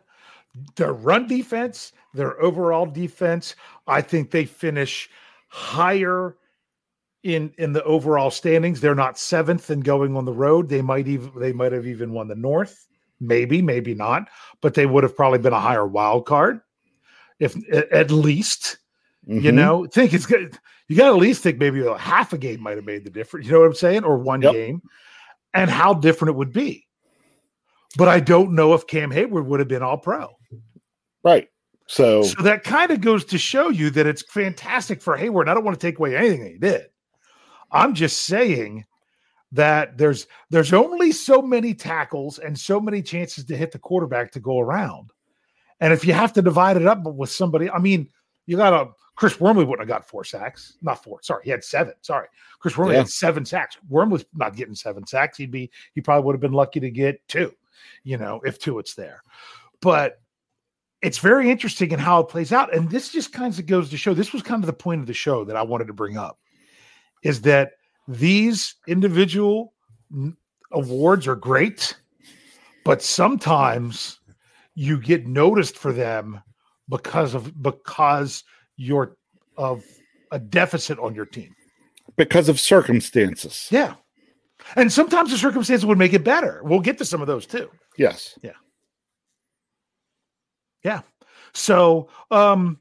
Their 0.76 0.94
run 0.94 1.28
defense, 1.28 1.94
their 2.14 2.42
overall 2.42 2.86
defense, 2.86 3.56
I 3.86 4.02
think 4.02 4.32
they 4.32 4.46
finish 4.46 5.10
higher 5.50 6.36
in 7.28 7.54
in 7.58 7.74
the 7.74 7.84
overall 7.84 8.32
standings. 8.32 8.80
They're 8.80 8.96
not 8.96 9.20
seventh 9.20 9.70
and 9.70 9.84
going 9.84 10.16
on 10.16 10.26
the 10.26 10.34
road. 10.34 10.70
They 10.70 10.82
might 10.82 11.08
even 11.08 11.32
they 11.38 11.54
might 11.54 11.74
have 11.74 11.86
even 11.86 12.14
won 12.14 12.28
the 12.28 12.36
North. 12.36 12.88
Maybe, 13.20 13.62
maybe 13.62 13.96
not, 13.96 14.30
but 14.62 14.76
they 14.76 14.86
would 14.86 15.04
have 15.04 15.16
probably 15.16 15.40
been 15.40 15.54
a 15.54 15.60
higher 15.60 15.88
wild 15.88 16.26
card, 16.26 16.62
if 17.40 17.56
at 17.92 18.12
least. 18.12 18.78
Mm-hmm. 19.28 19.44
You 19.44 19.52
know, 19.52 19.86
think 19.88 20.14
it's 20.14 20.26
good. 20.26 20.58
You 20.88 20.96
got 20.96 21.10
to 21.10 21.16
at 21.16 21.20
least 21.20 21.44
think 21.44 21.58
maybe 21.58 21.86
a 21.86 21.98
half 21.98 22.32
a 22.32 22.38
game 22.38 22.62
might 22.62 22.78
have 22.78 22.86
made 22.86 23.04
the 23.04 23.10
difference. 23.10 23.46
You 23.46 23.54
know 23.54 23.60
what 23.60 23.66
I'm 23.66 23.74
saying? 23.74 24.06
Or 24.06 24.18
one 24.18 24.42
yep. 24.42 24.54
game 24.54 24.82
and 25.54 25.70
how 25.70 25.94
different 25.94 26.30
it 26.30 26.38
would 26.38 26.54
be. 26.54 26.88
But 27.98 28.08
I 28.08 28.22
don't 28.22 28.54
know 28.54 28.74
if 28.74 28.88
Cam 28.88 29.12
Hayward 29.12 29.48
would 29.48 29.60
have 29.60 29.68
been 29.68 29.84
all 29.84 29.98
pro. 29.98 30.30
Right. 31.24 31.50
So, 31.88 32.24
so 32.24 32.42
that 32.44 32.64
kind 32.64 32.92
of 32.92 33.02
goes 33.02 33.26
to 33.26 33.38
show 33.38 33.70
you 33.70 33.90
that 33.92 34.06
it's 34.06 34.22
fantastic 34.22 35.02
for 35.02 35.18
Hayward. 35.18 35.50
I 35.50 35.54
don't 35.54 35.66
want 35.66 35.78
to 35.78 35.86
take 35.86 36.00
away 36.00 36.16
anything 36.16 36.44
that 36.44 36.52
he 36.52 36.58
did. 36.58 36.86
I'm 37.72 37.94
just 37.94 38.24
saying 38.24 38.86
that 39.52 39.98
there's 39.98 40.28
there's 40.50 40.74
only 40.74 41.12
so 41.12 41.42
many 41.42 41.74
tackles 41.74 42.40
and 42.40 42.58
so 42.58 42.80
many 42.80 43.02
chances 43.02 43.46
to 43.46 43.58
hit 43.58 43.72
the 43.72 43.80
quarterback 43.80 44.32
to 44.32 44.40
go 44.40 44.60
around. 44.60 45.12
And 45.80 45.94
if 45.94 46.06
you 46.06 46.14
have 46.14 46.34
to 46.34 46.42
divide 46.42 46.78
it 46.78 46.88
up 46.88 47.04
with 47.04 47.30
somebody, 47.30 47.70
I 47.70 47.80
mean, 47.80 48.10
you 48.46 48.58
got 48.58 48.74
a 48.74 48.92
Chris 49.16 49.40
Wormley 49.40 49.66
wouldn't 49.66 49.88
have 49.88 49.96
got 49.96 50.08
four 50.08 50.24
sacks. 50.24 50.78
Not 50.82 51.04
four. 51.04 51.20
Sorry, 51.24 51.44
he 51.44 51.50
had 51.50 51.64
seven. 51.64 51.94
Sorry, 52.02 52.28
Chris 52.60 52.78
Wormley 52.78 52.96
yeah. 52.96 53.02
had 53.02 53.10
seven 53.10 53.46
sacks. 53.46 53.78
Wormley's 53.90 54.26
not 54.34 54.56
getting 54.56 54.76
seven 54.76 55.06
sacks. 55.08 55.38
He'd 55.38 55.52
be 55.52 55.72
he 55.94 56.02
probably 56.02 56.26
would 56.26 56.34
have 56.34 56.42
been 56.42 56.54
lucky 56.54 56.80
to 56.80 56.90
get 56.90 57.26
two. 57.28 57.54
You 58.04 58.18
know, 58.18 58.42
if 58.46 58.60
Tuitt's 58.60 58.96
there. 58.96 59.24
But 59.82 60.20
it's 61.02 61.20
very 61.20 61.52
interesting 61.52 61.92
in 61.92 62.00
how 62.00 62.22
it 62.22 62.30
plays 62.30 62.52
out. 62.52 62.74
And 62.74 62.90
this 62.90 63.12
just 63.12 63.32
kind 63.32 63.58
of 63.58 63.66
goes 63.66 63.90
to 63.90 63.98
show 63.98 64.14
this 64.14 64.34
was 64.34 64.42
kind 64.42 64.64
of 64.64 64.68
the 64.68 64.74
point 64.74 65.02
of 65.02 65.08
the 65.08 65.14
show 65.14 65.44
that 65.46 65.56
I 65.56 65.62
wanted 65.62 65.88
to 65.88 65.94
bring 65.94 66.18
up 66.18 66.40
is 67.28 67.42
that 67.42 67.72
these 68.08 68.76
individual 68.88 69.74
awards 70.72 71.28
are 71.28 71.36
great, 71.36 71.94
but 72.86 73.02
sometimes 73.02 74.22
you 74.76 74.98
get 74.98 75.28
noticed 75.28 75.78
for 75.78 75.92
them 75.92 76.42
because 76.88 77.34
of 77.34 77.62
because 77.62 78.46
you're 78.78 79.18
of 79.58 79.84
a 80.32 80.40
deficit 80.40 80.98
on 81.00 81.14
your 81.14 81.26
team 81.26 81.54
because 82.16 82.48
of 82.48 82.62
circumstances. 82.62 83.68
Yeah. 83.72 83.96
And 84.78 84.92
sometimes 84.92 85.30
the 85.32 85.38
circumstances 85.38 85.86
would 85.86 85.98
make 85.98 86.14
it 86.14 86.24
better. 86.24 86.62
We'll 86.64 86.80
get 86.80 86.98
to 87.00 87.06
some 87.06 87.20
of 87.20 87.28
those 87.28 87.46
too. 87.46 87.70
Yes. 87.98 88.40
Yeah. 88.42 88.52
Yeah. 90.82 91.02
So, 91.54 92.08
um, 92.32 92.80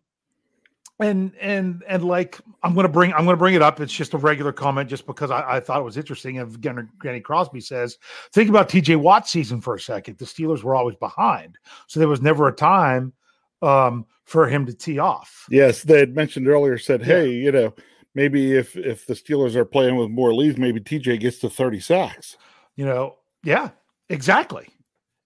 and 0.99 1.33
and 1.41 1.85
and 1.87 2.05
like 2.05 2.41
I'm 2.63 2.75
gonna 2.75 2.89
bring 2.89 3.13
I'm 3.13 3.25
gonna 3.25 3.37
bring 3.37 3.55
it 3.55 3.63
up. 3.63 3.81
It's 3.81 3.93
just 3.93 4.15
a 4.15 4.19
regular 4.19 4.53
comment, 4.53 4.89
just 4.89 5.07
because 5.07 5.31
I, 5.31 5.57
I 5.57 5.61
thought 5.61 5.81
it 5.81 5.85
was 5.85 5.97
interesting. 5.97 6.39
Again, 6.39 6.89
Granny 6.99 7.21
Crosby 7.21 7.61
says, 7.61 7.99
think 8.33 8.49
about 8.49 8.69
TJ 8.69 8.97
Watt 8.97 9.29
season 9.29 9.61
for 9.61 9.75
a 9.75 9.81
second. 9.81 10.19
The 10.19 10.25
Steelers 10.25 10.63
were 10.63 10.75
always 10.75 10.97
behind, 10.97 11.59
so 11.87 12.01
there 12.01 12.09
was 12.09 12.23
never 12.23 12.49
a 12.49 12.53
time 12.53 13.13
um, 13.63 14.07
for 14.25 14.49
him 14.49 14.65
to 14.67 14.73
tee 14.73 14.99
off. 14.99 15.47
Yes, 15.51 15.83
they 15.83 15.99
had 15.99 16.15
mentioned 16.15 16.49
earlier. 16.49 16.79
Said, 16.79 17.03
hey, 17.03 17.29
yeah. 17.29 17.45
you 17.45 17.53
know, 17.53 17.75
maybe 18.15 18.55
if 18.55 18.77
if 18.77 19.07
the 19.07 19.15
Steelers 19.15 19.55
are 19.55 19.67
playing 19.67 19.97
with 19.97 20.11
more 20.11 20.33
leads, 20.33 20.57
maybe 20.57 20.81
TJ 20.81 21.21
gets 21.21 21.39
to 21.41 21.51
thirty 21.51 21.81
sacks. 21.81 22.39
You 22.75 22.87
know, 22.87 23.17
yeah, 23.43 23.71
exactly, 24.09 24.69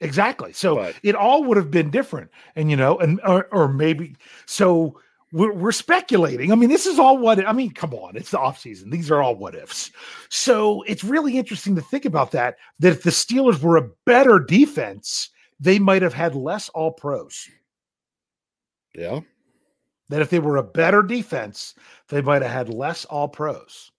Exactly. 0.01 0.53
So 0.53 0.77
But- 0.77 0.97
it 1.03 1.15
all 1.15 1.45
would 1.45 1.57
have 1.57 1.71
been 1.71 1.91
different. 1.91 2.31
And, 2.57 2.71
you 2.71 2.77
know, 2.77 2.99
and, 2.99 3.21
or, 3.27 3.47
or 3.53 3.69
maybe, 3.69 4.17
so 4.47 4.99
we're, 5.33 5.53
we're 5.53 5.73
speculating. 5.73 6.53
I 6.53 6.55
mean, 6.55 6.71
this 6.71 6.87
is 6.87 6.99
all 6.99 7.19
what, 7.19 7.47
I 7.47 7.53
mean, 7.53 7.71
come 7.71 7.95
on, 7.95 8.17
it's 8.17 8.31
the 8.31 8.39
offseason. 8.39 8.91
These 8.91 9.11
are 9.11 9.23
all 9.23 9.37
what 9.37 9.55
ifs. 9.55 9.91
So 10.29 10.83
it's 10.83 11.05
really 11.05 11.39
interesting 11.39 11.77
to 11.77 11.83
think 11.83 12.05
about 12.05 12.33
that, 12.33 12.57
that 12.81 12.93
if 12.93 13.03
the 13.03 13.11
Steelers 13.11 13.61
were 13.61 13.77
a 13.77 13.91
better 14.07 14.39
defense, 14.39 15.31
they 15.59 15.79
might 15.79 16.03
have 16.03 16.15
had 16.15 16.35
less 16.35 16.69
all 16.71 16.93
pros. 16.93 17.49
Yeah. 18.95 19.21
That 20.09 20.23
if 20.23 20.31
they 20.31 20.41
were 20.41 20.57
a 20.57 20.63
better 20.63 21.03
defense, 21.03 21.75
they 22.09 22.23
might 22.23 22.43
have 22.43 22.51
had 22.51 22.75
less 22.75 23.05
all 23.05 23.29
pros. 23.29 23.93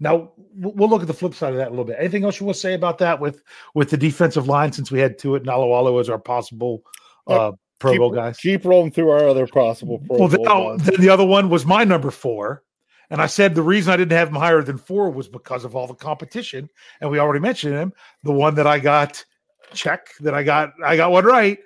Now 0.00 0.32
we'll 0.54 0.88
look 0.88 1.00
at 1.00 1.08
the 1.08 1.14
flip 1.14 1.34
side 1.34 1.52
of 1.52 1.56
that 1.56 1.68
a 1.68 1.70
little 1.70 1.84
bit. 1.84 1.96
Anything 1.98 2.24
else 2.24 2.38
you 2.38 2.46
want 2.46 2.54
to 2.54 2.60
say 2.60 2.74
about 2.74 2.98
that 2.98 3.18
with 3.18 3.42
with 3.74 3.90
the 3.90 3.96
defensive 3.96 4.46
line 4.46 4.72
since 4.72 4.92
we 4.92 5.00
had 5.00 5.18
Tuitt 5.18 5.38
and 5.38 5.46
Alualu 5.46 6.00
as 6.00 6.08
our 6.08 6.18
possible 6.18 6.84
uh, 7.26 7.52
Pro 7.78 7.92
keep, 7.92 8.00
Bowl 8.00 8.10
guys? 8.10 8.38
Keep 8.38 8.64
rolling 8.64 8.90
through 8.90 9.10
our 9.10 9.28
other 9.28 9.46
possible 9.46 9.98
Pro 9.98 10.18
Well, 10.18 10.28
Bowl 10.28 10.44
then, 10.44 10.46
oh, 10.48 10.76
then 10.76 11.00
the 11.00 11.10
other 11.10 11.24
one 11.24 11.48
was 11.48 11.64
my 11.66 11.84
number 11.84 12.10
four. 12.10 12.62
And 13.10 13.22
I 13.22 13.26
said 13.26 13.54
the 13.54 13.62
reason 13.62 13.92
I 13.92 13.96
didn't 13.96 14.12
have 14.12 14.28
him 14.28 14.34
higher 14.34 14.62
than 14.62 14.76
four 14.76 15.10
was 15.10 15.28
because 15.28 15.64
of 15.64 15.74
all 15.74 15.86
the 15.86 15.94
competition. 15.94 16.68
And 17.00 17.10
we 17.10 17.18
already 17.18 17.40
mentioned 17.40 17.74
him. 17.74 17.92
The 18.22 18.32
one 18.32 18.54
that 18.56 18.66
I 18.66 18.78
got 18.78 19.24
check 19.72 20.08
that 20.20 20.34
I 20.34 20.42
got, 20.42 20.72
I 20.84 20.96
got 20.96 21.10
one 21.10 21.24
right. 21.24 21.58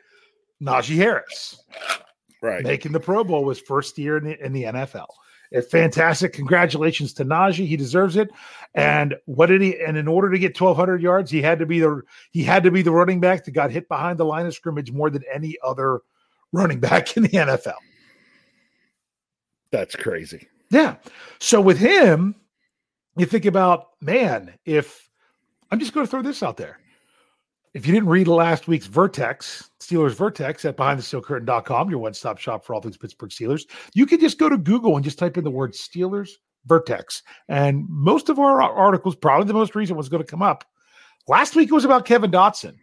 Najee 0.63 0.97
Harris 0.97 1.61
right. 2.43 2.63
making 2.63 2.93
the 2.93 3.01
Pro 3.01 3.25
Bowl 3.25 3.45
was 3.45 3.61
first 3.61 3.99
year 3.99 4.19
in 4.19 4.25
the, 4.25 4.45
in 4.45 4.53
the 4.53 4.65
NFL. 4.65 5.07
Fantastic. 5.71 6.33
Congratulations 6.33 7.13
to 7.15 7.25
Najee. 7.25 7.67
He 7.67 7.77
deserves 7.77 8.17
it. 8.17 8.31
And 8.75 9.15
what 9.27 9.47
did 9.47 9.61
he? 9.61 9.79
And 9.81 9.97
in 9.97 10.09
order 10.09 10.31
to 10.31 10.39
get 10.39 10.59
1,200 10.59 11.03
yards, 11.03 11.31
he 11.31 11.43
had 11.43 11.59
to 11.59 11.67
be 11.67 11.81
the 11.81 12.03
he 12.31 12.43
had 12.43 12.63
to 12.63 12.71
be 12.71 12.83
the 12.83 12.91
running 12.91 13.21
back 13.21 13.45
that 13.45 13.51
got 13.51 13.71
hit 13.71 13.89
behind 13.89 14.19
the 14.19 14.25
line 14.25 14.47
of 14.47 14.55
scrimmage 14.55 14.91
more 14.91 15.11
than 15.11 15.23
any 15.33 15.57
other 15.63 16.01
running 16.53 16.81
back 16.81 17.17
in 17.17 17.25
the 17.25 17.29
NFL. 17.29 17.75
That's 19.71 19.97
crazy. 19.97 20.49
Yeah. 20.71 20.97
So 21.39 21.61
with 21.61 21.79
him, 21.79 22.35
you 23.17 23.27
think 23.27 23.45
about, 23.45 23.89
man, 24.01 24.55
if 24.65 25.09
I'm 25.71 25.79
just 25.79 25.93
going 25.93 26.07
to 26.07 26.11
throw 26.11 26.23
this 26.23 26.43
out 26.43 26.57
there. 26.57 26.79
If 27.75 27.87
you 27.87 27.95
didn't 27.95 28.11
read 28.11 28.29
last 28.29 28.69
week's 28.69 28.87
Vertex, 28.87 29.71
Steelers 29.81 30.13
Vertex 30.13 30.65
at 30.67 30.77
behindthesteelcurtain.com, 30.77 31.89
your 31.89 32.01
one 32.01 32.13
stop 32.13 32.39
shop 32.39 32.65
for 32.65 32.75
all 32.75 32.83
things 32.83 32.99
Pittsburgh 32.99 33.31
Steelers, 33.31 33.63
you 33.95 34.05
can 34.05 34.21
just 34.21 34.39
go 34.39 34.51
to 34.51 34.59
Google 34.59 34.95
and 34.97 35.05
just 35.05 35.19
type 35.19 35.39
in 35.39 35.45
the 35.45 35.51
word 35.51 35.73
Steelers 35.73 36.33
Vertex. 36.67 37.23
And 37.49 37.87
most 37.89 38.29
of 38.29 38.39
our 38.39 38.61
articles, 38.61 39.17
probably 39.17 39.47
the 39.47 39.55
most 39.55 39.75
recent, 39.75 39.97
was 39.97 40.11
going 40.11 40.23
to 40.23 40.31
come 40.31 40.43
up. 40.43 40.65
Last 41.29 41.57
week 41.57 41.71
it 41.71 41.75
was 41.75 41.87
about 41.87 42.05
Kevin 42.05 42.31
Dotson 42.31 42.77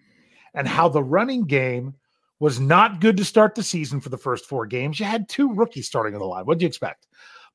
and 0.55 0.67
how 0.67 0.89
the 0.89 1.03
running 1.03 1.43
game 1.45 1.93
was 2.39 2.59
not 2.59 2.99
good 2.99 3.17
to 3.17 3.25
start 3.25 3.53
the 3.53 3.61
season 3.61 3.99
for 3.99 4.09
the 4.09 4.17
first 4.17 4.45
four 4.45 4.65
games. 4.65 4.99
You 4.99 5.05
had 5.05 5.29
two 5.29 5.53
rookies 5.53 5.85
starting 5.85 6.15
on 6.15 6.19
the 6.19 6.25
line. 6.25 6.45
What'd 6.45 6.61
you 6.61 6.67
expect? 6.67 7.05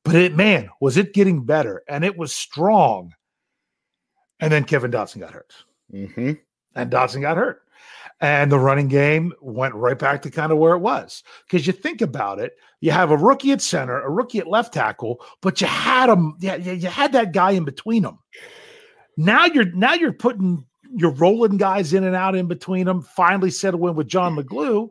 But 0.05 0.15
it, 0.15 0.35
man, 0.35 0.69
was 0.79 0.95
it 0.95 1.13
getting 1.13 1.43
better 1.43 1.83
and 1.89 2.05
it 2.05 2.17
was 2.17 2.31
strong. 2.31 3.13
And 4.39 4.53
then 4.53 4.63
Kevin 4.63 4.91
Dotson 4.91 5.19
got 5.19 5.31
hurt 5.31 5.51
Mm-hmm. 5.93 6.33
And 6.75 6.91
Dotson 6.91 7.21
got 7.21 7.37
hurt. 7.37 7.61
And 8.21 8.51
the 8.51 8.59
running 8.59 8.87
game 8.87 9.33
went 9.41 9.75
right 9.75 9.99
back 9.99 10.21
to 10.21 10.31
kind 10.31 10.51
of 10.51 10.57
where 10.57 10.73
it 10.73 10.79
was. 10.79 11.23
Because 11.45 11.67
you 11.67 11.73
think 11.73 12.01
about 12.01 12.39
it, 12.39 12.53
you 12.79 12.91
have 12.91 13.11
a 13.11 13.17
rookie 13.17 13.51
at 13.51 13.61
center, 13.61 14.01
a 14.01 14.09
rookie 14.09 14.39
at 14.39 14.47
left 14.47 14.73
tackle, 14.73 15.23
but 15.41 15.59
you 15.59 15.67
had 15.67 16.09
him, 16.09 16.35
yeah, 16.39 16.55
you, 16.55 16.73
you 16.73 16.87
had 16.87 17.11
that 17.11 17.33
guy 17.33 17.51
in 17.51 17.65
between 17.65 18.03
them. 18.03 18.19
Now 19.17 19.45
you're 19.45 19.71
now 19.71 19.93
you're 19.93 20.13
putting 20.13 20.65
you're 20.95 21.11
rolling 21.11 21.57
guys 21.57 21.93
in 21.93 22.03
and 22.03 22.15
out 22.15 22.35
in 22.35 22.47
between 22.47 22.85
them. 22.85 23.01
Finally 23.01 23.51
settle 23.51 23.87
in 23.87 23.95
with 23.95 24.07
John 24.07 24.35
Leglue. 24.35 24.89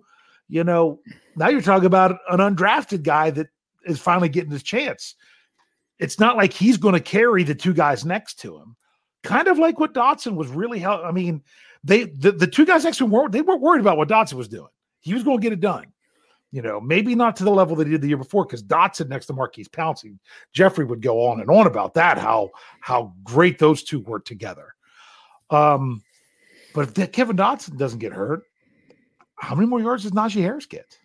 You 0.48 0.64
know, 0.64 1.00
now 1.36 1.48
you're 1.48 1.62
talking 1.62 1.86
about 1.86 2.18
an 2.28 2.38
undrafted 2.38 3.02
guy 3.02 3.30
that 3.30 3.48
is 3.86 3.98
finally 3.98 4.28
getting 4.28 4.50
his 4.50 4.62
chance. 4.62 5.14
It's 5.98 6.18
not 6.18 6.36
like 6.36 6.52
he's 6.52 6.76
going 6.76 6.94
to 6.94 7.00
carry 7.00 7.44
the 7.44 7.54
two 7.54 7.72
guys 7.72 8.04
next 8.04 8.40
to 8.40 8.56
him. 8.56 8.76
Kind 9.22 9.48
of 9.48 9.58
like 9.58 9.78
what 9.78 9.94
Dotson 9.94 10.34
was 10.34 10.48
really 10.48 10.78
help. 10.78 11.02
I 11.04 11.12
mean, 11.12 11.42
they 11.84 12.04
the, 12.04 12.32
the 12.32 12.46
two 12.46 12.64
guys 12.66 12.84
next 12.84 12.96
to 12.98 13.04
him 13.04 13.10
weren't 13.10 13.32
they 13.32 13.42
weren't 13.42 13.60
worried 13.60 13.80
about 13.80 13.96
what 13.98 14.08
Dotson 14.08 14.34
was 14.34 14.48
doing. 14.48 14.70
He 15.00 15.14
was 15.14 15.22
going 15.22 15.38
to 15.38 15.42
get 15.42 15.52
it 15.52 15.60
done. 15.60 15.86
You 16.50 16.62
know, 16.62 16.80
maybe 16.80 17.14
not 17.16 17.36
to 17.36 17.44
the 17.44 17.50
level 17.50 17.74
that 17.76 17.86
he 17.86 17.90
did 17.92 18.00
the 18.00 18.08
year 18.08 18.16
before, 18.16 18.44
because 18.44 18.62
Dotson 18.62 19.08
next 19.08 19.26
to 19.26 19.32
Maurkice 19.32 19.68
Pouncey, 19.68 20.16
Jeffrey 20.52 20.84
would 20.84 21.02
go 21.02 21.26
on 21.26 21.40
and 21.40 21.50
on 21.50 21.66
about 21.66 21.94
that, 21.94 22.16
how 22.16 22.50
how 22.80 23.12
great 23.24 23.58
those 23.58 23.82
two 23.82 24.00
were 24.00 24.20
together. 24.20 24.74
Um, 25.50 26.02
but 26.72 26.88
if 26.88 26.94
that 26.94 27.12
Kevin 27.12 27.36
Dotson 27.36 27.76
doesn't 27.76 27.98
get 27.98 28.12
hurt, 28.12 28.42
how 29.36 29.54
many 29.54 29.66
more 29.66 29.80
yards 29.80 30.04
does 30.04 30.12
Najee 30.12 30.42
Harris 30.42 30.66
get? 30.66 30.98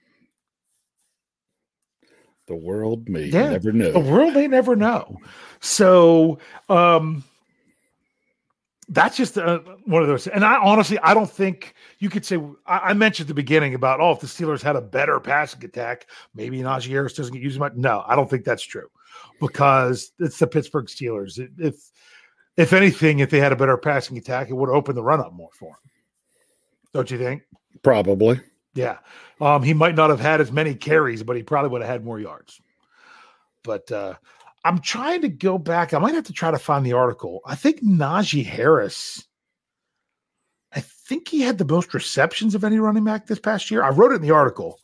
The 2.48 2.56
world 2.56 3.10
may 3.10 3.26
Yeah. 3.26 3.50
never 3.50 3.72
know. 3.72 3.92
The 3.92 4.00
world 4.00 4.34
may 4.34 4.48
never 4.48 4.76
know. 4.76 5.18
So 5.60 6.40
um 6.70 7.24
that's 8.90 9.16
just 9.16 9.38
uh, 9.38 9.60
one 9.86 10.02
of 10.02 10.08
those. 10.08 10.28
And 10.28 10.44
I 10.44 10.58
honestly, 10.58 10.98
I 11.00 11.14
don't 11.14 11.30
think 11.30 11.76
you 12.00 12.10
could 12.10 12.26
say. 12.26 12.38
I, 12.66 12.80
I 12.80 12.94
mentioned 12.94 13.26
at 13.26 13.28
the 13.30 13.34
beginning 13.36 13.76
about 13.76 14.02
oh, 14.02 14.12
if 14.12 14.20
the 14.20 14.28
Steelers 14.28 14.62
had 14.62 14.76
a 14.76 14.82
better 14.82 15.20
passing 15.20 15.64
attack, 15.64 16.08
maybe 16.34 16.60
Najee 16.60 16.90
Harris 16.90 17.14
doesn't 17.14 17.34
get 17.34 17.42
used 17.42 17.60
much. 17.60 17.74
No, 17.76 18.04
I 18.08 18.16
don't 18.16 18.30
think 18.30 18.44
that's 18.44 18.64
true 18.64 18.88
because 19.40 20.12
it's 20.20 20.40
the 20.40 20.48
Pittsburgh 20.48 20.88
Steelers. 20.88 21.38
It- 21.40 21.52
If 21.58 21.76
if 22.58 22.74
anything, 22.74 23.20
if 23.20 23.30
they 23.30 23.40
had 23.40 23.54
a 23.54 23.56
better 23.56 23.78
passing 23.78 24.18
attack, 24.18 24.50
it 24.50 24.54
would 24.54 24.70
open 24.70 24.94
the 24.94 25.04
run 25.04 25.22
up 25.22 25.32
more 25.32 25.52
for 25.54 25.70
him. 25.70 25.92
Don't 26.94 27.10
you 27.10 27.18
think? 27.18 27.44
Probably. 27.84 28.42
Yeah. 28.74 28.98
Um, 29.40 29.64
he 29.64 29.74
might 29.74 29.96
not 29.96 30.10
have 30.10 30.20
had 30.20 30.42
as 30.42 30.52
many 30.52 30.76
carries, 30.76 31.24
but 31.24 31.38
he 31.38 31.44
probably 31.44 31.70
would 31.70 31.82
have 31.82 31.90
had 31.90 32.04
more 32.04 32.20
yards. 32.20 32.60
But 33.64 33.90
uh, 33.92 34.16
I'm 34.66 34.80
trying 34.80 35.22
to 35.22 35.30
go 35.30 35.58
back. 35.58 35.94
I 35.94 36.00
might 36.00 36.16
have 36.16 36.26
to 36.26 36.34
try 36.34 36.52
to 36.52 36.60
find 36.60 36.86
the 36.86 36.94
article. 36.94 37.42
I 37.46 37.56
think 37.56 37.82
Najee 37.82 38.46
Harris, 38.46 39.26
I 40.74 40.82
think 40.82 41.28
he 41.28 41.42
had 41.42 41.58
the 41.58 41.66
most 41.66 41.94
receptions 41.94 42.56
of 42.56 42.64
any 42.64 42.78
running 42.78 43.04
back 43.04 43.28
this 43.28 43.40
past 43.40 43.72
year. 43.72 43.84
I 43.84 43.90
wrote 43.90 44.12
it 44.12 44.16
in 44.16 44.22
the 44.22 44.32
article. 44.32 44.80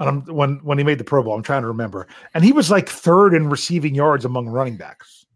And 0.00 0.08
I'm, 0.08 0.20
when 0.26 0.58
when 0.62 0.78
he 0.78 0.84
made 0.84 0.98
the 0.98 1.04
Pro 1.04 1.24
Bowl, 1.24 1.34
I'm 1.34 1.42
trying 1.42 1.62
to 1.62 1.68
remember, 1.68 2.06
and 2.32 2.44
he 2.44 2.52
was 2.52 2.70
like 2.70 2.88
third 2.88 3.34
in 3.34 3.48
receiving 3.48 3.96
yards 3.96 4.24
among 4.24 4.48
running 4.48 4.76
backs. 4.76 5.26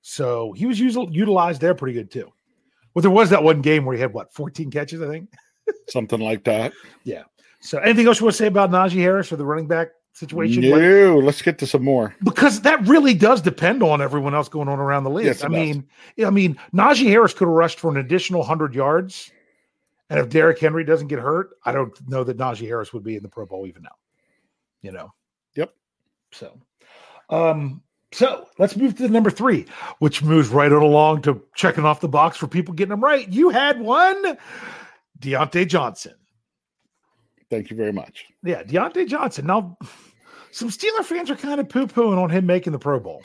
So 0.00 0.52
he 0.52 0.64
was 0.64 0.80
usually 0.80 1.12
utilized 1.12 1.60
there 1.60 1.74
pretty 1.74 1.94
good 1.94 2.10
too. 2.10 2.32
Well, 2.94 3.02
there 3.02 3.10
was 3.10 3.30
that 3.30 3.42
one 3.42 3.60
game 3.60 3.84
where 3.84 3.94
he 3.94 4.00
had 4.00 4.14
what 4.14 4.32
14 4.32 4.70
catches, 4.70 5.02
I 5.02 5.08
think. 5.08 5.30
Something 5.88 6.20
like 6.20 6.44
that. 6.44 6.72
Yeah. 7.02 7.24
So, 7.60 7.78
anything 7.78 8.06
else 8.06 8.20
you 8.20 8.26
want 8.26 8.34
to 8.34 8.38
say 8.38 8.46
about 8.46 8.70
Najee 8.70 9.00
Harris 9.00 9.32
or 9.32 9.36
the 9.36 9.46
running 9.46 9.66
back 9.66 9.88
situation? 10.14 10.62
Like- 10.70 10.80
No, 10.80 11.18
let's 11.18 11.42
get 11.42 11.58
to 11.58 11.66
some 11.66 11.84
more. 11.84 12.14
because 12.24 12.62
that 12.62 12.80
really 12.86 13.12
does 13.14 13.42
depend 13.42 13.82
on 13.82 14.00
everyone 14.00 14.34
else 14.34 14.48
going 14.48 14.68
on 14.68 14.78
around 14.78 15.04
the 15.04 15.10
league. 15.10 15.26
Yes, 15.26 15.44
I 15.44 15.48
does. 15.48 15.52
mean, 15.52 15.86
I 16.24 16.30
mean, 16.30 16.58
Najee 16.72 17.08
Harris 17.08 17.34
could 17.34 17.46
have 17.46 17.54
rushed 17.54 17.78
for 17.80 17.90
an 17.90 17.98
additional 17.98 18.42
hundred 18.42 18.74
yards, 18.74 19.30
and 20.08 20.18
if 20.18 20.28
Derrick 20.28 20.58
Henry 20.58 20.84
doesn't 20.84 21.08
get 21.08 21.18
hurt, 21.18 21.50
I 21.64 21.72
don't 21.72 21.92
know 22.08 22.24
that 22.24 22.38
Najee 22.38 22.66
Harris 22.66 22.92
would 22.92 23.02
be 23.04 23.16
in 23.16 23.22
the 23.22 23.28
Pro 23.28 23.44
Bowl 23.44 23.66
even 23.66 23.82
now. 23.82 23.96
You 24.82 24.92
know. 24.92 25.12
Yep. 25.54 25.72
So, 26.32 26.58
um, 27.30 27.82
so 28.12 28.46
let's 28.58 28.76
move 28.76 28.94
to 28.96 29.02
the 29.04 29.08
number 29.08 29.30
three, 29.30 29.66
which 29.98 30.22
moves 30.22 30.48
right 30.50 30.70
on 30.70 30.82
along 30.82 31.22
to 31.22 31.42
checking 31.54 31.84
off 31.84 32.00
the 32.00 32.08
box 32.08 32.36
for 32.36 32.46
people 32.46 32.74
getting 32.74 32.90
them 32.90 33.02
right. 33.02 33.28
You 33.28 33.48
had 33.48 33.80
one, 33.80 34.36
Diontae 35.20 35.66
Johnson. 35.66 36.14
Thank 37.50 37.70
you 37.70 37.76
very 37.76 37.92
much. 37.92 38.24
Yeah, 38.42 38.62
Diontae 38.62 39.08
Johnson. 39.08 39.46
Now, 39.46 39.76
some 40.54 40.68
Steeler 40.68 41.04
fans 41.04 41.30
are 41.30 41.36
kind 41.36 41.60
of 41.60 41.68
poo 41.68 41.88
pooing 41.88 42.16
on 42.16 42.30
him 42.30 42.46
making 42.46 42.72
the 42.72 42.78
Pro 42.78 43.00
Bowl 43.00 43.24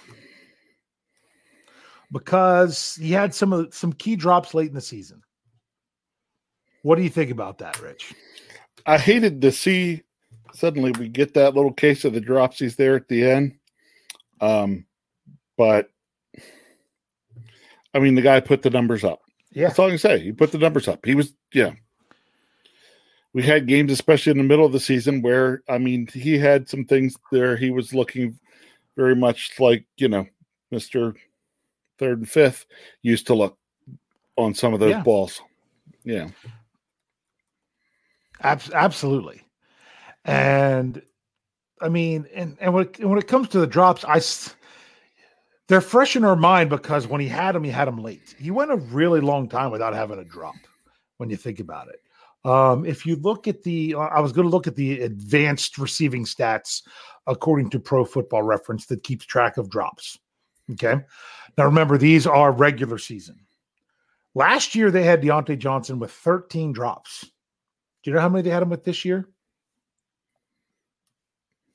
because 2.12 2.96
he 2.96 3.12
had 3.12 3.36
some 3.36 3.54
of 3.54 3.72
some 3.72 3.94
key 3.94 4.16
drops 4.16 4.56
late 4.56 4.68
in 4.70 4.74
the 4.74 4.82
season. 4.82 5.22
What 6.82 6.96
do 6.96 7.04
you 7.04 7.10
think 7.10 7.30
about 7.30 7.60
that, 7.60 7.80
Rich? 7.80 8.16
I 8.88 8.98
hated 8.98 9.42
to 9.44 9.52
see 9.52 10.02
suddenly 10.56 10.92
we 10.98 11.08
get 11.08 11.36
that 11.36 11.54
little 11.54 11.72
case 11.72 12.04
of 12.04 12.14
the 12.14 12.22
dropsies 12.22 12.78
there 12.78 12.96
at 12.96 13.08
the 13.08 13.30
end. 13.30 13.60
Um, 14.42 14.88
but 15.56 15.92
I 17.94 18.00
mean, 18.00 18.16
the 18.16 18.24
guy 18.24 18.40
put 18.40 18.64
the 18.64 18.72
numbers 18.72 19.04
up. 19.04 19.22
Yeah, 19.52 19.68
That's 19.68 19.78
all 19.78 19.86
I 19.86 19.90
can 19.90 20.00
say. 20.00 20.20
He 20.20 20.32
put 20.32 20.52
the 20.52 20.58
numbers 20.58 20.88
up. 20.88 21.06
He 21.06 21.14
was, 21.14 21.34
yeah. 21.54 21.74
We 23.34 23.44
had 23.44 23.68
games, 23.68 23.92
especially 23.92 24.32
in 24.32 24.38
the 24.38 24.44
middle 24.44 24.66
of 24.66 24.72
the 24.72 24.80
season, 24.80 25.22
where 25.22 25.62
I 25.70 25.78
mean, 25.78 26.08
he 26.08 26.38
had 26.38 26.68
some 26.68 26.86
things 26.86 27.16
there. 27.32 27.56
He 27.56 27.70
was 27.70 27.94
looking 27.94 28.40
very 28.96 29.16
much 29.16 29.52
like 29.60 29.86
you 29.98 30.08
know, 30.08 30.26
Mister 30.72 31.14
Third 32.00 32.20
and 32.20 32.30
Fifth 32.30 32.66
used 33.02 33.28
to 33.28 33.36
look 33.36 33.58
on 34.36 34.54
some 34.54 34.74
of 34.74 34.80
those 34.80 34.92
Yeah. 34.92 35.04
balls. 35.04 35.42
Yeah, 36.04 36.30
Abs- 38.42 38.72
absolutely. 38.72 39.42
And 40.26 41.02
I 41.82 41.90
mean, 41.90 42.26
and 42.34 42.58
and 42.60 42.74
when 42.74 42.86
it, 42.88 43.06
when 43.06 43.18
it 43.18 43.28
comes 43.28 43.50
to 43.50 43.60
the 43.60 43.68
drops, 43.68 44.04
I 44.06 44.22
they're 45.68 45.82
fresh 45.82 46.16
in 46.16 46.26
our 46.26 46.36
mind 46.36 46.70
because 46.70 47.06
when 47.06 47.22
he 47.22 47.28
had 47.28 47.54
them, 47.54 47.64
he 47.64 47.70
had 47.70 47.88
them 47.88 48.02
late. 48.02 48.36
He 48.40 48.50
went 48.50 48.72
a 48.72 48.78
really 48.78 49.22
long 49.22 49.48
time 49.48 49.72
without 49.72 49.94
having 49.94 50.18
a 50.20 50.26
drop. 50.26 50.56
When 51.18 51.30
you 51.30 51.36
think 51.36 51.60
about 51.60 51.90
it, 51.90 52.00
Um, 52.46 52.86
if 52.86 53.06
you 53.06 53.18
look 53.18 53.48
at 53.48 53.64
the, 53.64 53.96
I 53.96 54.20
was 54.20 54.32
going 54.32 54.48
to 54.48 54.52
look 54.52 54.68
at 54.68 54.76
the 54.76 55.02
advanced 55.02 55.78
receiving 55.78 56.26
stats 56.26 56.82
according 57.28 57.70
to 57.72 57.80
Pro 57.80 58.06
Football 58.06 58.44
Reference 58.44 58.86
that 58.88 59.04
keeps 59.04 59.26
track 59.26 59.58
of 59.58 59.70
drops. 59.70 60.18
Okay. 60.72 61.02
Now 61.58 61.66
remember, 61.66 61.98
these 61.98 62.26
are 62.26 62.52
regular 62.52 62.98
season. 62.98 63.40
Last 64.36 64.76
year 64.76 64.92
they 64.92 65.04
had 65.04 65.22
Diontae 65.22 65.58
Johnson 65.58 66.00
with 66.00 66.12
13 66.12 66.72
drops. 66.72 67.22
Do 68.04 68.12
you 68.12 68.14
know 68.14 68.22
how 68.22 68.30
many 68.30 68.44
they 68.44 68.52
had 68.52 68.64
him 68.64 68.70
with 68.70 68.84
this 68.84 69.04
year? 69.04 69.28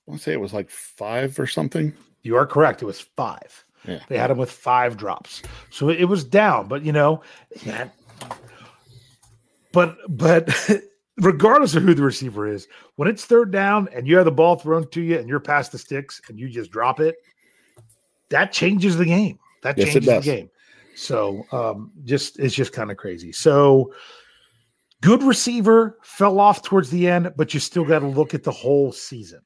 I 0.07 0.11
want 0.11 0.21
to 0.21 0.25
say 0.25 0.33
it 0.33 0.41
was 0.41 0.55
like 0.55 0.71
five 0.71 1.39
or 1.39 1.47
something. 1.47 1.93
You 2.23 2.37
are 2.37 2.47
correct. 2.47 2.83
It 2.83 2.87
was 2.87 3.01
five. 3.01 3.65
Yeah. 3.87 4.01
They 4.09 4.17
had 4.17 4.31
him 4.31 4.39
with 4.39 4.51
five 4.51 4.97
drops. 4.97 5.43
So 5.71 5.91
it 5.91 6.05
was 6.05 6.25
down, 6.25 6.69
but 6.69 6.85
you 6.85 6.93
know, 6.93 7.23
yeah. 7.65 7.89
But 9.75 9.99
but 10.09 10.49
regardless 11.19 11.75
of 11.75 11.83
who 11.83 11.95
the 11.95 12.03
receiver 12.03 12.47
is, 12.47 12.69
when 12.95 13.09
it's 13.09 13.25
third 13.25 13.51
down 13.51 13.89
and 13.93 14.07
you 14.07 14.17
have 14.17 14.25
the 14.25 14.33
ball 14.33 14.57
thrown 14.57 14.89
to 14.91 15.03
you 15.03 15.19
and 15.19 15.29
you're 15.29 15.41
past 15.41 15.73
the 15.73 15.79
sticks 15.79 16.23
and 16.29 16.39
you 16.39 16.49
just 16.49 16.71
drop 16.71 17.01
it, 17.01 17.17
that 18.31 18.53
changes 18.53 18.97
the 18.97 19.05
game. 19.05 19.39
That 19.63 19.77
Yes, 19.77 19.89
changes 19.89 20.15
the 20.15 20.21
game. 20.21 20.51
So 20.95 21.45
um 21.51 21.91
just 22.05 22.39
it's 22.39 22.55
just 22.55 22.73
kind 22.73 22.91
of 22.91 22.97
crazy. 22.97 23.33
So 23.33 23.93
good 25.03 25.23
receiver 25.25 25.99
fell 26.03 26.39
off 26.39 26.63
towards 26.63 26.89
the 26.91 27.09
end, 27.09 27.33
but 27.37 27.53
you 27.53 27.59
still 27.61 27.85
got 27.85 27.99
to 27.99 28.07
look 28.07 28.33
at 28.33 28.45
the 28.45 28.53
whole 28.53 28.93
season. 28.93 29.41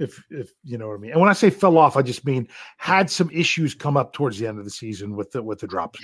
If 0.00 0.20
if 0.30 0.50
you 0.64 0.76
know 0.76 0.88
what 0.88 0.94
I 0.94 0.98
mean. 0.98 1.12
And 1.12 1.20
when 1.20 1.30
I 1.30 1.34
say 1.34 1.50
fell 1.50 1.78
off, 1.78 1.96
I 1.96 2.02
just 2.02 2.26
mean 2.26 2.48
had 2.78 3.08
some 3.10 3.30
issues 3.30 3.74
come 3.74 3.96
up 3.96 4.12
towards 4.12 4.38
the 4.38 4.48
end 4.48 4.58
of 4.58 4.64
the 4.64 4.70
season 4.70 5.14
with 5.14 5.30
the 5.30 5.42
with 5.42 5.60
the 5.60 5.68
drops. 5.68 6.00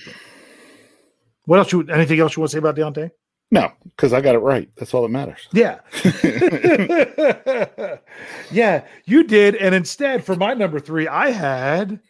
What 1.46 1.58
else 1.58 1.72
you 1.72 1.88
anything 1.88 2.20
else 2.20 2.36
you 2.36 2.40
want 2.40 2.50
to 2.50 2.54
say 2.54 2.58
about 2.58 2.76
Diontae? 2.76 3.10
No, 3.50 3.70
because 3.84 4.12
I 4.12 4.20
got 4.20 4.34
it 4.34 4.38
right. 4.38 4.68
That's 4.76 4.94
all 4.94 5.02
that 5.02 5.10
matters. 5.10 5.48
Yeah. 5.52 5.78
yeah, 8.50 8.84
you 9.04 9.24
did. 9.24 9.54
And 9.56 9.74
instead, 9.74 10.24
for 10.24 10.34
my 10.34 10.54
number 10.54 10.80
three, 10.80 11.06
I 11.06 11.30
had 11.30 12.00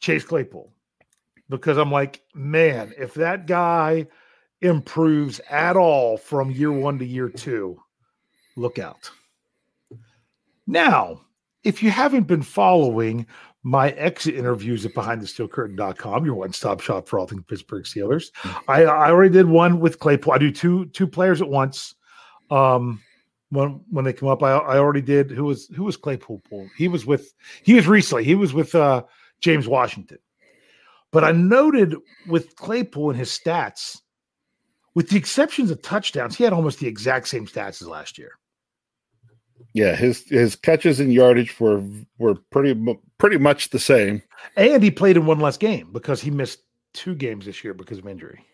Chase 0.00 0.24
Claypool 0.24 0.72
because 1.48 1.78
I'm 1.78 1.90
like, 1.90 2.22
man, 2.34 2.92
if 2.96 3.14
that 3.14 3.46
guy 3.46 4.06
improves 4.60 5.40
at 5.50 5.76
all 5.76 6.16
from 6.16 6.50
year 6.50 6.72
one 6.72 6.98
to 6.98 7.04
year 7.04 7.28
two, 7.28 7.80
look 8.56 8.78
out. 8.78 9.10
Now, 10.66 11.22
if 11.64 11.82
you 11.82 11.90
haven't 11.90 12.26
been 12.26 12.42
following 12.42 13.26
my 13.62 13.90
exit 13.90 14.34
interviews 14.34 14.84
at 14.84 14.92
behindthesteelcurtain.com, 14.92 16.24
your 16.24 16.34
one-stop 16.34 16.80
shop 16.80 17.08
for 17.08 17.18
all 17.18 17.26
things 17.26 17.44
Pittsburgh 17.46 17.84
Steelers. 17.84 18.30
I, 18.66 18.84
I 18.84 19.10
already 19.10 19.32
did 19.32 19.46
one 19.46 19.78
with 19.78 20.00
Claypool. 20.00 20.32
I 20.32 20.38
do 20.38 20.50
two 20.50 20.86
two 20.86 21.06
players 21.06 21.40
at 21.40 21.48
once. 21.48 21.94
Um 22.50 23.00
when 23.50 23.80
when 23.90 24.04
they 24.04 24.14
come 24.14 24.28
up, 24.28 24.42
I, 24.42 24.52
I 24.52 24.78
already 24.78 25.02
did 25.02 25.30
who 25.30 25.44
was 25.44 25.68
who 25.68 25.84
was 25.84 25.96
Claypool? 25.96 26.42
He 26.76 26.88
was 26.88 27.06
with 27.06 27.32
he 27.62 27.74
was 27.74 27.86
recently, 27.86 28.24
he 28.24 28.34
was 28.34 28.52
with 28.52 28.74
uh 28.74 29.04
James 29.40 29.68
Washington. 29.68 30.18
But 31.12 31.24
I 31.24 31.32
noted 31.32 31.94
with 32.26 32.56
Claypool 32.56 33.10
and 33.10 33.18
his 33.18 33.28
stats, 33.28 34.00
with 34.94 35.10
the 35.10 35.18
exceptions 35.18 35.70
of 35.70 35.82
touchdowns, 35.82 36.36
he 36.36 36.44
had 36.44 36.54
almost 36.54 36.78
the 36.78 36.88
exact 36.88 37.28
same 37.28 37.46
stats 37.46 37.82
as 37.82 37.86
last 37.86 38.18
year. 38.18 38.32
Yeah, 39.74 39.96
his 39.96 40.24
his 40.28 40.56
catches 40.56 41.00
and 41.00 41.12
yardage 41.12 41.58
were 41.60 41.82
were 42.18 42.34
pretty 42.50 42.74
pretty 43.18 43.38
much 43.38 43.70
the 43.70 43.78
same. 43.78 44.22
And 44.56 44.82
he 44.82 44.90
played 44.90 45.16
in 45.16 45.26
one 45.26 45.40
less 45.40 45.56
game 45.56 45.90
because 45.92 46.20
he 46.20 46.30
missed 46.30 46.60
two 46.94 47.14
games 47.14 47.46
this 47.46 47.64
year 47.64 47.74
because 47.74 47.98
of 47.98 48.06
injury. 48.06 48.44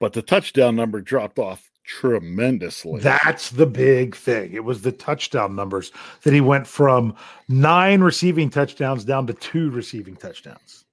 but 0.00 0.12
the 0.12 0.22
touchdown 0.22 0.76
number 0.76 1.00
dropped 1.00 1.38
off 1.38 1.70
tremendously. 1.84 3.00
That's 3.00 3.50
the 3.50 3.66
big 3.66 4.14
thing. 4.16 4.52
It 4.52 4.64
was 4.64 4.82
the 4.82 4.92
touchdown 4.92 5.54
numbers 5.54 5.92
that 6.22 6.32
he 6.34 6.40
went 6.40 6.66
from 6.66 7.14
nine 7.48 8.00
receiving 8.00 8.50
touchdowns 8.50 9.04
down 9.04 9.26
to 9.28 9.34
two 9.34 9.70
receiving 9.70 10.16
touchdowns. 10.16 10.84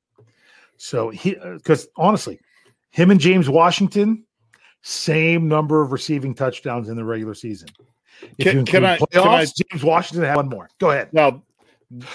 So 0.78 1.10
he, 1.10 1.38
uh, 1.38 1.56
because 1.56 1.88
honestly, 1.98 2.40
him 2.92 3.12
and 3.12 3.20
James 3.20 3.50
Washington, 3.50 4.26
same 4.84 5.48
number 5.48 5.82
of 5.82 5.92
receiving 5.92 6.36
touchdowns 6.36 6.90
in 6.90 6.96
the 6.96 7.04
regular 7.04 7.34
season. 7.34 7.70
If 8.38 8.52
Can- 8.52 8.66
can 8.66 8.86
I- 8.86 8.98
can 8.98 9.08
playoffs, 9.08 9.54
James 9.72 9.84
Washington 9.84 10.26
had 10.28 10.36
one 10.36 10.50
more. 10.50 10.70
Go 10.80 10.92
ahead. 10.92 11.12
now, 11.14 11.42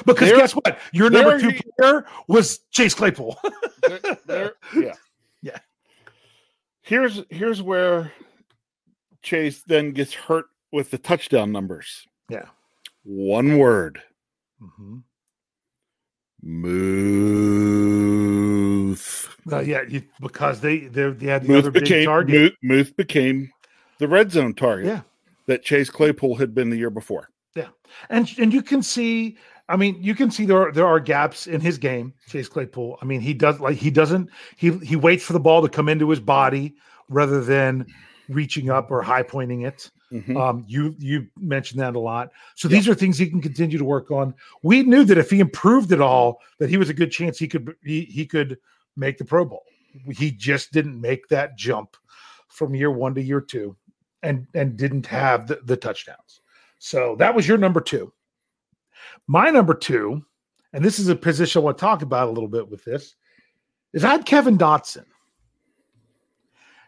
Because 0.06 0.30
guess 0.30 0.52
what? 0.52 0.78
Your 0.92 1.08
number 1.10 1.38
two 1.40 1.52
player 1.78 2.04
was 2.28 2.60
Chase 2.70 2.94
Claypool. 2.94 3.38
there- 3.88 4.00
there- 4.26 4.54
yeah, 4.76 4.94
Yeah. 5.42 5.58
Here's 6.82 7.22
here's 7.30 7.60
where 7.62 8.12
Chase 9.22 9.62
then 9.66 9.92
gets 9.92 10.12
hurt 10.14 10.46
with 10.72 10.90
the 10.90 10.98
touchdown 10.98 11.52
numbers. 11.52 12.06
yeah. 12.28 12.46
One 13.04 13.58
word: 13.58 14.02
Mhm. 14.62 15.02
Muth. 16.42 17.27
Uh, 19.52 19.60
yeah, 19.60 19.82
you, 19.88 20.02
because 20.20 20.60
they 20.60 20.80
they, 20.80 21.10
they 21.10 21.26
had 21.26 21.42
the 21.44 21.48
Muth 21.48 21.58
other 21.58 21.70
big 21.70 21.84
became 21.84 22.04
target. 22.06 22.54
Muth, 22.62 22.78
Muth 22.88 22.96
became 22.96 23.50
the 23.98 24.08
red 24.08 24.30
zone 24.32 24.54
target 24.54 24.86
Yeah. 24.86 25.00
that 25.46 25.62
Chase 25.62 25.90
Claypool 25.90 26.36
had 26.36 26.54
been 26.54 26.70
the 26.70 26.76
year 26.76 26.90
before. 26.90 27.28
Yeah, 27.54 27.68
and 28.10 28.28
and 28.38 28.52
you 28.52 28.62
can 28.62 28.82
see 28.82 29.36
i 29.70 29.76
mean 29.76 30.00
you 30.00 30.14
can 30.14 30.30
see 30.30 30.46
there 30.46 30.68
are 30.68 30.72
there 30.72 30.86
are 30.86 30.98
gaps 31.00 31.46
in 31.46 31.60
his 31.60 31.76
game 31.76 32.14
chase 32.26 32.48
claypool 32.48 32.98
i 33.02 33.04
mean 33.04 33.20
he 33.20 33.34
does 33.34 33.60
like 33.60 33.76
he 33.76 33.90
doesn't 33.90 34.30
he 34.56 34.70
he 34.78 34.96
waits 34.96 35.22
for 35.24 35.34
the 35.34 35.40
ball 35.40 35.60
to 35.60 35.68
come 35.68 35.90
into 35.90 36.08
his 36.08 36.20
body 36.20 36.74
rather 37.10 37.42
than 37.42 37.84
reaching 38.30 38.70
up 38.70 38.90
or 38.90 39.02
high 39.02 39.22
pointing 39.22 39.62
it 39.62 39.90
Mhm. 40.10 40.40
um 40.40 40.64
you 40.66 40.94
you 40.98 41.26
mentioned 41.38 41.80
that 41.82 41.96
a 41.96 41.98
lot 41.98 42.30
so 42.54 42.66
these 42.66 42.88
are 42.88 42.94
things 42.94 43.18
he 43.18 43.28
can 43.28 43.42
continue 43.42 43.76
to 43.76 43.84
work 43.84 44.10
on 44.10 44.32
we 44.62 44.82
knew 44.82 45.04
that 45.04 45.18
if 45.18 45.28
he 45.28 45.38
improved 45.40 45.92
at 45.92 46.00
all 46.00 46.40
that 46.58 46.70
he 46.70 46.78
was 46.78 46.88
a 46.88 46.94
good 46.94 47.10
chance 47.10 47.38
he 47.38 47.46
could 47.48 47.74
he, 47.84 48.02
he 48.04 48.24
could 48.24 48.56
make 48.98 49.18
the 49.18 49.24
pro 49.24 49.44
bowl 49.44 49.64
he 50.10 50.30
just 50.30 50.72
didn't 50.72 51.00
make 51.00 51.26
that 51.28 51.56
jump 51.56 51.96
from 52.48 52.74
year 52.74 52.90
one 52.90 53.14
to 53.14 53.22
year 53.22 53.40
two 53.40 53.76
and 54.22 54.46
and 54.54 54.76
didn't 54.76 55.06
have 55.06 55.46
the, 55.46 55.60
the 55.64 55.76
touchdowns 55.76 56.40
so 56.78 57.16
that 57.18 57.34
was 57.34 57.46
your 57.46 57.58
number 57.58 57.80
two. 57.80 58.12
My 59.26 59.50
number 59.50 59.74
two, 59.74 60.24
and 60.72 60.84
this 60.84 60.98
is 60.98 61.08
a 61.08 61.16
position 61.16 61.60
I 61.60 61.64
want 61.64 61.78
to 61.78 61.82
talk 61.82 62.02
about 62.02 62.28
a 62.28 62.32
little 62.32 62.48
bit 62.48 62.68
with 62.68 62.84
this, 62.84 63.14
is 63.92 64.04
I 64.04 64.10
had 64.10 64.26
Kevin 64.26 64.56
Dotson. 64.56 65.04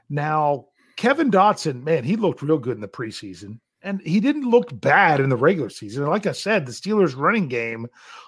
Now, 0.08 0.66
Kevin 0.96 1.30
Dotson, 1.30 1.82
man, 1.82 2.04
he 2.04 2.16
looked 2.16 2.42
real 2.42 2.58
good 2.58 2.76
in 2.76 2.80
the 2.80 2.88
preseason, 2.88 3.58
and 3.82 4.00
he 4.02 4.20
didn't 4.20 4.48
look 4.48 4.68
bad 4.80 5.20
in 5.20 5.28
the 5.28 5.36
regular 5.36 5.70
season. 5.70 6.06
Like 6.06 6.26
I 6.26 6.32
said, 6.32 6.66
the 6.66 6.72
Steelers' 6.72 7.16
running 7.16 7.48
game 7.48 7.86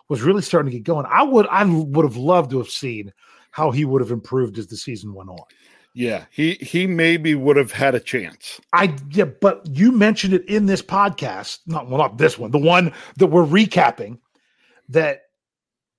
was 0.08 0.22
really 0.22 0.42
starting 0.42 0.70
to 0.70 0.78
get 0.78 0.84
going. 0.84 1.06
I 1.08 1.22
would, 1.22 1.46
I 1.48 1.64
would 1.64 2.04
have 2.04 2.16
loved 2.16 2.50
to 2.50 2.58
have 2.58 2.70
seen 2.70 3.12
how 3.52 3.70
he 3.70 3.84
would 3.84 4.00
have 4.00 4.10
improved 4.10 4.58
as 4.58 4.66
the 4.66 4.76
season 4.76 5.14
went 5.14 5.30
on. 5.30 5.44
Yeah, 5.94 6.24
he 6.30 6.54
he 6.54 6.86
maybe 6.86 7.34
would 7.34 7.56
have 7.56 7.70
had 7.70 7.94
a 7.94 8.00
chance. 8.00 8.60
I 8.72 8.96
yeah, 9.10 9.26
but 9.26 9.66
you 9.66 9.92
mentioned 9.92 10.34
it 10.34 10.48
in 10.48 10.66
this 10.66 10.82
podcast, 10.82 11.60
not 11.66 11.88
well, 11.88 11.98
not 11.98 12.18
this 12.18 12.38
one, 12.38 12.50
the 12.50 12.58
one 12.58 12.92
that 13.18 13.26
we're 13.26 13.44
recapping. 13.44 14.18
That 14.88 15.22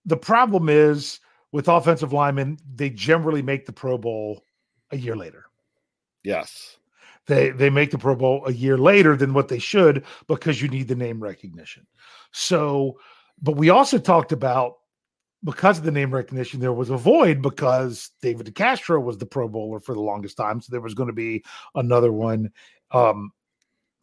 the 0.05 0.17
problem 0.17 0.67
is 0.67 1.19
with 1.51 1.67
offensive 1.67 2.11
linemen, 2.11 2.57
they 2.75 2.89
generally 2.89 3.43
make 3.43 3.65
the 3.65 3.71
Pro 3.71 3.97
Bowl 3.97 4.43
a 4.91 4.97
year 4.97 5.15
later. 5.15 5.45
Yes. 6.23 6.77
They 7.27 7.51
they 7.51 7.69
make 7.69 7.91
the 7.91 7.97
Pro 7.97 8.15
Bowl 8.15 8.43
a 8.47 8.51
year 8.51 8.77
later 8.77 9.15
than 9.15 9.33
what 9.33 9.47
they 9.47 9.59
should 9.59 10.03
because 10.27 10.61
you 10.61 10.67
need 10.67 10.87
the 10.87 10.95
name 10.95 11.21
recognition. 11.21 11.85
So, 12.31 12.99
but 13.41 13.55
we 13.55 13.69
also 13.69 13.99
talked 13.99 14.31
about 14.31 14.77
because 15.43 15.77
of 15.77 15.83
the 15.83 15.91
name 15.91 16.13
recognition, 16.13 16.59
there 16.59 16.73
was 16.73 16.89
a 16.89 16.97
void 16.97 17.41
because 17.41 18.11
David 18.21 18.47
DeCastro 18.47 19.03
was 19.03 19.17
the 19.17 19.25
Pro 19.25 19.47
Bowler 19.47 19.79
for 19.79 19.93
the 19.93 20.01
longest 20.01 20.37
time. 20.37 20.61
So 20.61 20.71
there 20.71 20.81
was 20.81 20.93
going 20.93 21.07
to 21.07 21.13
be 21.13 21.43
another 21.75 22.11
one 22.11 22.51
um, 22.91 23.31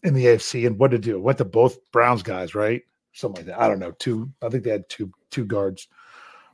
in 0.03 0.15
the 0.15 0.27
AFC. 0.27 0.67
And 0.67 0.79
what 0.79 0.91
to 0.91 0.99
do? 0.99 1.21
Went 1.21 1.39
to 1.39 1.45
both 1.45 1.79
Browns 1.93 2.23
guys, 2.23 2.55
right? 2.55 2.83
Something 3.13 3.47
like 3.47 3.57
that. 3.57 3.63
I 3.63 3.69
don't 3.69 3.79
know. 3.79 3.93
Two. 3.93 4.31
I 4.43 4.49
think 4.49 4.65
they 4.65 4.71
had 4.71 4.89
two 4.89 5.11
two 5.31 5.45
guards. 5.45 5.89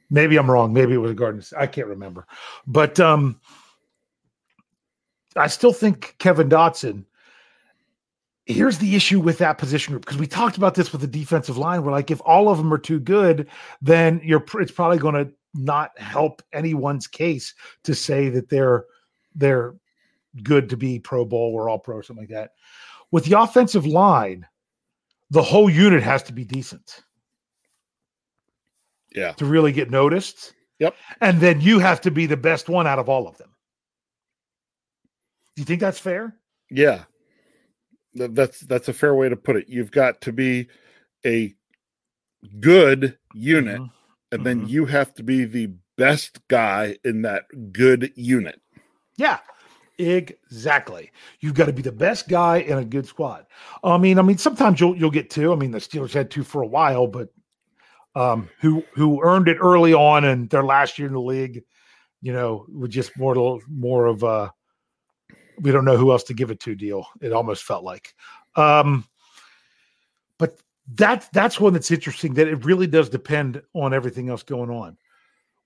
Maybe 0.09 0.37
I'm 0.37 0.51
wrong. 0.51 0.73
Maybe 0.73 0.95
it 0.95 0.99
was 0.99 1.11
a 1.11 1.15
guard. 1.15 1.45
I 1.59 1.67
can't 1.67 1.89
remember. 1.89 2.27
But 2.67 3.01
um, 3.01 3.41
I 5.35 5.49
still 5.49 5.73
think 5.73 6.15
Kevin 6.19 6.49
Dotson. 6.49 7.05
Here's 8.47 8.79
the 8.79 8.95
issue 8.95 9.19
with 9.19 9.39
that 9.39 9.59
position 9.59 9.93
group 9.93 10.05
because 10.07 10.19
we 10.19 10.27
talked 10.29 10.57
about 10.57 10.75
this 10.77 10.93
with 10.93 11.01
the 11.01 11.07
defensive 11.09 11.59
line. 11.59 11.83
We're 11.83 11.91
like, 11.91 12.13
if 12.13 12.21
all 12.25 12.49
of 12.49 12.59
them 12.59 12.73
are 12.73 12.79
too 12.79 13.01
good, 13.01 13.49
then 13.83 14.21
you're 14.23 14.45
it's 14.61 14.71
probably 14.71 14.99
going 14.99 15.15
to 15.17 15.33
not 15.55 15.99
help 15.99 16.43
anyone's 16.53 17.09
case 17.09 17.55
to 17.83 17.95
say 17.95 18.29
that 18.29 18.49
they're 18.49 18.85
they're 19.35 19.75
good 20.45 20.69
to 20.71 20.77
be 20.77 20.99
Pro 21.01 21.25
Bowl 21.25 21.53
or 21.55 21.69
All 21.69 21.79
Pro 21.79 21.97
or 21.97 22.03
something 22.05 22.23
like 22.25 22.31
that. 22.31 22.53
With 23.11 23.25
the 23.25 23.39
offensive 23.41 23.85
line, 23.87 24.47
the 25.31 25.43
whole 25.43 25.69
unit 25.69 26.03
has 26.05 26.23
to 26.25 26.33
be 26.33 26.45
decent 26.45 27.03
Yeah. 29.13 29.33
to 29.33 29.45
really 29.45 29.73
get 29.73 29.91
noticed. 29.91 30.55
Yep. 30.79 30.95
And 31.21 31.41
then 31.41 31.61
you 31.61 31.79
have 31.81 32.01
to 32.03 32.11
be 32.13 32.27
the 32.27 32.37
best 32.37 32.69
one 32.69 32.87
out 32.87 32.99
of 32.99 33.09
all 33.09 33.27
of 33.27 33.39
them. 33.39 33.51
Do 35.57 35.63
you 35.63 35.65
think 35.65 35.81
that's 35.81 35.99
fair? 35.99 36.37
Yeah. 36.71 37.05
That's 38.17 38.61
that's 38.61 38.89
a 38.89 38.93
fair 38.93 39.15
way 39.15 39.29
to 39.29 39.37
put 39.37 39.57
it. 39.57 39.69
You've 39.69 39.91
got 39.91 40.21
to 40.23 40.33
be 40.33 40.69
a 41.25 41.55
good 42.61 43.19
unit, 43.35 43.81
mm-hmm. 43.81 44.33
and 44.33 44.45
then 44.45 44.61
mm-hmm. 44.61 44.69
you 44.69 44.87
have 44.87 45.15
to 45.15 45.23
be 45.23 45.45
the 45.45 45.73
best 45.97 46.47
guy 46.49 46.97
in 47.05 47.23
that 47.23 47.45
good 47.73 48.13
unit. 48.17 48.61
Yeah. 49.17 49.39
Exactly. 49.99 51.11
You've 51.41 51.55
got 51.55 51.67
to 51.67 51.73
be 51.73 51.81
the 51.81 51.91
best 51.91 52.29
guy 52.29 52.59
in 52.59 52.77
a 52.77 52.85
good 52.85 53.07
squad. 53.07 53.47
I 53.83 53.97
mean, 53.97 54.19
I 54.19 54.23
mean, 54.23 54.37
sometimes 54.37 54.79
you'll 54.79 54.95
you'll 54.95 55.11
get 55.11 55.31
two. 55.31 55.53
I 55.53 55.57
mean, 55.57 55.71
the 55.71 55.79
Steelers 55.79 56.13
had 56.13 56.31
two 56.31 56.45
for 56.45 56.61
a 56.61 56.67
while, 56.67 57.07
but 57.07 57.31
um, 58.15 58.49
who 58.61 58.85
who 58.93 59.23
earned 59.23 59.49
it 59.49 59.59
early 59.61 59.95
on 59.95 60.25
in 60.25 60.49
their 60.49 60.65
last 60.65 60.99
year 60.99 61.09
in 61.09 61.15
the 61.15 61.21
league, 61.21 61.65
you 62.21 62.33
know, 62.33 62.67
with 62.69 62.91
just 62.91 63.17
more 63.17 63.59
more 63.69 64.07
of 64.07 64.23
a 64.23 64.53
we 65.61 65.71
don't 65.73 65.85
know 65.85 65.97
who 65.97 66.13
else 66.13 66.23
to 66.25 66.35
give 66.35 66.51
it 66.51 66.61
to 66.61 66.75
deal. 66.75 67.07
It 67.21 67.33
almost 67.33 67.65
felt 67.65 67.85
like. 67.85 68.15
Um, 68.57 69.07
but 70.39 70.59
that's 70.95 71.29
that's 71.29 71.61
one 71.61 71.73
that's 71.73 71.91
interesting 71.91 72.35
that 72.35 72.49
it 72.49 72.65
really 72.65 72.87
does 72.87 73.09
depend 73.09 73.63
on 73.75 73.93
everything 73.95 74.29
else 74.29 74.43
going 74.43 74.71
on. 74.71 74.97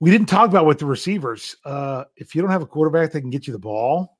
We 0.01 0.11
didn't 0.11 0.29
talk 0.29 0.49
about 0.49 0.67
with 0.67 0.79
the 0.79 0.87
receivers. 0.87 1.57
Uh, 1.65 2.05
if 2.17 2.35
you 2.35 2.41
don't 2.41 2.51
have 2.51 2.63
a 2.63 2.67
quarterback 2.67 3.13
that 3.13 3.21
can 3.21 3.31
get 3.31 3.47
you 3.47 3.53
the 3.53 3.59
ball, 3.59 4.17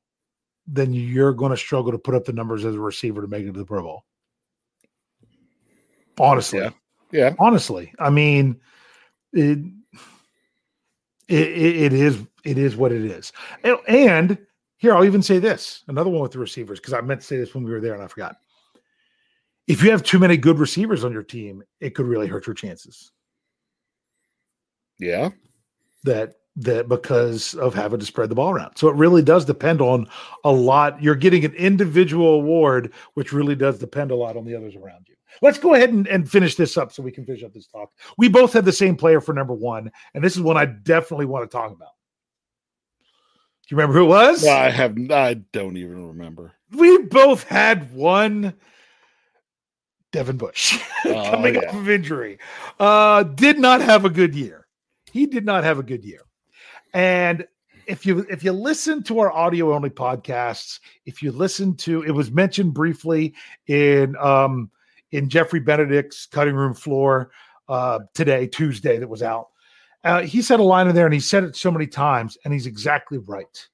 then 0.67 0.93
you're 0.93 1.33
going 1.33 1.51
to 1.51 1.57
struggle 1.57 1.91
to 1.91 1.99
put 1.99 2.15
up 2.15 2.27
the 2.27 2.33
numbers 2.33 2.65
as 2.65 2.75
a 2.75 2.81
receiver 2.81 3.23
to 3.23 3.29
make 3.29 3.45
it 3.45 3.53
to 3.53 3.59
the 3.59 3.65
Pro 3.65 3.83
Bowl. 3.83 4.05
Honestly, 6.19 6.61
yeah, 6.61 6.71
yeah. 7.13 7.35
honestly, 7.39 7.95
I 7.99 8.11
mean, 8.11 8.61
it, 9.33 9.59
it 11.29 11.49
it 11.49 11.93
is 11.95 12.19
it 12.45 12.59
is 12.59 12.77
what 12.77 12.93
it 12.93 13.05
is, 13.05 13.33
and, 13.65 13.79
and 13.89 14.39
here 14.81 14.95
I'll 14.95 15.05
even 15.05 15.23
say 15.23 15.39
this: 15.39 15.85
another 15.89 16.11
one 16.11 16.23
with 16.23 16.33
the 16.33 16.39
receivers 16.39 16.81
because 16.81 16.95
I 16.95 17.01
meant 17.03 17.21
to 17.21 17.27
say 17.27 17.37
this 17.37 17.55
when 17.55 17.65
we 17.65 17.71
were 17.71 17.81
there 17.81 17.95
and 17.95 18.03
I 18.03 18.09
forgot. 18.09 18.37
If 19.69 19.85
you 19.85 19.91
have 19.91 20.03
too 20.03 20.19
many 20.19 20.37
good 20.37 20.59
receivers 20.59 21.05
on 21.05 21.13
your 21.13 21.23
team, 21.23 21.63
it 21.81 21.95
could 21.95 22.07
really 22.07 22.27
hurt 22.27 22.47
your 22.47 22.55
chances. 22.55 23.13
Yeah, 24.99 25.31
that 26.05 26.35
that 26.57 26.89
because 26.89 27.55
of 27.55 27.75
having 27.75 28.01
to 28.01 28.07
spread 28.07 28.31
the 28.31 28.35
ball 28.35 28.51
around. 28.51 28.77
So 28.77 28.89
it 28.89 28.97
really 28.97 29.23
does 29.23 29.45
depend 29.45 29.83
on 29.83 30.09
a 30.45 30.51
lot. 30.51 31.01
You're 31.03 31.15
getting 31.15 31.45
an 31.45 31.55
individual 31.55 32.35
award, 32.35 32.93
which 33.15 33.33
really 33.33 33.55
does 33.55 33.79
depend 33.79 34.11
a 34.11 34.17
lot 34.17 34.37
on 34.37 34.45
the 34.45 34.57
others 34.57 34.77
around 34.77 35.07
you. 35.09 35.15
Let's 35.43 35.59
go 35.59 35.75
ahead 35.75 35.91
and, 35.91 36.09
and 36.09 36.29
finish 36.29 36.57
this 36.57 36.77
up 36.77 36.91
so 36.91 37.03
we 37.03 37.13
can 37.13 37.25
finish 37.25 37.45
up 37.45 37.53
this 37.53 37.67
talk. 37.67 37.91
We 38.19 38.29
both 38.29 38.53
had 38.53 38.65
the 38.65 38.73
same 38.73 38.97
player 38.97 39.21
for 39.21 39.35
number 39.35 39.55
one, 39.55 39.93
and 40.15 40.25
this 40.25 40.37
is 40.37 40.43
one 40.43 40.57
I 40.57 40.65
definitely 40.65 41.27
want 41.27 41.49
to 41.49 41.55
talk 41.55 41.71
about. 41.71 41.91
You 43.71 43.77
remember 43.77 44.01
who 44.01 44.05
it 44.07 44.09
was? 44.09 44.45
I 44.45 44.69
have 44.69 44.97
I 45.11 45.35
don't 45.53 45.77
even 45.77 46.09
remember. 46.09 46.53
We 46.73 47.03
both 47.03 47.45
had 47.45 47.93
one 47.93 48.55
Devin 50.11 50.39
Bush 50.39 50.83
oh, 51.05 51.31
coming 51.31 51.55
yeah. 51.55 51.69
off 51.69 51.77
of 51.77 51.89
injury. 51.89 52.39
Uh 52.81 53.23
did 53.23 53.61
not 53.61 53.81
have 53.81 54.05
a 54.05 54.11
good 54.11 54.35
year. 54.35 54.67
He 55.13 55.27
did 55.27 55.45
not 55.45 55.63
have 55.63 55.79
a 55.79 55.85
good 55.85 56.05
year. 56.05 56.23
And 56.95 57.47
if 57.87 58.05
you 58.05 58.27
if 58.29 58.43
you 58.43 58.51
listen 58.51 59.05
to 59.05 59.21
our 59.21 59.33
audio 59.33 59.73
only 59.73 59.91
podcasts, 59.91 60.81
if 61.07 61.23
you 61.23 61.31
listen 61.31 61.77
to 61.77 62.03
it 62.03 62.11
was 62.11 62.33
mentioned 62.33 62.75
briefly 62.75 63.35
in 63.69 64.17
um 64.17 64.69
in 65.13 65.29
Jeffrey 65.29 65.61
Benedict's 65.61 66.27
cutting 66.27 66.57
room 66.57 66.75
floor 66.75 67.31
uh 67.69 68.01
today, 68.15 68.49
Tuesday, 68.49 68.99
that 68.99 69.09
was 69.09 69.23
out. 69.23 69.50
Uh, 70.03 70.23
he 70.23 70.41
said 70.41 70.61
a 70.61 70.63
line 70.63 70.89
in 70.89 70.95
there 70.95 71.07
and 71.07 71.15
he 71.15 71.21
said 71.21 71.45
it 71.45 71.57
so 71.57 71.71
many 71.71 71.87
times, 71.87 72.39
and 72.45 72.55
he's 72.55 72.67
exactly 72.67 73.19
right. 73.19 73.69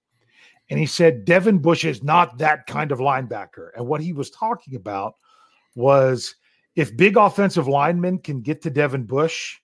And 0.68 0.78
he 0.78 0.86
said 0.86 1.24
Devin 1.24 1.58
Bush 1.58 1.84
is 1.84 2.02
not 2.02 2.38
that 2.38 2.66
kind 2.66 2.90
of 2.90 2.98
linebacker. 2.98 3.70
And 3.76 3.86
what 3.86 4.00
he 4.00 4.12
was 4.12 4.30
talking 4.30 4.74
about 4.74 5.14
was 5.76 6.34
if 6.74 6.96
big 6.96 7.16
offensive 7.16 7.68
linemen 7.68 8.18
can 8.18 8.40
get 8.40 8.62
to 8.62 8.70
Devin 8.70 9.04
Bush, 9.04 9.58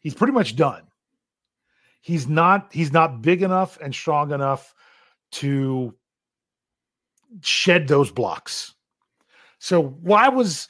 he's 0.00 0.14
pretty 0.14 0.32
much 0.32 0.56
done 0.56 0.88
he's 2.00 2.26
not 2.26 2.68
he's 2.72 2.92
not 2.92 3.22
big 3.22 3.42
enough 3.42 3.78
and 3.82 3.94
strong 3.94 4.32
enough 4.32 4.74
to 5.30 5.94
shed 7.42 7.86
those 7.86 8.10
blocks. 8.10 8.74
So 9.58 9.82
why 9.82 10.28
was 10.28 10.68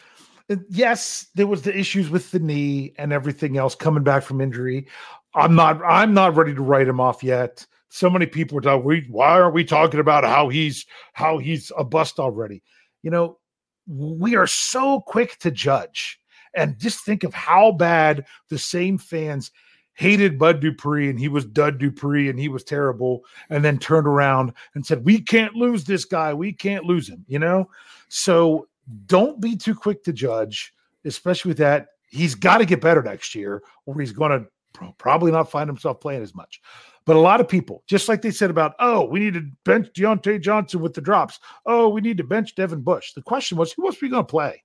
yes, 0.71 1.27
there 1.35 1.47
was 1.47 1.63
the 1.63 1.77
issues 1.77 2.11
with 2.11 2.31
the 2.31 2.39
knee 2.39 2.95
and 2.97 3.13
everything 3.13 3.57
else 3.57 3.75
coming 3.75 4.03
back 4.03 4.23
from 4.23 4.41
injury. 4.41 4.87
I'm 5.35 5.55
not 5.55 5.83
I'm 5.85 6.15
not 6.15 6.37
ready 6.37 6.55
to 6.55 6.63
write 6.63 6.89
him 6.89 7.01
off 7.01 7.23
yet. 7.23 7.67
So 7.91 8.11
many 8.11 8.27
people 8.27 8.59
are 8.59 8.61
talking, 8.61 8.85
we, 8.85 9.07
why 9.09 9.39
are 9.39 9.51
we 9.51 9.65
talking 9.65 10.01
about 10.01 10.25
how 10.25 10.49
he's 10.49 10.87
how 11.13 11.39
he's 11.39 11.73
a 11.77 11.85
bust 11.85 12.19
already? 12.19 12.63
You 13.03 13.11
know, 13.11 13.39
we 13.87 14.37
are 14.37 14.47
so 14.47 15.01
quick 15.01 15.39
to 15.41 15.51
judge. 15.51 16.21
And 16.55 16.79
just 16.79 17.05
think 17.05 17.25
of 17.25 17.35
how 17.35 17.73
bad 17.73 18.25
the 18.49 18.59
same 18.59 18.99
fans 18.99 19.51
hated 19.99 20.39
Bud 20.39 20.61
Dupree 20.61 21.11
and 21.11 21.19
he 21.19 21.29
was 21.29 21.45
Dud 21.45 21.79
Dupree 21.79 22.29
and 22.29 22.39
he 22.39 22.49
was 22.49 22.65
terrible, 22.65 23.25
and 23.51 23.65
then 23.65 23.79
turned 23.79 24.07
around 24.07 24.53
and 24.75 24.87
said, 24.87 25.05
We 25.05 25.21
can't 25.21 25.55
lose 25.55 25.85
this 25.85 26.05
guy. 26.05 26.33
We 26.33 26.53
can't 26.53 26.85
lose 26.85 27.09
him, 27.09 27.25
you 27.27 27.39
know? 27.39 27.69
So 28.09 28.68
don't 29.07 29.41
be 29.41 29.57
too 29.57 29.75
quick 29.75 30.03
to 30.05 30.13
judge, 30.13 30.73
especially 31.05 31.51
with 31.51 31.59
that. 31.59 31.89
He's 32.09 32.35
got 32.35 32.59
to 32.59 32.65
get 32.65 32.81
better 32.81 33.03
next 33.03 33.35
year, 33.35 33.63
or 33.87 34.01
he's 34.01 34.13
going 34.13 34.31
to 34.31 34.93
probably 34.99 35.31
not 35.33 35.51
find 35.51 35.69
himself 35.69 36.01
playing 36.01 36.23
as 36.23 36.35
much. 36.35 36.61
But 37.05 37.17
a 37.17 37.21
lot 37.21 37.41
of 37.41 37.49
people, 37.49 37.83
just 37.87 38.09
like 38.09 38.23
they 38.23 38.31
said 38.31 38.51
about, 38.51 38.75
oh, 38.81 39.05
we 39.05 39.19
need 39.19 39.35
to 39.35 39.49
bench 39.65 39.89
Diontae 39.95 40.41
Johnson 40.41 40.81
with 40.81 40.95
the 40.95 41.01
drops. 41.01 41.39
Oh, 41.67 41.89
we 41.89 42.01
need 42.01 42.19
to 42.19 42.25
bench 42.25 42.55
Devin 42.55 42.83
Bush. 42.83 43.13
The 43.13 43.23
question 43.23 43.57
was, 43.59 43.73
who 43.73 43.87
else 43.87 43.97
are 43.97 43.99
we 44.03 44.11
going 44.11 44.25
to 44.25 44.31
play? 44.31 44.63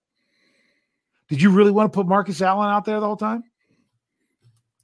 Did 1.30 1.41
you 1.41 1.51
really 1.51 1.71
want 1.71 1.91
to 1.91 1.95
put 1.95 2.07
Marcus 2.07 2.41
Allen 2.41 2.69
out 2.69 2.86
there 2.86 2.99
the 2.99 3.05
whole 3.05 3.15
time? 3.15 3.43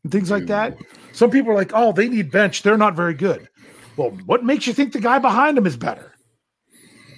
and 0.03 0.11
things 0.11 0.31
like 0.31 0.45
that. 0.47 0.77
Some 1.13 1.29
people 1.29 1.51
are 1.51 1.55
like, 1.55 1.71
oh, 1.73 1.91
they 1.91 2.07
need 2.07 2.31
bench. 2.31 2.63
They're 2.63 2.77
not 2.77 2.95
very 2.95 3.13
good. 3.13 3.49
Well, 3.97 4.11
what 4.25 4.43
makes 4.43 4.65
you 4.65 4.73
think 4.73 4.93
the 4.93 4.99
guy 4.99 5.19
behind 5.19 5.57
him 5.57 5.65
is 5.65 5.75
better? 5.75 6.13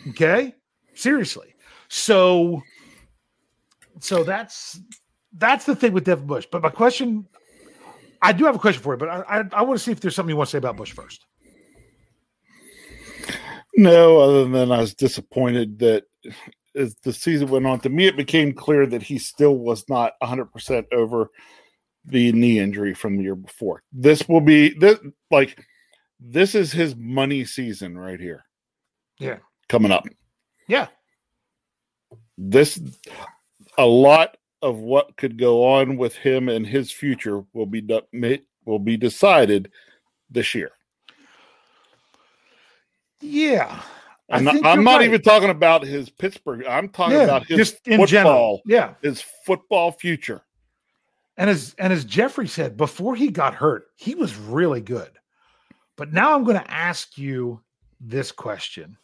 Okay. 0.09 0.55
Seriously. 0.95 1.50
So, 1.93 2.63
so 3.99 4.23
that's 4.23 4.79
that's 5.33 5.65
the 5.65 5.75
thing 5.75 5.91
with 5.91 6.05
Devin 6.05 6.25
Bush. 6.25 6.47
But 6.49 6.61
my 6.61 6.69
question, 6.69 7.27
I 8.21 8.31
do 8.31 8.45
have 8.45 8.55
a 8.55 8.59
question 8.59 8.81
for 8.81 8.93
you, 8.93 8.97
but 8.97 9.09
I, 9.09 9.23
I, 9.27 9.43
I 9.51 9.61
want 9.63 9.77
to 9.77 9.83
see 9.83 9.91
if 9.91 9.99
there's 9.99 10.15
something 10.15 10.29
you 10.29 10.37
want 10.37 10.47
to 10.47 10.51
say 10.51 10.57
about 10.57 10.77
Bush 10.77 10.93
first. 10.93 11.25
No, 13.75 14.19
other 14.21 14.47
than 14.47 14.71
I 14.71 14.79
was 14.79 14.93
disappointed 14.93 15.79
that 15.79 16.05
as 16.77 16.95
the 17.03 17.11
season 17.11 17.49
went 17.49 17.67
on, 17.67 17.81
to 17.81 17.89
me, 17.89 18.07
it 18.07 18.15
became 18.15 18.53
clear 18.53 18.85
that 18.85 19.03
he 19.03 19.17
still 19.17 19.57
was 19.57 19.83
not 19.89 20.13
100% 20.23 20.85
over 20.93 21.29
the 22.05 22.31
knee 22.31 22.57
injury 22.57 22.93
from 22.93 23.17
the 23.17 23.23
year 23.23 23.35
before. 23.35 23.83
This 23.91 24.29
will 24.29 24.39
be 24.39 24.69
this 24.75 24.97
like 25.29 25.61
this 26.21 26.55
is 26.55 26.71
his 26.71 26.95
money 26.95 27.43
season 27.43 27.97
right 27.97 28.19
here. 28.19 28.45
Yeah. 29.19 29.39
Coming 29.67 29.91
up. 29.91 30.07
Yeah. 30.69 30.87
This 32.43 32.81
a 33.77 33.85
lot 33.85 34.37
of 34.63 34.77
what 34.77 35.15
could 35.17 35.37
go 35.37 35.63
on 35.63 35.97
with 35.97 36.15
him 36.15 36.49
and 36.49 36.65
his 36.65 36.91
future 36.91 37.43
will 37.53 37.67
be 37.67 37.87
will 38.65 38.79
be 38.79 38.97
decided 38.97 39.71
this 40.29 40.55
year. 40.55 40.71
Yeah. 43.21 43.81
I'm 44.29 44.43
not, 44.43 44.65
I'm 44.65 44.83
not 44.83 44.97
right. 44.97 45.05
even 45.05 45.21
talking 45.21 45.49
about 45.49 45.83
his 45.83 46.09
Pittsburgh. 46.09 46.65
I'm 46.65 46.89
talking 46.89 47.17
yeah, 47.17 47.23
about 47.23 47.45
his 47.45 47.57
just 47.57 47.87
in 47.87 47.99
football, 47.99 48.07
general. 48.07 48.61
Yeah. 48.65 48.93
His 49.01 49.23
football 49.45 49.91
future. 49.91 50.41
And 51.37 51.49
as 51.49 51.75
and 51.77 51.91
as 51.93 52.05
Jeffrey 52.05 52.47
said, 52.47 52.77
before 52.77 53.15
he 53.15 53.29
got 53.29 53.53
hurt, 53.53 53.87
he 53.95 54.15
was 54.15 54.35
really 54.35 54.81
good. 54.81 55.11
But 55.97 56.13
now 56.13 56.33
I'm 56.33 56.43
going 56.43 56.59
to 56.59 56.71
ask 56.71 57.17
you 57.17 57.61
this 57.99 58.31
question. 58.31 58.97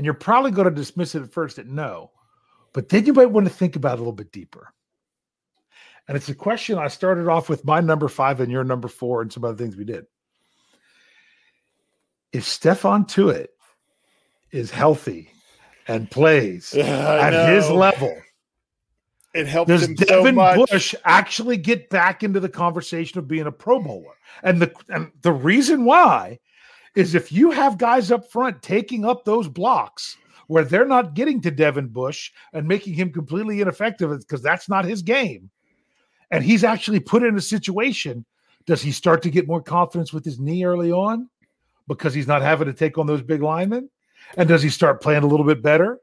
And 0.00 0.06
you're 0.06 0.14
probably 0.14 0.50
going 0.50 0.66
to 0.66 0.74
dismiss 0.74 1.14
it 1.14 1.20
at 1.20 1.30
first 1.30 1.58
at 1.58 1.66
no, 1.66 2.10
but 2.72 2.88
then 2.88 3.04
you 3.04 3.12
might 3.12 3.26
want 3.26 3.46
to 3.46 3.52
think 3.52 3.76
about 3.76 3.92
it 3.92 3.94
a 3.96 4.02
little 4.02 4.14
bit 4.14 4.32
deeper. 4.32 4.72
And 6.08 6.16
it's 6.16 6.30
a 6.30 6.34
question 6.34 6.78
I 6.78 6.88
started 6.88 7.28
off 7.28 7.50
with 7.50 7.66
my 7.66 7.80
number 7.80 8.08
five 8.08 8.40
and 8.40 8.50
your 8.50 8.64
number 8.64 8.88
four 8.88 9.20
and 9.20 9.30
some 9.30 9.44
other 9.44 9.58
things 9.58 9.76
we 9.76 9.84
did. 9.84 10.06
If 12.32 12.44
Stephon 12.44 13.06
Tuitt 13.08 13.48
is 14.52 14.70
healthy 14.70 15.28
and 15.86 16.10
plays 16.10 16.72
at 16.74 17.34
know. 17.34 17.54
his 17.54 17.68
level, 17.68 18.16
it 19.34 19.48
helps. 19.48 19.68
Does 19.68 19.82
him 19.82 19.96
Devin 19.96 20.34
so 20.34 20.64
Bush 20.64 20.94
actually 21.04 21.58
get 21.58 21.90
back 21.90 22.22
into 22.22 22.40
the 22.40 22.48
conversation 22.48 23.18
of 23.18 23.28
being 23.28 23.46
a 23.46 23.52
Pro 23.52 23.80
Bowler? 23.80 24.14
And 24.42 24.62
the 24.62 24.72
and 24.88 25.12
the 25.20 25.32
reason 25.32 25.84
why 25.84 26.38
is 26.94 27.14
if 27.14 27.30
you 27.32 27.50
have 27.50 27.78
guys 27.78 28.10
up 28.10 28.30
front 28.30 28.62
taking 28.62 29.04
up 29.04 29.24
those 29.24 29.48
blocks 29.48 30.16
where 30.48 30.64
they're 30.64 30.86
not 30.86 31.14
getting 31.14 31.40
to 31.40 31.50
Devin 31.50 31.88
Bush 31.88 32.32
and 32.52 32.66
making 32.66 32.94
him 32.94 33.12
completely 33.12 33.60
ineffective 33.60 34.10
because 34.18 34.42
that's 34.42 34.68
not 34.68 34.84
his 34.84 35.02
game, 35.02 35.48
and 36.32 36.42
he's 36.44 36.64
actually 36.64 37.00
put 37.00 37.22
in 37.22 37.36
a 37.36 37.40
situation, 37.40 38.24
does 38.66 38.82
he 38.82 38.90
start 38.92 39.22
to 39.22 39.30
get 39.30 39.46
more 39.48 39.62
confidence 39.62 40.12
with 40.12 40.24
his 40.24 40.38
knee 40.40 40.64
early 40.64 40.90
on? 40.92 41.28
because 41.88 42.14
he's 42.14 42.28
not 42.28 42.40
having 42.40 42.68
to 42.68 42.72
take 42.72 42.98
on 42.98 43.06
those 43.08 43.20
big 43.20 43.42
linemen? 43.42 43.90
And 44.36 44.48
does 44.48 44.62
he 44.62 44.68
start 44.68 45.02
playing 45.02 45.24
a 45.24 45.26
little 45.26 45.44
bit 45.44 45.60
better? 45.60 45.98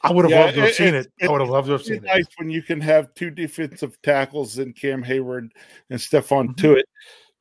I 0.00 0.12
would 0.12 0.24
have 0.26 0.30
Yeah, 0.30 0.40
loved 0.42 0.54
to 0.54 0.60
have 0.60 0.68
it- 0.70 0.74
seen 0.76 0.94
it- 0.94 1.10
it. 1.18 1.28
I 1.28 1.32
would 1.32 1.40
have 1.40 1.50
loved 1.50 1.66
to 1.66 1.72
have 1.72 1.82
seen 1.82 1.96
it. 1.96 2.02
nice 2.04 2.26
when 2.36 2.48
you 2.48 2.62
can 2.62 2.80
have 2.80 3.12
two 3.14 3.30
defensive 3.30 4.00
tackles 4.02 4.58
in 4.58 4.72
Cam 4.74 5.02
Heyward 5.02 5.50
and 5.90 5.98
Stephon 5.98 6.50
Mhm. 6.50 6.56
Tuitt 6.56 6.84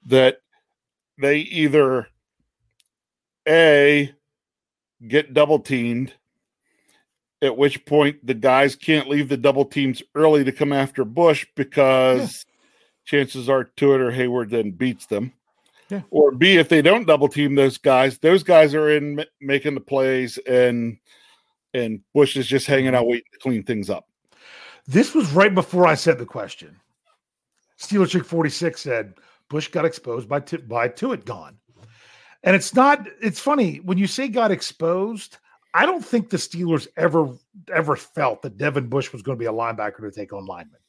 that 0.07 0.39
they 1.17 1.37
either 1.39 2.07
a 3.47 4.13
get 5.07 5.33
double 5.33 5.59
teamed, 5.59 6.13
at 7.41 7.57
which 7.57 7.85
point 7.85 8.25
the 8.25 8.33
guys 8.33 8.75
can't 8.75 9.09
leave 9.09 9.29
the 9.29 9.37
double 9.37 9.65
teams 9.65 10.01
early 10.15 10.43
to 10.43 10.51
come 10.51 10.73
after 10.73 11.05
Bush 11.05 11.45
because 11.55 12.45
chances 13.05 13.49
are 13.49 13.65
Tuitt 13.77 13.99
or 13.99 14.11
Heyward 14.11 14.49
then 14.49 14.71
beats 14.71 15.05
them. 15.05 15.33
Yeah. 15.89 16.01
Or 16.11 16.31
B, 16.31 16.57
if 16.57 16.67
they 16.67 16.81
don't 16.81 17.07
double 17.07 17.29
team 17.29 17.55
those 17.55 17.77
guys, 17.77 18.17
those 18.17 18.43
guys 18.43 18.75
are 18.75 18.89
in 18.89 19.15
ma- 19.15 19.23
making 19.39 19.75
the 19.75 19.81
plays 19.81 20.37
and 20.39 20.97
and 21.73 22.01
Bush 22.13 22.35
is 22.35 22.47
just 22.47 22.67
hanging 22.67 22.95
out 22.95 23.07
waiting 23.07 23.25
to 23.31 23.39
clean 23.39 23.63
things 23.63 23.89
up. 23.89 24.07
This 24.87 25.13
was 25.13 25.31
right 25.31 25.53
before 25.53 25.85
I 25.87 25.95
said 25.95 26.17
the 26.17 26.25
question. 26.25 26.79
Steeler 27.79 28.09
Chick 28.09 28.25
46 28.25 28.81
said 28.81 29.13
Bush 29.49 29.69
got 29.69 29.85
exposed 29.85 30.27
by 30.27 30.39
T- 30.41 30.57
by 30.57 30.89
Tuitt 30.89 31.25
gone. 31.25 31.57
And 32.43 32.55
it's 32.55 32.73
not, 32.75 33.07
it's 33.21 33.39
funny 33.39 33.77
when 33.77 33.97
you 33.97 34.07
say 34.07 34.27
got 34.27 34.51
exposed, 34.51 35.37
I 35.73 35.85
don't 35.85 36.05
think 36.05 36.29
the 36.29 36.37
Steelers 36.37 36.87
ever 36.95 37.29
ever 37.73 37.95
felt 37.95 38.41
that 38.43 38.57
Devin 38.57 38.87
Bush 38.87 39.11
was 39.11 39.21
going 39.21 39.37
to 39.37 39.39
be 39.39 39.47
a 39.47 39.51
linebacker 39.51 39.99
to 40.01 40.11
take 40.11 40.33
on 40.33 40.45
linemen. 40.45 40.79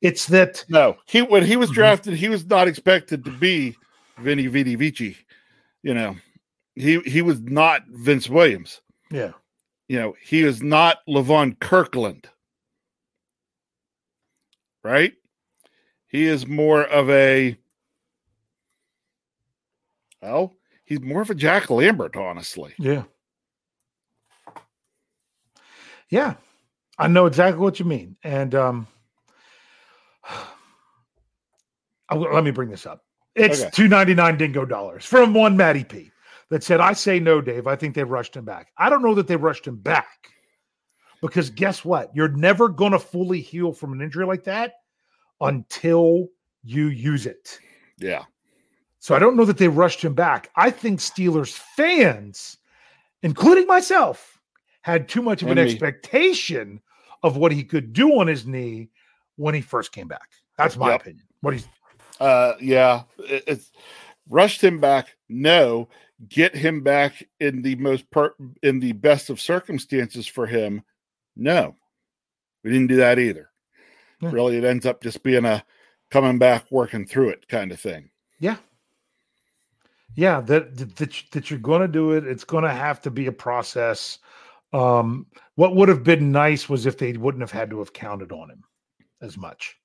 It's 0.00 0.26
that 0.26 0.64
No, 0.68 0.96
he 1.06 1.22
when 1.22 1.44
he 1.44 1.56
was 1.56 1.70
Mhm. 1.70 1.74
drafted, 1.74 2.14
he 2.14 2.28
was 2.28 2.44
not 2.46 2.68
expected 2.68 3.24
to 3.24 3.30
be 3.30 3.76
Vinny 4.18 4.46
Vidi 4.48 4.74
Vici. 4.74 5.16
You 5.82 5.94
know, 5.94 6.16
he 6.74 7.00
he 7.00 7.22
was 7.22 7.40
not 7.40 7.84
Vince 7.88 8.28
Williams. 8.28 8.80
yeah. 9.10 9.32
You 9.88 9.98
know, 9.98 10.14
he 10.22 10.44
was 10.44 10.62
not 10.62 10.98
Levon 11.06 11.58
Kirkland. 11.60 12.28
Right? 14.82 15.12
He 16.12 16.26
is 16.26 16.46
more 16.46 16.84
of 16.84 17.08
a 17.10 17.56
well, 20.22 20.54
he's 20.84 21.00
more 21.00 21.22
of 21.22 21.30
a 21.30 21.34
Jack 21.34 21.70
Lambert, 21.70 22.14
honestly. 22.16 22.74
Yeah. 22.78 23.04
Yeah. 26.10 26.34
I 26.98 27.08
know 27.08 27.24
exactly 27.26 27.60
what 27.62 27.80
you 27.80 27.86
mean. 27.86 28.16
And 28.22 28.54
um 28.54 28.86
I 32.08 32.14
will- 32.14 32.32
let 32.32 32.44
me 32.44 32.50
bring 32.50 32.68
this 32.70 32.86
up. 32.86 33.02
It's 33.34 33.62
Okay. 33.62 33.70
299 33.72 34.36
dingo 34.36 34.66
dollars 34.66 35.06
from 35.06 35.32
one 35.32 35.56
Matty 35.56 35.84
P 35.84 36.10
that 36.50 36.62
said, 36.62 36.80
I 36.80 36.92
say 36.92 37.18
no, 37.18 37.40
Dave. 37.40 37.66
I 37.66 37.74
think 37.76 37.94
they 37.94 38.04
rushed 38.04 38.36
him 38.36 38.44
back. 38.44 38.70
I 38.76 38.90
don't 38.90 39.00
know 39.02 39.14
that 39.14 39.26
they 39.26 39.36
rushed 39.36 39.66
him 39.66 39.76
back. 39.76 40.28
Because 41.22 41.48
guess 41.48 41.82
what? 41.86 42.10
You're 42.14 42.28
never 42.28 42.68
gonna 42.68 42.98
fully 42.98 43.40
heal 43.40 43.72
from 43.72 43.94
an 43.94 44.02
injury 44.02 44.26
like 44.26 44.44
that 44.44 44.74
until 45.42 46.28
you 46.64 46.86
use 46.88 47.26
it. 47.26 47.58
Yeah. 47.98 48.24
So 48.98 49.14
I 49.14 49.18
don't 49.18 49.36
know 49.36 49.44
that 49.44 49.58
they 49.58 49.68
rushed 49.68 50.02
him 50.02 50.14
back. 50.14 50.50
I 50.56 50.70
think 50.70 51.00
Steelers 51.00 51.52
fans, 51.52 52.56
including 53.22 53.66
myself, 53.66 54.38
had 54.82 55.08
too 55.08 55.22
much 55.22 55.42
of 55.42 55.48
an 55.48 55.56
me. 55.56 55.62
expectation 55.62 56.80
of 57.22 57.36
what 57.36 57.52
he 57.52 57.62
could 57.64 57.92
do 57.92 58.18
on 58.20 58.26
his 58.26 58.46
knee 58.46 58.88
when 59.36 59.54
he 59.54 59.60
first 59.60 59.92
came 59.92 60.08
back. 60.08 60.28
That's 60.56 60.76
my 60.76 60.92
Yep. 60.92 61.00
opinion. 61.00 61.24
What 61.40 61.54
he's 61.54 61.68
Uh 62.20 62.54
yeah. 62.60 63.02
It- 63.18 63.44
it's 63.48 63.72
rushed 64.28 64.62
him 64.62 64.80
back. 64.80 65.16
No. 65.28 65.88
Get 66.28 66.54
him 66.54 66.82
back 66.82 67.28
in 67.40 67.62
the 67.62 67.74
most 67.76 68.08
per 68.10 68.34
in 68.62 68.78
the 68.78 68.92
best 68.92 69.28
of 69.30 69.40
circumstances 69.40 70.26
for 70.28 70.46
him. 70.46 70.82
No. 71.34 71.76
We 72.62 72.70
didn't 72.70 72.86
do 72.88 72.96
that 72.96 73.18
either. 73.18 73.50
Yeah. 74.22 74.30
Really, 74.32 74.56
it 74.56 74.64
ends 74.64 74.86
up 74.86 75.02
just 75.02 75.22
being 75.22 75.44
a 75.44 75.62
coming 76.10 76.38
back, 76.38 76.64
working 76.70 77.06
through 77.06 77.30
it 77.30 77.48
kind 77.48 77.70
of 77.72 77.80
thing. 77.80 78.10
yeah. 78.38 78.56
Yeah, 80.14 80.40
that 80.42 80.76
that, 80.76 81.22
that, 81.32 81.50
you're 81.50 81.58
going 81.58 81.80
to 81.80 81.88
do 81.88 82.12
it. 82.12 82.26
It's 82.26 82.44
going 82.44 82.64
to 82.64 82.70
have 82.70 83.00
to 83.02 83.10
be 83.10 83.26
a 83.26 83.32
process. 83.32 84.18
Um, 84.74 85.26
what 85.54 85.74
would 85.74 85.88
have 85.88 86.04
been 86.04 86.30
nice 86.30 86.68
was 86.68 86.84
if 86.86 86.98
they 86.98 87.14
wouldn't 87.14 87.40
have 87.42 87.50
had 87.50 87.70
to 87.70 87.78
have 87.78 87.94
counted 87.94 88.30
on 88.30 88.50
him 88.50 88.62
as 89.22 89.38
much. 89.38 89.78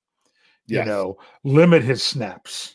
Yes. 0.66 0.84
you 0.84 0.92
know, 0.92 1.16
limit 1.44 1.82
his 1.82 2.02
snaps 2.02 2.74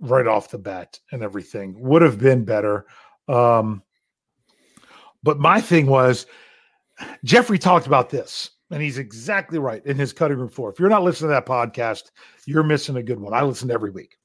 right 0.00 0.26
off 0.26 0.50
the 0.50 0.58
bat 0.58 0.98
and 1.12 1.22
everything 1.22 1.78
would 1.78 2.02
have 2.02 2.18
been 2.18 2.44
better. 2.44 2.86
Um, 3.28 3.82
but 5.22 5.38
my 5.38 5.60
thing 5.60 5.86
was, 5.86 6.26
Jeffrey 7.22 7.60
talked 7.60 7.86
about 7.86 8.10
this, 8.10 8.50
and 8.70 8.82
he's 8.82 8.98
exactly 8.98 9.58
right 9.58 9.84
in 9.86 9.96
his 9.96 10.12
cutting 10.12 10.38
room 10.38 10.48
floor. 10.48 10.70
If 10.70 10.78
you're 10.78 10.88
not 10.88 11.02
listening 11.04 11.30
to 11.30 11.34
that 11.34 11.46
podcast, 11.46 12.10
you're 12.46 12.62
missing 12.62 12.96
a 12.96 13.02
good 13.02 13.20
one. 13.20 13.32
I 13.32 13.42
listen 13.42 13.70
every 13.70 13.90
week. 13.90 14.16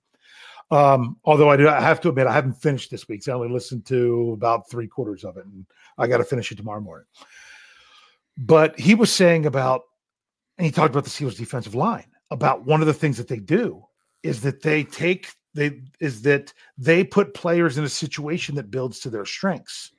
Um, 0.72 1.18
although 1.26 1.50
I 1.50 1.58
do, 1.58 1.68
I 1.68 1.82
have 1.82 2.00
to 2.02 2.10
admit, 2.10 2.28
I 2.28 2.34
haven't 2.34 2.54
finished 2.54 2.92
this 2.92 3.08
week. 3.08 3.24
So 3.24 3.34
I 3.34 3.36
only 3.36 3.50
listened 3.50 3.86
to 3.88 4.32
about 4.34 4.70
three 4.70 4.88
quarters 4.88 5.24
of 5.24 5.38
it, 5.38 5.46
and 5.46 5.66
I 5.98 6.08
got 6.08 6.18
to 6.18 6.24
finish 6.24 6.52
it 6.52 6.56
tomorrow 6.56 6.80
morning. 6.80 7.06
But 8.38 8.80
he 8.80 8.96
was 8.96 9.12
saying 9.12 9.46
about, 9.46 9.82
and 10.58 10.66
he 10.66 10.72
talked 10.72 10.92
about 10.92 11.04
the 11.04 11.10
Steelers' 11.10 11.38
defensive 11.38 11.76
line. 11.76 12.06
About 12.32 12.66
one 12.66 12.80
of 12.80 12.88
the 12.88 12.94
things 12.94 13.18
that 13.18 13.28
they 13.28 13.40
do 13.40 13.84
is 14.24 14.42
that 14.42 14.62
they 14.62 14.86
take 14.86 15.28
they 15.54 15.82
is 16.00 16.22
that 16.22 16.54
they 16.78 17.04
put 17.04 17.34
players 17.34 17.78
in 17.78 17.84
a 17.84 17.90
situation 17.90 18.56
that 18.56 18.72
builds 18.72 19.00
to 19.02 19.10
their 19.10 19.26
strengths. 19.26 19.92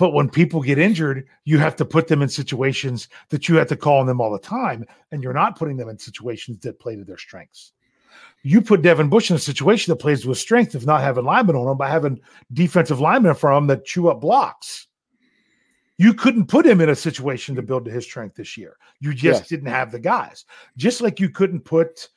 But 0.00 0.14
when 0.14 0.30
people 0.30 0.62
get 0.62 0.78
injured, 0.78 1.28
you 1.44 1.58
have 1.58 1.76
to 1.76 1.84
put 1.84 2.08
them 2.08 2.22
in 2.22 2.28
situations 2.30 3.08
that 3.28 3.50
you 3.50 3.56
have 3.56 3.68
to 3.68 3.76
call 3.76 3.98
on 3.98 4.06
them 4.06 4.18
all 4.18 4.32
the 4.32 4.38
time, 4.38 4.86
and 5.12 5.22
you're 5.22 5.34
not 5.34 5.58
putting 5.58 5.76
them 5.76 5.90
in 5.90 5.98
situations 5.98 6.58
that 6.60 6.80
play 6.80 6.96
to 6.96 7.04
their 7.04 7.18
strengths. 7.18 7.72
You 8.42 8.62
put 8.62 8.80
Devin 8.80 9.10
Bush 9.10 9.28
in 9.28 9.36
a 9.36 9.38
situation 9.38 9.92
that 9.92 9.96
plays 9.96 10.22
to 10.22 10.30
his 10.30 10.40
strength 10.40 10.74
of 10.74 10.86
not 10.86 11.02
having 11.02 11.26
linemen 11.26 11.54
on 11.54 11.70
him 11.70 11.76
by 11.76 11.90
having 11.90 12.18
defensive 12.50 12.98
linemen 12.98 13.34
from 13.34 13.64
him 13.64 13.66
that 13.66 13.84
chew 13.84 14.08
up 14.08 14.22
blocks. 14.22 14.86
You 15.98 16.14
couldn't 16.14 16.46
put 16.46 16.64
him 16.64 16.80
in 16.80 16.88
a 16.88 16.96
situation 16.96 17.54
to 17.56 17.62
build 17.62 17.84
to 17.84 17.90
his 17.90 18.04
strength 18.04 18.36
this 18.36 18.56
year. 18.56 18.78
You 19.00 19.12
just 19.12 19.42
Yes. 19.42 19.48
didn't 19.48 19.68
have 19.68 19.92
the 19.92 19.98
guys. 19.98 20.46
Just 20.78 21.02
like 21.02 21.20
you 21.20 21.28
couldn't 21.28 21.60
put 21.60 22.08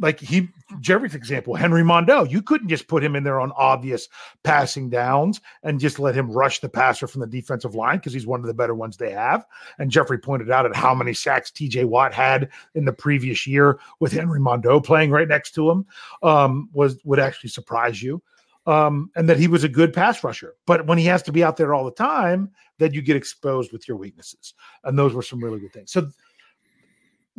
like 0.00 0.20
he 0.20 0.48
Jerry's 0.80 1.14
example, 1.14 1.54
Henry 1.54 1.82
Mondeaux, 1.82 2.30
you 2.30 2.42
couldn't 2.42 2.68
just 2.68 2.88
put 2.88 3.02
him 3.02 3.16
in 3.16 3.24
there 3.24 3.40
on 3.40 3.52
obvious 3.52 4.08
passing 4.42 4.90
downs 4.90 5.40
and 5.62 5.80
just 5.80 5.98
let 5.98 6.14
him 6.14 6.30
rush 6.30 6.60
the 6.60 6.68
passer 6.68 7.06
from 7.06 7.20
the 7.20 7.26
defensive 7.26 7.74
line 7.74 7.96
because 7.96 8.12
he's 8.12 8.26
one 8.26 8.40
of 8.40 8.46
the 8.46 8.54
better 8.54 8.74
ones 8.74 8.96
they 8.96 9.10
have. 9.10 9.46
And 9.78 9.90
Jeffrey 9.90 10.18
pointed 10.18 10.50
out 10.50 10.66
at 10.66 10.76
how 10.76 10.94
many 10.94 11.14
sacks 11.14 11.50
TJ 11.50 11.86
Watt 11.86 12.12
had 12.12 12.50
in 12.74 12.84
the 12.84 12.92
previous 12.92 13.46
year 13.46 13.78
with 14.00 14.12
Henry 14.12 14.40
Mondeaux 14.40 14.84
playing 14.84 15.10
right 15.10 15.28
next 15.28 15.52
to 15.52 15.70
him 15.70 15.86
um, 16.22 16.68
was 16.72 16.98
would 17.04 17.18
actually 17.18 17.50
surprise 17.50 18.02
you. 18.02 18.22
Um, 18.66 19.10
and 19.16 19.26
that 19.30 19.38
he 19.38 19.48
was 19.48 19.64
a 19.64 19.68
good 19.68 19.94
pass 19.94 20.22
rusher. 20.22 20.54
But 20.66 20.86
when 20.86 20.98
he 20.98 21.06
has 21.06 21.22
to 21.22 21.32
be 21.32 21.42
out 21.42 21.56
there 21.56 21.72
all 21.72 21.86
the 21.86 21.90
time, 21.90 22.50
then 22.76 22.92
you 22.92 23.00
get 23.00 23.16
exposed 23.16 23.72
with 23.72 23.88
your 23.88 23.96
weaknesses. 23.96 24.52
And 24.84 24.98
those 24.98 25.14
were 25.14 25.22
some 25.22 25.42
really 25.42 25.58
good 25.58 25.72
things. 25.72 25.90
So 25.90 26.10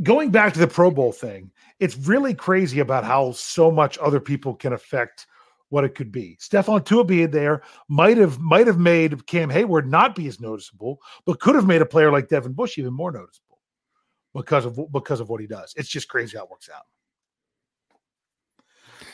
going 0.04 0.32
back 0.32 0.54
to 0.54 0.60
the 0.60 0.68
Pro 0.68 0.91
Bowl 0.91 1.12
thing, 1.12 1.52
it's 1.80 1.97
really 1.97 2.34
crazy 2.34 2.80
about 2.80 3.04
how 3.04 3.32
so 3.32 3.72
much 3.72 3.97
other 4.00 4.20
people 4.20 4.54
can 4.56 4.74
affect 4.74 5.28
what 5.70 5.84
it 5.84 5.95
could 5.95 6.12
be. 6.12 6.38
Stephon 6.41 6.84
Tuitt 6.84 7.08
being 7.08 7.32
there 7.32 7.62
might 7.88 8.18
have 8.18 8.39
might 8.39 8.68
have 8.68 8.80
made 8.80 9.26
Cam 9.28 9.50
Heyward 9.50 9.86
not 9.88 10.16
be 10.16 10.28
as 10.28 10.39
noticeable, 10.39 11.00
but 11.26 11.39
could 11.39 11.56
have 11.56 11.68
made 11.68 11.82
a 11.82 11.86
player 11.86 12.12
like 12.12 12.28
Devin 12.28 12.54
Bush 12.54 12.78
even 12.78 12.93
more 12.93 13.12
noticeable 13.12 13.60
because 14.34 14.66
of 14.66 14.80
because 14.91 15.20
of 15.20 15.30
what 15.30 15.41
he 15.41 15.47
does. 15.47 15.74
It's 15.78 15.89
just 15.89 16.08
crazy 16.08 16.38
how 16.38 16.45
it 16.45 16.50
works 16.50 16.70
out. 16.76 16.86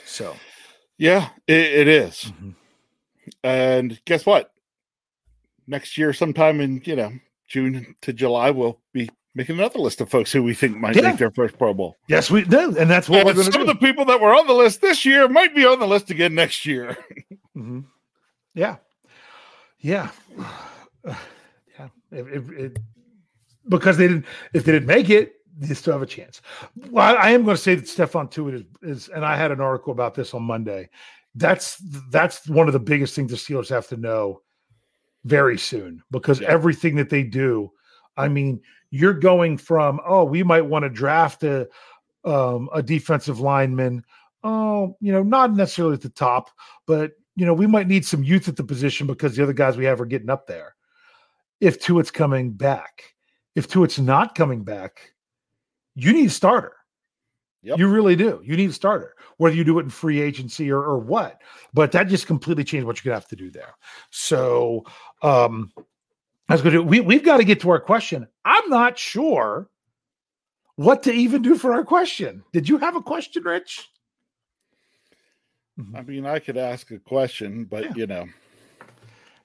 So 0.05 0.35
Yeah, 0.97 1.29
it, 1.47 1.55
it 1.55 1.87
is. 1.87 2.31
mhm. 2.41 2.55
And 3.43 3.99
guess 4.05 4.25
what? 4.25 4.51
Next 5.67 5.97
year, 5.97 6.13
sometime 6.13 6.61
in 6.61 6.81
you 6.85 6.95
know 6.95 7.11
June 7.47 7.95
to 8.01 8.13
July, 8.13 8.51
we'll 8.51 8.79
be 8.93 9.09
making 9.35 9.57
another 9.59 9.79
list 9.79 10.01
of 10.01 10.09
folks 10.09 10.31
who 10.31 10.41
we 10.41 10.53
think 10.53 10.77
might 10.77 10.95
Yeah. 10.95 11.03
make 11.09 11.17
their 11.17 11.31
first 11.31 11.57
Pro 11.57 11.73
Bowl. 11.73 11.95
yes, 12.07 12.31
we 12.31 12.43
do, 12.43 12.75
and 12.77 12.89
that's 12.89 13.07
what 13.09 13.19
And 13.19 13.27
we're 13.27 13.33
going 13.33 13.45
to 13.45 13.51
some 13.51 13.63
do. 13.65 13.69
of 13.69 13.79
the 13.79 13.85
people 13.85 14.05
that 14.05 14.19
were 14.21 14.33
on 14.33 14.47
the 14.47 14.53
list 14.53 14.81
this 14.81 15.05
year 15.05 15.27
might 15.27 15.53
be 15.53 15.65
on 15.65 15.79
the 15.79 15.87
list 15.87 16.09
again 16.09 16.33
next 16.33 16.65
year. 16.65 16.97
hmm 17.53 17.81
Yeah, 18.53 18.77
yeah, 19.79 20.09
yeah. 21.05 21.89
If, 22.11 22.27
if, 22.27 22.49
it, 22.51 22.79
because 23.69 23.97
they 23.97 24.07
didn't, 24.07 24.25
if 24.53 24.63
they 24.63 24.71
didn't 24.71 24.87
make 24.87 25.09
it, 25.09 25.33
they 25.57 25.73
still 25.73 25.93
have 25.93 26.01
a 26.01 26.05
chance. 26.05 26.41
Well, 26.89 27.15
I, 27.17 27.27
I 27.27 27.29
am 27.31 27.43
going 27.43 27.55
to 27.57 27.61
say 27.61 27.75
that 27.75 27.85
Stephon 27.85 28.31
Tuitt 28.31 28.53
is, 28.55 28.63
is, 28.81 29.07
and 29.09 29.25
I 29.25 29.35
had 29.35 29.51
an 29.51 29.61
article 29.61 29.91
about 29.91 30.13
this 30.15 30.33
on 30.33 30.43
Monday. 30.43 30.89
That's 31.35 31.77
that's 32.11 32.47
one 32.47 32.67
of 32.67 32.73
the 32.73 32.79
biggest 32.79 33.15
things 33.15 33.31
the 33.31 33.37
Steelers 33.37 33.69
have 33.69 33.87
to 33.89 33.97
know 33.97 34.41
very 35.25 35.57
soon 35.57 36.01
because 36.11 36.39
Yeah. 36.39 36.49
everything 36.49 36.95
that 36.95 37.09
they 37.09 37.23
do, 37.23 37.71
I 38.15 38.27
mean, 38.29 38.61
you're 38.95 39.13
going 39.13 39.57
from 39.57 39.99
oh, 40.05 40.23
we 40.23 40.43
might 40.43 40.65
want 40.65 40.83
to 40.83 40.89
draft 40.89 41.43
a 41.43 41.67
um, 42.23 42.69
a 42.73 42.81
defensive 42.81 43.39
lineman 43.39 44.03
oh, 44.45 44.95
you 45.01 45.11
know, 45.11 45.23
not 45.23 45.53
necessarily 45.53 45.95
at 45.95 46.01
the 46.01 46.09
top, 46.09 46.51
but 46.85 47.13
you 47.35 47.45
know, 47.45 47.53
we 47.53 47.67
might 47.67 47.87
need 47.87 48.05
some 48.05 48.23
youth 48.23 48.47
at 48.47 48.55
the 48.55 48.63
position 48.63 49.07
because 49.07 49.35
the 49.35 49.43
other 49.43 49.53
guys 49.53 49.75
we 49.75 49.85
have 49.85 49.99
are 49.99 50.05
getting 50.05 50.29
up 50.29 50.47
there. 50.47 50.75
If 51.59 51.79
Tuitt's 51.79 52.11
coming 52.11 52.51
back, 52.51 53.15
if 53.55 53.67
Tuitt's 53.67 53.99
not 53.99 54.35
coming 54.35 54.63
back, 54.63 55.13
you 55.95 56.13
need 56.13 56.27
a 56.27 56.29
starter. 56.29 56.73
Yep. 57.63 57.79
You 57.79 57.87
really 57.87 58.15
do. 58.15 58.39
You 58.43 58.55
need 58.55 58.69
a 58.69 58.73
starter, 58.73 59.15
whether 59.37 59.55
you 59.55 59.63
do 59.63 59.79
it 59.79 59.83
in 59.83 59.89
free 59.89 60.21
agency 60.21 60.71
or, 60.71 60.83
or 60.83 60.99
what. 60.99 61.41
But 61.73 61.91
that 61.93 62.07
just 62.07 62.27
completely 62.27 62.63
changed 62.63 62.85
what 62.85 63.03
you're 63.03 63.11
gonna 63.11 63.19
have 63.19 63.29
to 63.29 63.35
do 63.35 63.49
there. 63.49 63.73
So 64.11 64.85
um 65.23 65.71
I 66.49 66.53
was 66.53 66.61
gonna 66.61 66.81
we, 66.81 66.99
we've 66.99 67.23
got 67.23 67.37
to 67.37 67.43
get 67.43 67.61
to 67.61 67.69
our 67.71 67.79
question. 67.79 68.27
I'm 68.43 68.69
not 68.69 68.97
sure 68.99 69.69
what 70.75 71.03
to 71.03 71.11
even 71.11 71.41
do 71.41 71.55
for 71.57 71.73
our 71.73 71.83
question. 71.83 72.43
Did 72.53 72.69
you 72.69 72.77
have 72.77 72.95
a 72.95 73.01
question, 73.01 73.43
Rich? 73.43 73.89
I 75.93 76.01
mean, 76.03 76.25
I 76.25 76.39
could 76.39 76.57
ask 76.57 76.89
a 76.91 76.99
question, 76.99 77.65
but 77.65 77.83
Yeah. 77.83 77.93
you 77.95 78.07
know, 78.07 78.27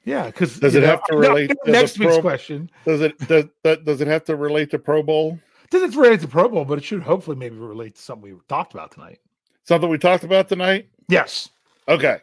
Yeah, 0.04 0.26
because 0.26 0.58
Does 0.58 0.74
it 0.74 0.82
have 0.82 1.02
to 1.04 1.16
relate 1.16 1.48
to 1.48 1.56
the 1.64 1.72
next 1.72 1.98
week's 1.98 2.14
pro- 2.14 2.22
question? 2.22 2.70
does 2.84 3.00
it 3.00 3.18
does 3.28 3.44
that 3.64 3.84
does 3.84 4.00
it 4.00 4.06
have 4.08 4.24
to 4.24 4.36
relate 4.36 4.70
to 4.70 4.78
Pro 4.78 5.02
Bowl? 5.02 5.38
Doesn't 5.70 5.94
relate 5.94 6.20
to 6.20 6.28
Pro 6.28 6.48
Bowl, 6.48 6.64
but 6.64 6.78
it 6.78 6.84
should 6.84 7.02
hopefully 7.02 7.36
maybe 7.36 7.56
relate 7.56 7.94
to 7.96 8.02
something 8.02 8.32
we 8.32 8.38
talked 8.48 8.72
about 8.74 8.90
tonight. 8.92 9.20
Something 9.64 9.88
we 9.90 9.98
talked 9.98 10.24
about 10.24 10.48
tonight? 10.48 10.88
Yes. 11.08 11.48
Okay. 11.86 12.18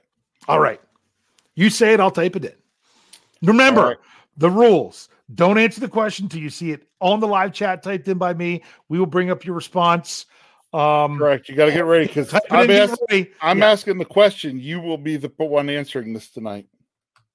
All 0.47 0.59
right. 0.59 0.81
You 1.55 1.69
say 1.69 1.93
it, 1.93 1.99
I'll 1.99 2.11
type 2.11 2.35
it 2.35 2.45
in. 2.45 2.53
Remember 3.43 3.81
right. 3.81 3.97
The 4.37 4.49
rules. 4.49 5.09
Don't 5.33 5.57
answer 5.57 5.81
the 5.81 5.89
question 5.89 6.25
until 6.25 6.39
you 6.39 6.49
see 6.49 6.71
it 6.71 6.87
on 7.01 7.19
the 7.19 7.27
live 7.27 7.51
chat 7.51 7.83
typed 7.83 8.07
in 8.07 8.17
by 8.17 8.33
me. 8.33 8.63
We 8.87 8.99
will 8.99 9.05
bring 9.05 9.29
up 9.29 9.43
your 9.43 9.55
response. 9.55 10.25
Um, 10.73 11.17
Correct. 11.17 11.49
You 11.49 11.55
got 11.55 11.65
to 11.65 11.71
get 11.71 11.85
ready 11.85 12.05
because 12.05 12.33
I'm, 12.51 12.69
ask. 12.69 12.97
I'm 13.41 13.59
Yeah. 13.59 13.71
asking 13.71 13.97
the 13.97 14.05
question. 14.05 14.59
You 14.59 14.79
will 14.79 14.97
be 14.97 15.17
the 15.17 15.31
one 15.37 15.69
answering 15.69 16.13
this 16.13 16.29
tonight. 16.29 16.67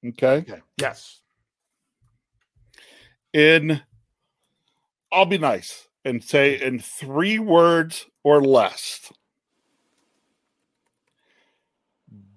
Okay. 0.07 0.39
Okay. 0.39 0.61
Yes. 0.79 1.21
In, 3.33 3.81
I'll 5.11 5.27
be 5.27 5.39
nice 5.39 5.89
and 6.05 6.23
say 6.23 6.61
in 6.61 6.79
three 6.79 7.39
words 7.39 8.07
or 8.25 8.43
less. 8.43 9.13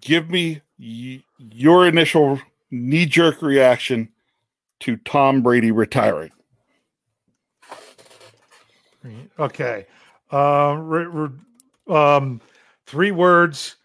Give 0.01 0.29
me 0.29 0.61
y- 0.79 1.23
your 1.37 1.87
initial 1.87 2.39
knee 2.71 3.05
jerk 3.05 3.41
reaction 3.41 4.09
to 4.85 4.97
Tom 4.97 5.41
Brady 5.41 5.71
retiring. 5.71 6.31
Okay. 9.39 9.87
Uh, 10.31 10.77
re- 10.79 11.05
re- 11.05 11.29
um, 11.95 12.39
three 12.85 13.11
words. 13.11 13.75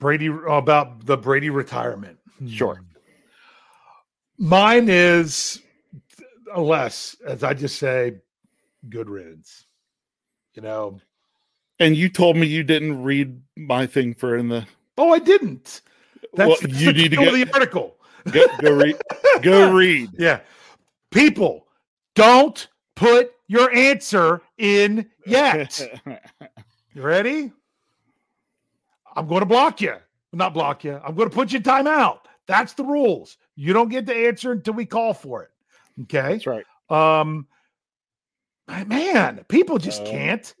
Brady 0.00 0.26
about 0.48 1.06
the 1.06 1.16
Brady 1.16 1.50
retirement. 1.50 2.18
Sure. 2.48 2.80
Mine 4.36 4.88
is 4.88 5.60
less, 6.56 7.16
as 7.26 7.42
I 7.42 7.54
just 7.54 7.78
say, 7.78 8.16
good 8.88 9.08
riddance. 9.08 9.66
You 10.54 10.62
know. 10.62 11.00
And 11.80 11.96
you 11.96 12.08
told 12.08 12.36
me 12.36 12.46
you 12.48 12.62
didn't 12.64 13.02
read 13.02 13.40
my 13.56 13.86
thing 13.86 14.14
for 14.14 14.36
in 14.36 14.48
the 14.48 14.66
Oh, 14.96 15.12
I 15.12 15.20
didn't. 15.20 15.82
That's, 16.34 16.48
Well, 16.48 16.56
that's 16.60 16.80
you 16.80 16.92
need 16.92 17.10
to 17.12 17.16
get- 17.16 17.32
the 17.48 17.52
article. 17.54 17.96
Go, 18.32 18.46
go 18.60 18.74
read. 18.74 18.96
Go 19.42 19.72
read. 19.74 20.10
Yeah. 20.18 20.40
People, 21.10 21.66
don't 22.14 22.68
put 22.96 23.32
your 23.46 23.72
answer 23.74 24.42
in 24.58 25.08
yet. 25.26 25.80
You 26.94 27.02
ready? 27.04 27.52
I'm 29.14 29.28
going 29.28 29.40
to 29.40 29.46
block 29.46 29.80
you. 29.80 29.94
Not 30.32 30.52
block 30.52 30.82
you. 30.82 31.00
I'm 31.04 31.14
going 31.14 31.28
to 31.28 31.34
put 31.34 31.52
you 31.52 31.58
in 31.58 31.62
timeout. 31.62 32.20
That's 32.48 32.72
the 32.72 32.82
rules. 32.82 33.36
You 33.54 33.72
don't 33.72 33.88
get 33.88 34.04
the 34.04 34.16
answer 34.16 34.50
until 34.52 34.74
we 34.74 34.84
call 34.84 35.14
for 35.14 35.44
it. 35.44 35.50
Okay. 36.02 36.32
That's 36.32 36.46
right. 36.46 36.64
Um, 36.90 37.46
man, 38.86 39.44
people 39.48 39.78
just 39.78 40.00
Um, 40.00 40.06
can't. 40.08 40.54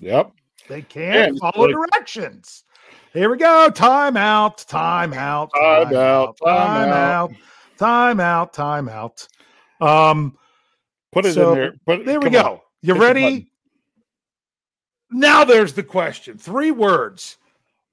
Yep. 0.00 0.32
They 0.68 0.82
can't 0.82 1.38
follow 1.38 1.66
like- 1.68 1.92
directions. 1.92 2.64
Here 3.16 3.30
we 3.30 3.38
go. 3.38 3.70
Time 3.70 4.14
out. 4.18 4.58
Time 4.68 5.14
out. 5.14 5.50
Time 5.58 5.86
Timeout. 5.86 6.36
Timeout. 6.38 7.36
Timeout, 7.78 8.52
Timeout. 8.52 8.52
Timeout. 8.52 9.28
Timeout. 9.80 10.10
Um. 10.10 10.36
Put 11.12 11.24
it 11.24 11.32
So, 11.32 11.52
in 11.52 11.58
there. 11.58 11.74
Put, 11.86 12.04
There 12.04 12.20
we 12.20 12.28
go. 12.28 12.42
on. 12.42 12.60
You 12.82 12.92
Hit 12.92 13.02
ready? 13.02 13.50
Now 15.10 15.44
there's 15.44 15.72
the 15.72 15.82
question. 15.82 16.36
Three 16.36 16.70
words. 16.70 17.38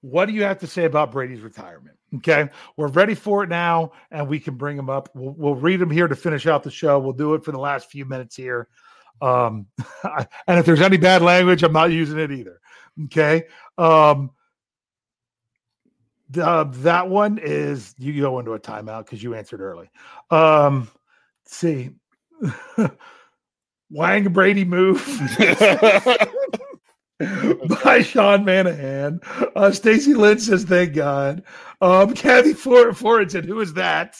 What 0.01 0.25
do 0.25 0.33
you 0.33 0.43
have 0.43 0.59
to 0.59 0.67
say 0.67 0.83
about 0.83 1.13
Brady's 1.13 1.39
retirement? 1.39 1.95
Okay, 2.15 2.49
we're 2.75 2.89
ready 2.89 3.15
for 3.15 3.43
it 3.43 3.49
now, 3.49 3.93
and 4.11 4.27
we 4.27 4.41
can 4.41 4.55
bring 4.55 4.75
them 4.75 4.89
up. 4.89 5.07
We'll, 5.15 5.33
we'll 5.37 5.55
read 5.55 5.79
them 5.79 5.89
here 5.89 6.09
to 6.09 6.15
finish 6.17 6.47
out 6.47 6.63
the 6.63 6.69
show. 6.69 6.99
We'll 6.99 7.13
do 7.13 7.33
it 7.33 7.45
for 7.45 7.53
the 7.53 7.59
last 7.59 7.89
few 7.89 8.03
minutes 8.03 8.35
here. 8.35 8.67
Um, 9.21 9.67
and 10.47 10.59
if 10.59 10.65
there's 10.65 10.81
any 10.81 10.97
bad 10.97 11.21
language, 11.21 11.63
I'm 11.63 11.71
not 11.71 11.91
using 11.91 12.19
it 12.19 12.29
either. 12.31 12.59
Okay. 13.05 13.45
Um, 13.77 14.31
the, 16.29 16.63
that 16.63 17.09
one 17.09 17.37
is 17.37 17.93
you 17.97 18.19
go 18.19 18.39
into 18.39 18.53
a 18.53 18.59
timeout 18.59 19.05
because 19.05 19.21
you 19.21 19.35
answered 19.35 19.61
early. 19.61 19.89
Um, 20.31 20.89
let's 21.43 21.55
see. 21.55 21.91
Wang 23.89 24.33
Brady 24.33 24.65
move 24.65 24.97
by 27.19 28.01
Sean 28.01 28.43
Manahan. 28.43 29.19
Uh, 29.55 29.71
Stacy 29.71 30.15
Lynn 30.15 30.39
says, 30.39 30.63
"Thank 30.63 30.95
God." 30.95 31.43
Um, 31.79 32.13
Kathy 32.15 32.53
Ford, 32.53 32.97
Ford 32.97 33.31
said, 33.31 33.45
"Who 33.45 33.59
is 33.59 33.73
that?" 33.73 34.17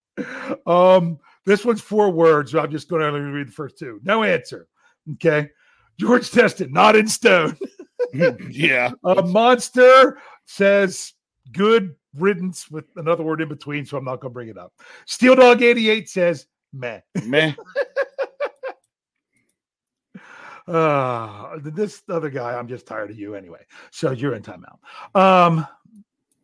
um, 0.66 1.18
this 1.44 1.64
one's 1.64 1.82
four 1.82 2.10
words. 2.10 2.52
So 2.52 2.60
I'm 2.60 2.70
just 2.70 2.88
going 2.88 3.02
to 3.02 3.20
read 3.20 3.48
the 3.48 3.52
first 3.52 3.78
two. 3.78 4.00
No 4.02 4.22
answer. 4.22 4.66
Okay. 5.14 5.50
George 5.98 6.30
Teston, 6.30 6.72
not 6.72 6.96
in 6.96 7.06
stone. 7.06 7.56
yeah. 8.12 8.90
A 9.04 9.22
monster 9.22 10.18
says 10.46 11.12
good 11.52 11.94
riddance 12.14 12.70
with 12.70 12.84
another 12.96 13.22
word 13.22 13.40
in 13.40 13.48
between, 13.48 13.84
so 13.84 13.96
I'm 13.96 14.04
not 14.04 14.20
going 14.20 14.30
to 14.30 14.34
bring 14.34 14.48
it 14.48 14.58
up. 14.58 14.72
Steel 15.06 15.34
Dog 15.34 15.62
88 15.62 16.08
says 16.08 16.46
meh. 16.72 17.00
Man. 17.24 17.56
Uh, 20.66 21.58
this 21.62 22.02
other 22.08 22.30
guy, 22.30 22.58
I'm 22.58 22.68
just 22.68 22.86
tired 22.86 23.10
of 23.10 23.18
you 23.18 23.34
anyway. 23.34 23.64
So 23.90 24.10
you're 24.10 24.34
in 24.34 24.42
timeout. 24.42 24.78
Um, 25.14 25.66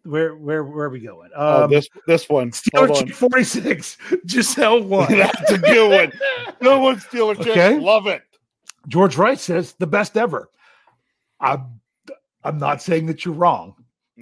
where 0.05 0.35
where 0.35 0.65
where 0.65 0.87
are 0.87 0.91
we 0.91 1.01
going? 1.01 1.31
Oh, 1.37 1.65
Um, 1.65 1.71
this 1.71 1.89
this 2.07 2.29
one. 2.29 2.51
Steeler 2.51 2.91
on. 2.91 3.09
46, 3.09 3.99
Giselle 4.29 4.83
one. 4.83 5.13
That's 5.17 5.53
a 5.53 5.59
good 5.59 5.91
one. 5.91 6.13
Good 6.61 6.81
one, 6.81 6.97
Steeler 6.97 7.37
Chick. 7.37 7.49
Okay. 7.49 7.79
Love 7.79 8.07
it. 8.07 8.23
George 8.87 9.17
Wright 9.17 9.39
says 9.39 9.73
the 9.75 9.87
best 9.87 10.17
ever. 10.17 10.49
I'm 11.41 11.81
I'm 12.45 12.59
not 12.59 12.83
saying 12.83 13.07
that 13.07 13.25
you're 13.25 13.35
wrong. 13.35 13.75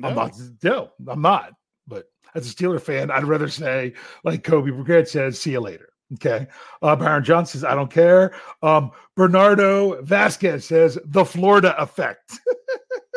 I'm 0.03 0.15
not. 0.15 0.33
No, 0.63 0.91
I'm 1.09 1.23
not. 1.23 1.53
But 1.87 2.07
as 2.35 2.51
a 2.51 2.55
Steeler 2.55 2.81
fan, 2.81 3.11
I'd 3.11 3.25
rather 3.25 3.49
say, 3.49 3.95
like 4.25 4.45
Kobe 4.45 4.71
Brigade 4.71 5.09
says, 5.09 5.41
"See 5.41 5.53
you 5.53 5.61
later." 5.61 5.91
Okay. 6.15 6.47
Uh, 6.83 6.97
Byron 6.97 7.25
John 7.25 7.47
says, 7.47 7.65
"I 7.65 7.75
don't 7.75 7.91
care." 7.91 8.35
Um, 8.63 8.91
Bernardo 9.17 10.03
Vasquez 10.03 10.65
says, 10.65 10.99
"The 11.05 11.25
Florida 11.25 11.81
effect." 11.81 12.39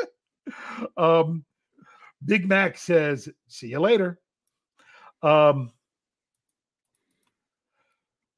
um, 0.98 1.46
Big 2.26 2.48
Mac 2.48 2.78
says, 2.78 3.30
"See 3.48 3.68
you 3.68 3.80
later." 3.80 4.20
Um, 5.22 5.72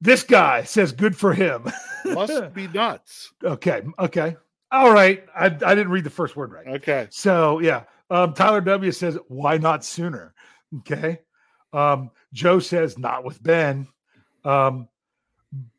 this 0.00 0.22
guy 0.22 0.62
says, 0.64 0.92
"Good 0.92 1.16
for 1.16 1.32
him." 1.32 1.70
Must 2.04 2.54
be 2.54 2.68
nuts. 2.74 3.32
Okay. 3.42 3.82
Okay. 3.98 4.36
All 4.70 4.92
right. 4.92 5.24
I, 5.34 5.46
I 5.46 5.48
didn't 5.48 5.90
read 5.90 6.04
the 6.04 6.10
first 6.10 6.36
word 6.36 6.52
right. 6.52 6.66
Okay. 6.66 7.08
So 7.10 7.60
yeah. 7.60 7.84
Um, 8.10 8.34
Tyler 8.34 8.60
W 8.60 8.92
says, 8.92 9.18
why 9.28 9.58
not 9.58 9.84
sooner? 9.84 10.34
Okay. 10.78 11.20
Um, 11.72 12.10
Joe 12.32 12.58
says, 12.58 12.98
not 12.98 13.24
with 13.24 13.42
Ben. 13.42 13.88
Um, 14.44 14.88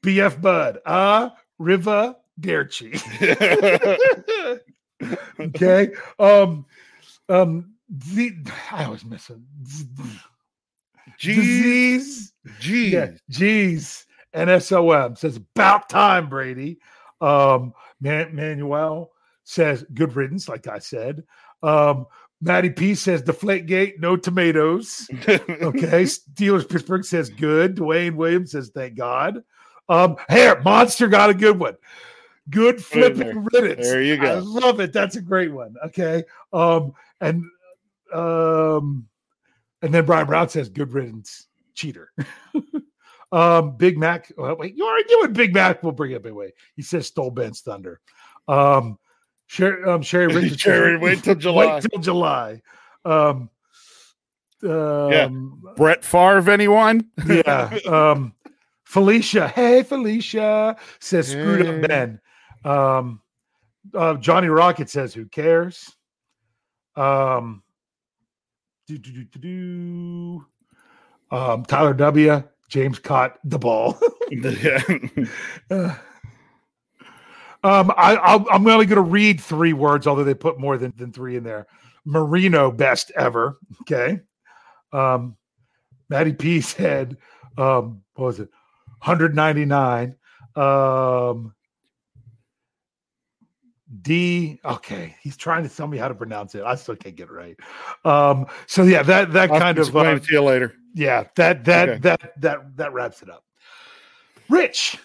BF 0.02 0.42
Bud, 0.42 0.80
uh, 0.86 1.30
Riva 1.58 2.18
Derchi. 2.40 3.00
okay. 5.40 5.92
Um, 6.20 6.66
um, 7.30 7.74
the, 7.90 8.36
I 8.72 8.90
was 8.90 9.06
missing. 9.06 9.46
Jeez. 9.66 10.20
Geez. 11.18 11.36
Disease. 11.38 12.34
Geez. 12.60 12.94
Yeah, 12.94 13.12
geez. 13.30 14.06
NSOM 14.36 15.18
says 15.18 15.38
about 15.38 15.90
time, 15.90 16.30
Brady. 16.30 16.80
Um, 17.22 17.74
Man- 18.00 18.36
Manuel 18.36 19.12
says 19.44 19.86
good 19.94 20.16
riddance, 20.16 20.48
like 20.48 20.68
I 20.68 20.80
said. 20.80 21.24
Um, 21.64 22.06
Matty 22.42 22.70
P 22.70 22.94
says 22.96 23.22
deflate 23.22 23.66
gate, 23.66 24.00
no 24.00 24.16
tomatoes. 24.16 25.08
Okay. 25.12 25.40
Steelers 26.04 26.70
Pittsburgh 26.70 27.04
says 27.04 27.30
good. 27.30 27.76
Dwayne 27.76 28.16
Williams 28.16 28.52
says 28.52 28.72
thank 28.74 28.96
God. 28.96 29.44
Um, 29.90 30.18
here, 30.30 30.60
Monster 30.62 31.08
got 31.08 31.30
a 31.30 31.34
good 31.34 31.58
one. 31.58 31.78
Good 32.50 32.84
flipping 32.84 33.48
riddance. 33.52 33.88
There 33.88 34.02
you 34.02 34.18
go. 34.18 34.38
I 34.38 34.40
love 34.40 34.80
it. 34.80 34.94
That's 34.94 35.16
a 35.16 35.22
great 35.22 35.52
one. 35.52 35.76
Okay. 35.86 36.24
Um, 36.54 36.94
and 37.20 37.44
um, 38.14 39.08
and 39.82 39.94
then 39.94 40.06
Brian 40.06 40.28
Brown 40.28 40.48
says, 40.50 40.70
"Good 40.70 40.94
riddance, 40.94 41.48
cheater." 41.74 42.12
um, 43.32 43.76
Big 43.76 43.98
Mac. 43.98 44.32
Oh, 44.38 44.56
wait, 44.56 44.76
you 44.78 44.86
already 44.86 45.10
doing 45.10 45.34
Big 45.34 45.54
Mac. 45.54 45.84
We'll 45.84 45.92
bring 45.92 46.12
it 46.12 46.16
up 46.16 46.26
anyway. 46.26 46.54
He 46.76 46.84
says, 46.84 47.08
"Stole 47.08 47.32
Ben's 47.32 47.62
thunder." 47.62 48.00
Um, 48.48 48.98
Sherry, 49.48 49.84
um, 49.86 50.02
Sherry 50.02 50.28
Richardson. 50.28 50.58
Sherry, 50.58 50.98
wait 50.98 51.24
till 51.24 51.36
July. 51.48 51.76
Wait 51.76 51.84
till 51.92 52.02
July. 52.02 52.62
Um, 53.06 53.50
um, 54.64 55.62
Brett 55.76 56.04
Favre, 56.04 56.50
anyone? 56.52 57.10
yeah. 57.28 57.78
Um, 57.88 58.34
Felicia, 58.84 59.48
hey 59.50 59.84
Felicia 59.84 60.78
says 61.00 61.28
screwed 61.30 61.66
Hey. 61.66 61.82
up 61.84 61.88
Ben. 61.88 62.20
Um, 62.64 63.22
uh, 63.94 64.16
Johnny 64.16 64.48
Rocket 64.48 64.90
says 64.90 65.14
who 65.14 65.26
cares. 65.26 65.96
Um, 66.96 67.64
do, 68.88 68.98
do, 68.98 69.12
do, 69.12 69.24
do, 69.26 69.40
do. 69.40 70.46
Um, 71.36 71.66
Tyler 71.66 71.94
W. 71.94 72.44
James 72.70 73.00
caught 73.00 73.38
the 73.44 73.60
ball. 73.60 73.98
yeah. 74.32 74.82
Uh, 75.70 75.96
um, 77.64 77.92
I, 77.98 78.16
I'll, 78.16 78.46
I'm 78.52 78.66
only 78.68 78.86
going 78.86 78.96
to 78.96 79.02
read 79.02 79.42
three 79.42 79.74
words, 79.74 80.08
although 80.08 80.24
they 80.24 80.34
put 80.34 80.60
more 80.60 80.78
than, 80.78 80.94
than 80.98 81.12
three 81.12 81.36
in 81.36 81.44
there. 81.44 81.68
Marino 82.06 82.72
best 82.72 83.12
ever. 83.16 83.58
Okay. 83.82 84.20
Um, 84.94 85.36
Matty 86.10 86.34
P 86.34 86.62
said, 86.62 87.18
um, 87.58 88.02
what 88.16 88.26
was 88.26 88.40
it? 88.40 88.50
199. 89.04 90.16
Um, 90.56 91.54
D. 94.02 94.60
Okay, 94.66 95.16
he's 95.22 95.38
trying 95.38 95.68
to 95.68 95.74
tell 95.74 95.88
me 95.88 95.98
how 95.98 96.08
to 96.08 96.16
pronounce 96.16 96.56
it. 96.56 96.64
I 96.64 96.76
still 96.76 96.96
can't 96.96 97.16
get 97.16 97.30
it 97.30 97.32
right. 97.32 97.58
Um, 98.04 98.48
so 98.66 98.84
yeah, 98.84 99.02
that 99.04 99.32
that 99.34 99.50
I'll 99.52 99.60
kind 99.60 99.78
of 99.78 99.84
explain 99.88 100.16
uh, 100.18 100.20
to 100.20 100.34
you 100.34 100.42
later. 100.42 100.74
yeah 100.94 101.24
that 101.36 101.64
that 101.66 101.90
Okay. 101.90 102.00
that 102.00 102.42
that 102.42 102.76
that 102.78 102.94
wraps 102.94 103.22
it 103.22 103.30
up. 103.30 103.44
Rich. 104.50 104.98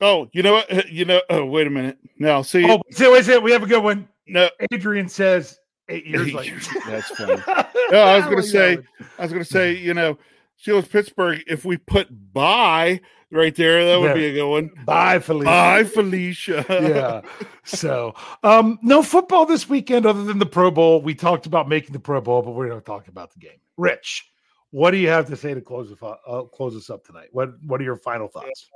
Oh, 0.00 0.28
you 0.32 0.42
know 0.42 0.54
what? 0.54 0.88
You 0.90 1.04
know. 1.04 1.20
Oh, 1.30 1.44
wait 1.44 1.66
a 1.66 1.70
minute. 1.70 1.98
Now, 2.18 2.42
see, 2.42 2.68
Oh, 2.70 2.80
so 2.90 3.12
wait 3.12 3.20
a 3.20 3.24
second. 3.24 3.42
We 3.44 3.52
have 3.52 3.62
a 3.62 3.66
good 3.66 3.82
one. 3.82 4.08
no, 4.26 4.48
Adrian 4.72 5.08
says 5.08 5.58
eight 5.88 6.06
years 6.06 6.28
Eight 6.28 6.34
later. 6.34 6.50
years. 6.52 6.68
That's 6.86 7.08
funny. 7.16 7.42
No, 7.90 7.98
I 8.00 8.16
was 8.16 8.24
gonna 8.26 8.42
say- 8.42 8.78
I 9.18 9.22
was 9.22 9.32
going 9.32 9.44
to 9.44 9.50
say, 9.50 9.72
you 9.76 9.94
know, 9.94 10.18
Steelers 10.62 10.88
Pittsburgh. 10.88 11.42
If 11.46 11.64
we 11.64 11.76
put 11.76 12.08
by 12.32 13.00
right 13.30 13.54
there, 13.54 13.84
that 13.86 14.00
would 14.00 14.08
Yeah. 14.08 14.14
be 14.14 14.26
a 14.26 14.32
good 14.32 14.48
one. 14.50 14.70
Bye, 14.84 15.18
Felicia. 15.18 15.44
Bye, 15.44 15.84
Felicia. 15.84 16.64
yeah. 16.70 17.48
So, 17.64 18.14
um, 18.42 18.78
no 18.82 19.02
football 19.02 19.46
this 19.46 19.68
weekend 19.68 20.06
other 20.06 20.24
than 20.24 20.38
the 20.38 20.46
Pro 20.46 20.70
Bowl. 20.70 21.00
We 21.02 21.14
talked 21.14 21.46
about 21.46 21.68
making 21.68 21.92
the 21.92 21.98
Pro 22.00 22.20
Bowl, 22.20 22.42
but 22.42 22.52
we're 22.52 22.68
going 22.68 22.80
to 22.80 22.84
talk 22.86 23.08
about 23.08 23.32
the 23.32 23.40
game. 23.40 23.58
Rich, 23.76 24.30
what 24.70 24.90
do 24.92 24.96
you 24.96 25.08
have 25.08 25.26
to 25.26 25.36
say 25.36 25.52
to 25.54 25.60
close 25.60 25.90
us, 25.92 25.98
up- 26.02 26.20
uh, 26.26 26.42
close 26.44 26.74
us 26.76 26.88
up 26.90 27.04
tonight? 27.04 27.28
What 27.32 27.50
What 27.66 27.80
are 27.80 27.84
your 27.84 27.96
final 27.96 28.28
thoughts? 28.28 28.70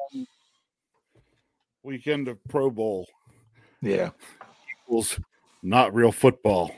Weekend 1.83 2.29
of 2.29 2.43
Pro 2.49 2.71
Bowl 2.71 3.07
Yeah. 3.81 4.11
equals 4.85 5.19
not 5.63 5.95
real 5.95 6.13
football. 6.13 6.75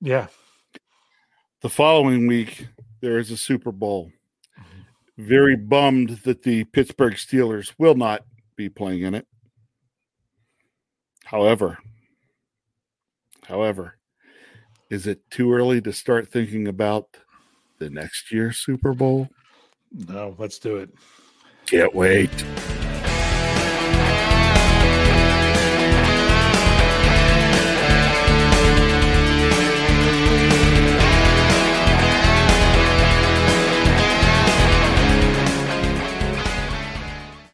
Yeah. 0.00 0.28
The 1.60 1.68
following 1.70 2.26
week, 2.26 2.66
there 3.00 3.18
is 3.18 3.30
a 3.30 3.36
Super 3.36 3.72
Bowl. 3.72 4.12
Very 5.16 5.56
bummed 5.56 6.10
that 6.24 6.42
the 6.42 6.64
Pittsburgh 6.64 7.14
Steelers 7.14 7.72
will 7.78 7.94
not 7.94 8.24
be 8.56 8.68
playing 8.68 9.02
in 9.02 9.14
it. 9.14 9.26
However, 11.24 11.78
however, 13.44 13.98
is 14.90 15.06
it 15.06 15.28
too 15.30 15.52
early 15.52 15.80
to 15.80 15.92
start 15.92 16.30
thinking 16.30 16.68
about 16.68 17.16
the 17.78 17.88
next 17.90 18.30
year's 18.30 18.58
Super 18.58 18.92
Bowl? 18.92 19.28
No, 19.90 20.34
let's 20.38 20.58
do 20.58 20.76
it. 20.76 20.90
Can't 21.66 21.94
wait. 21.94 22.30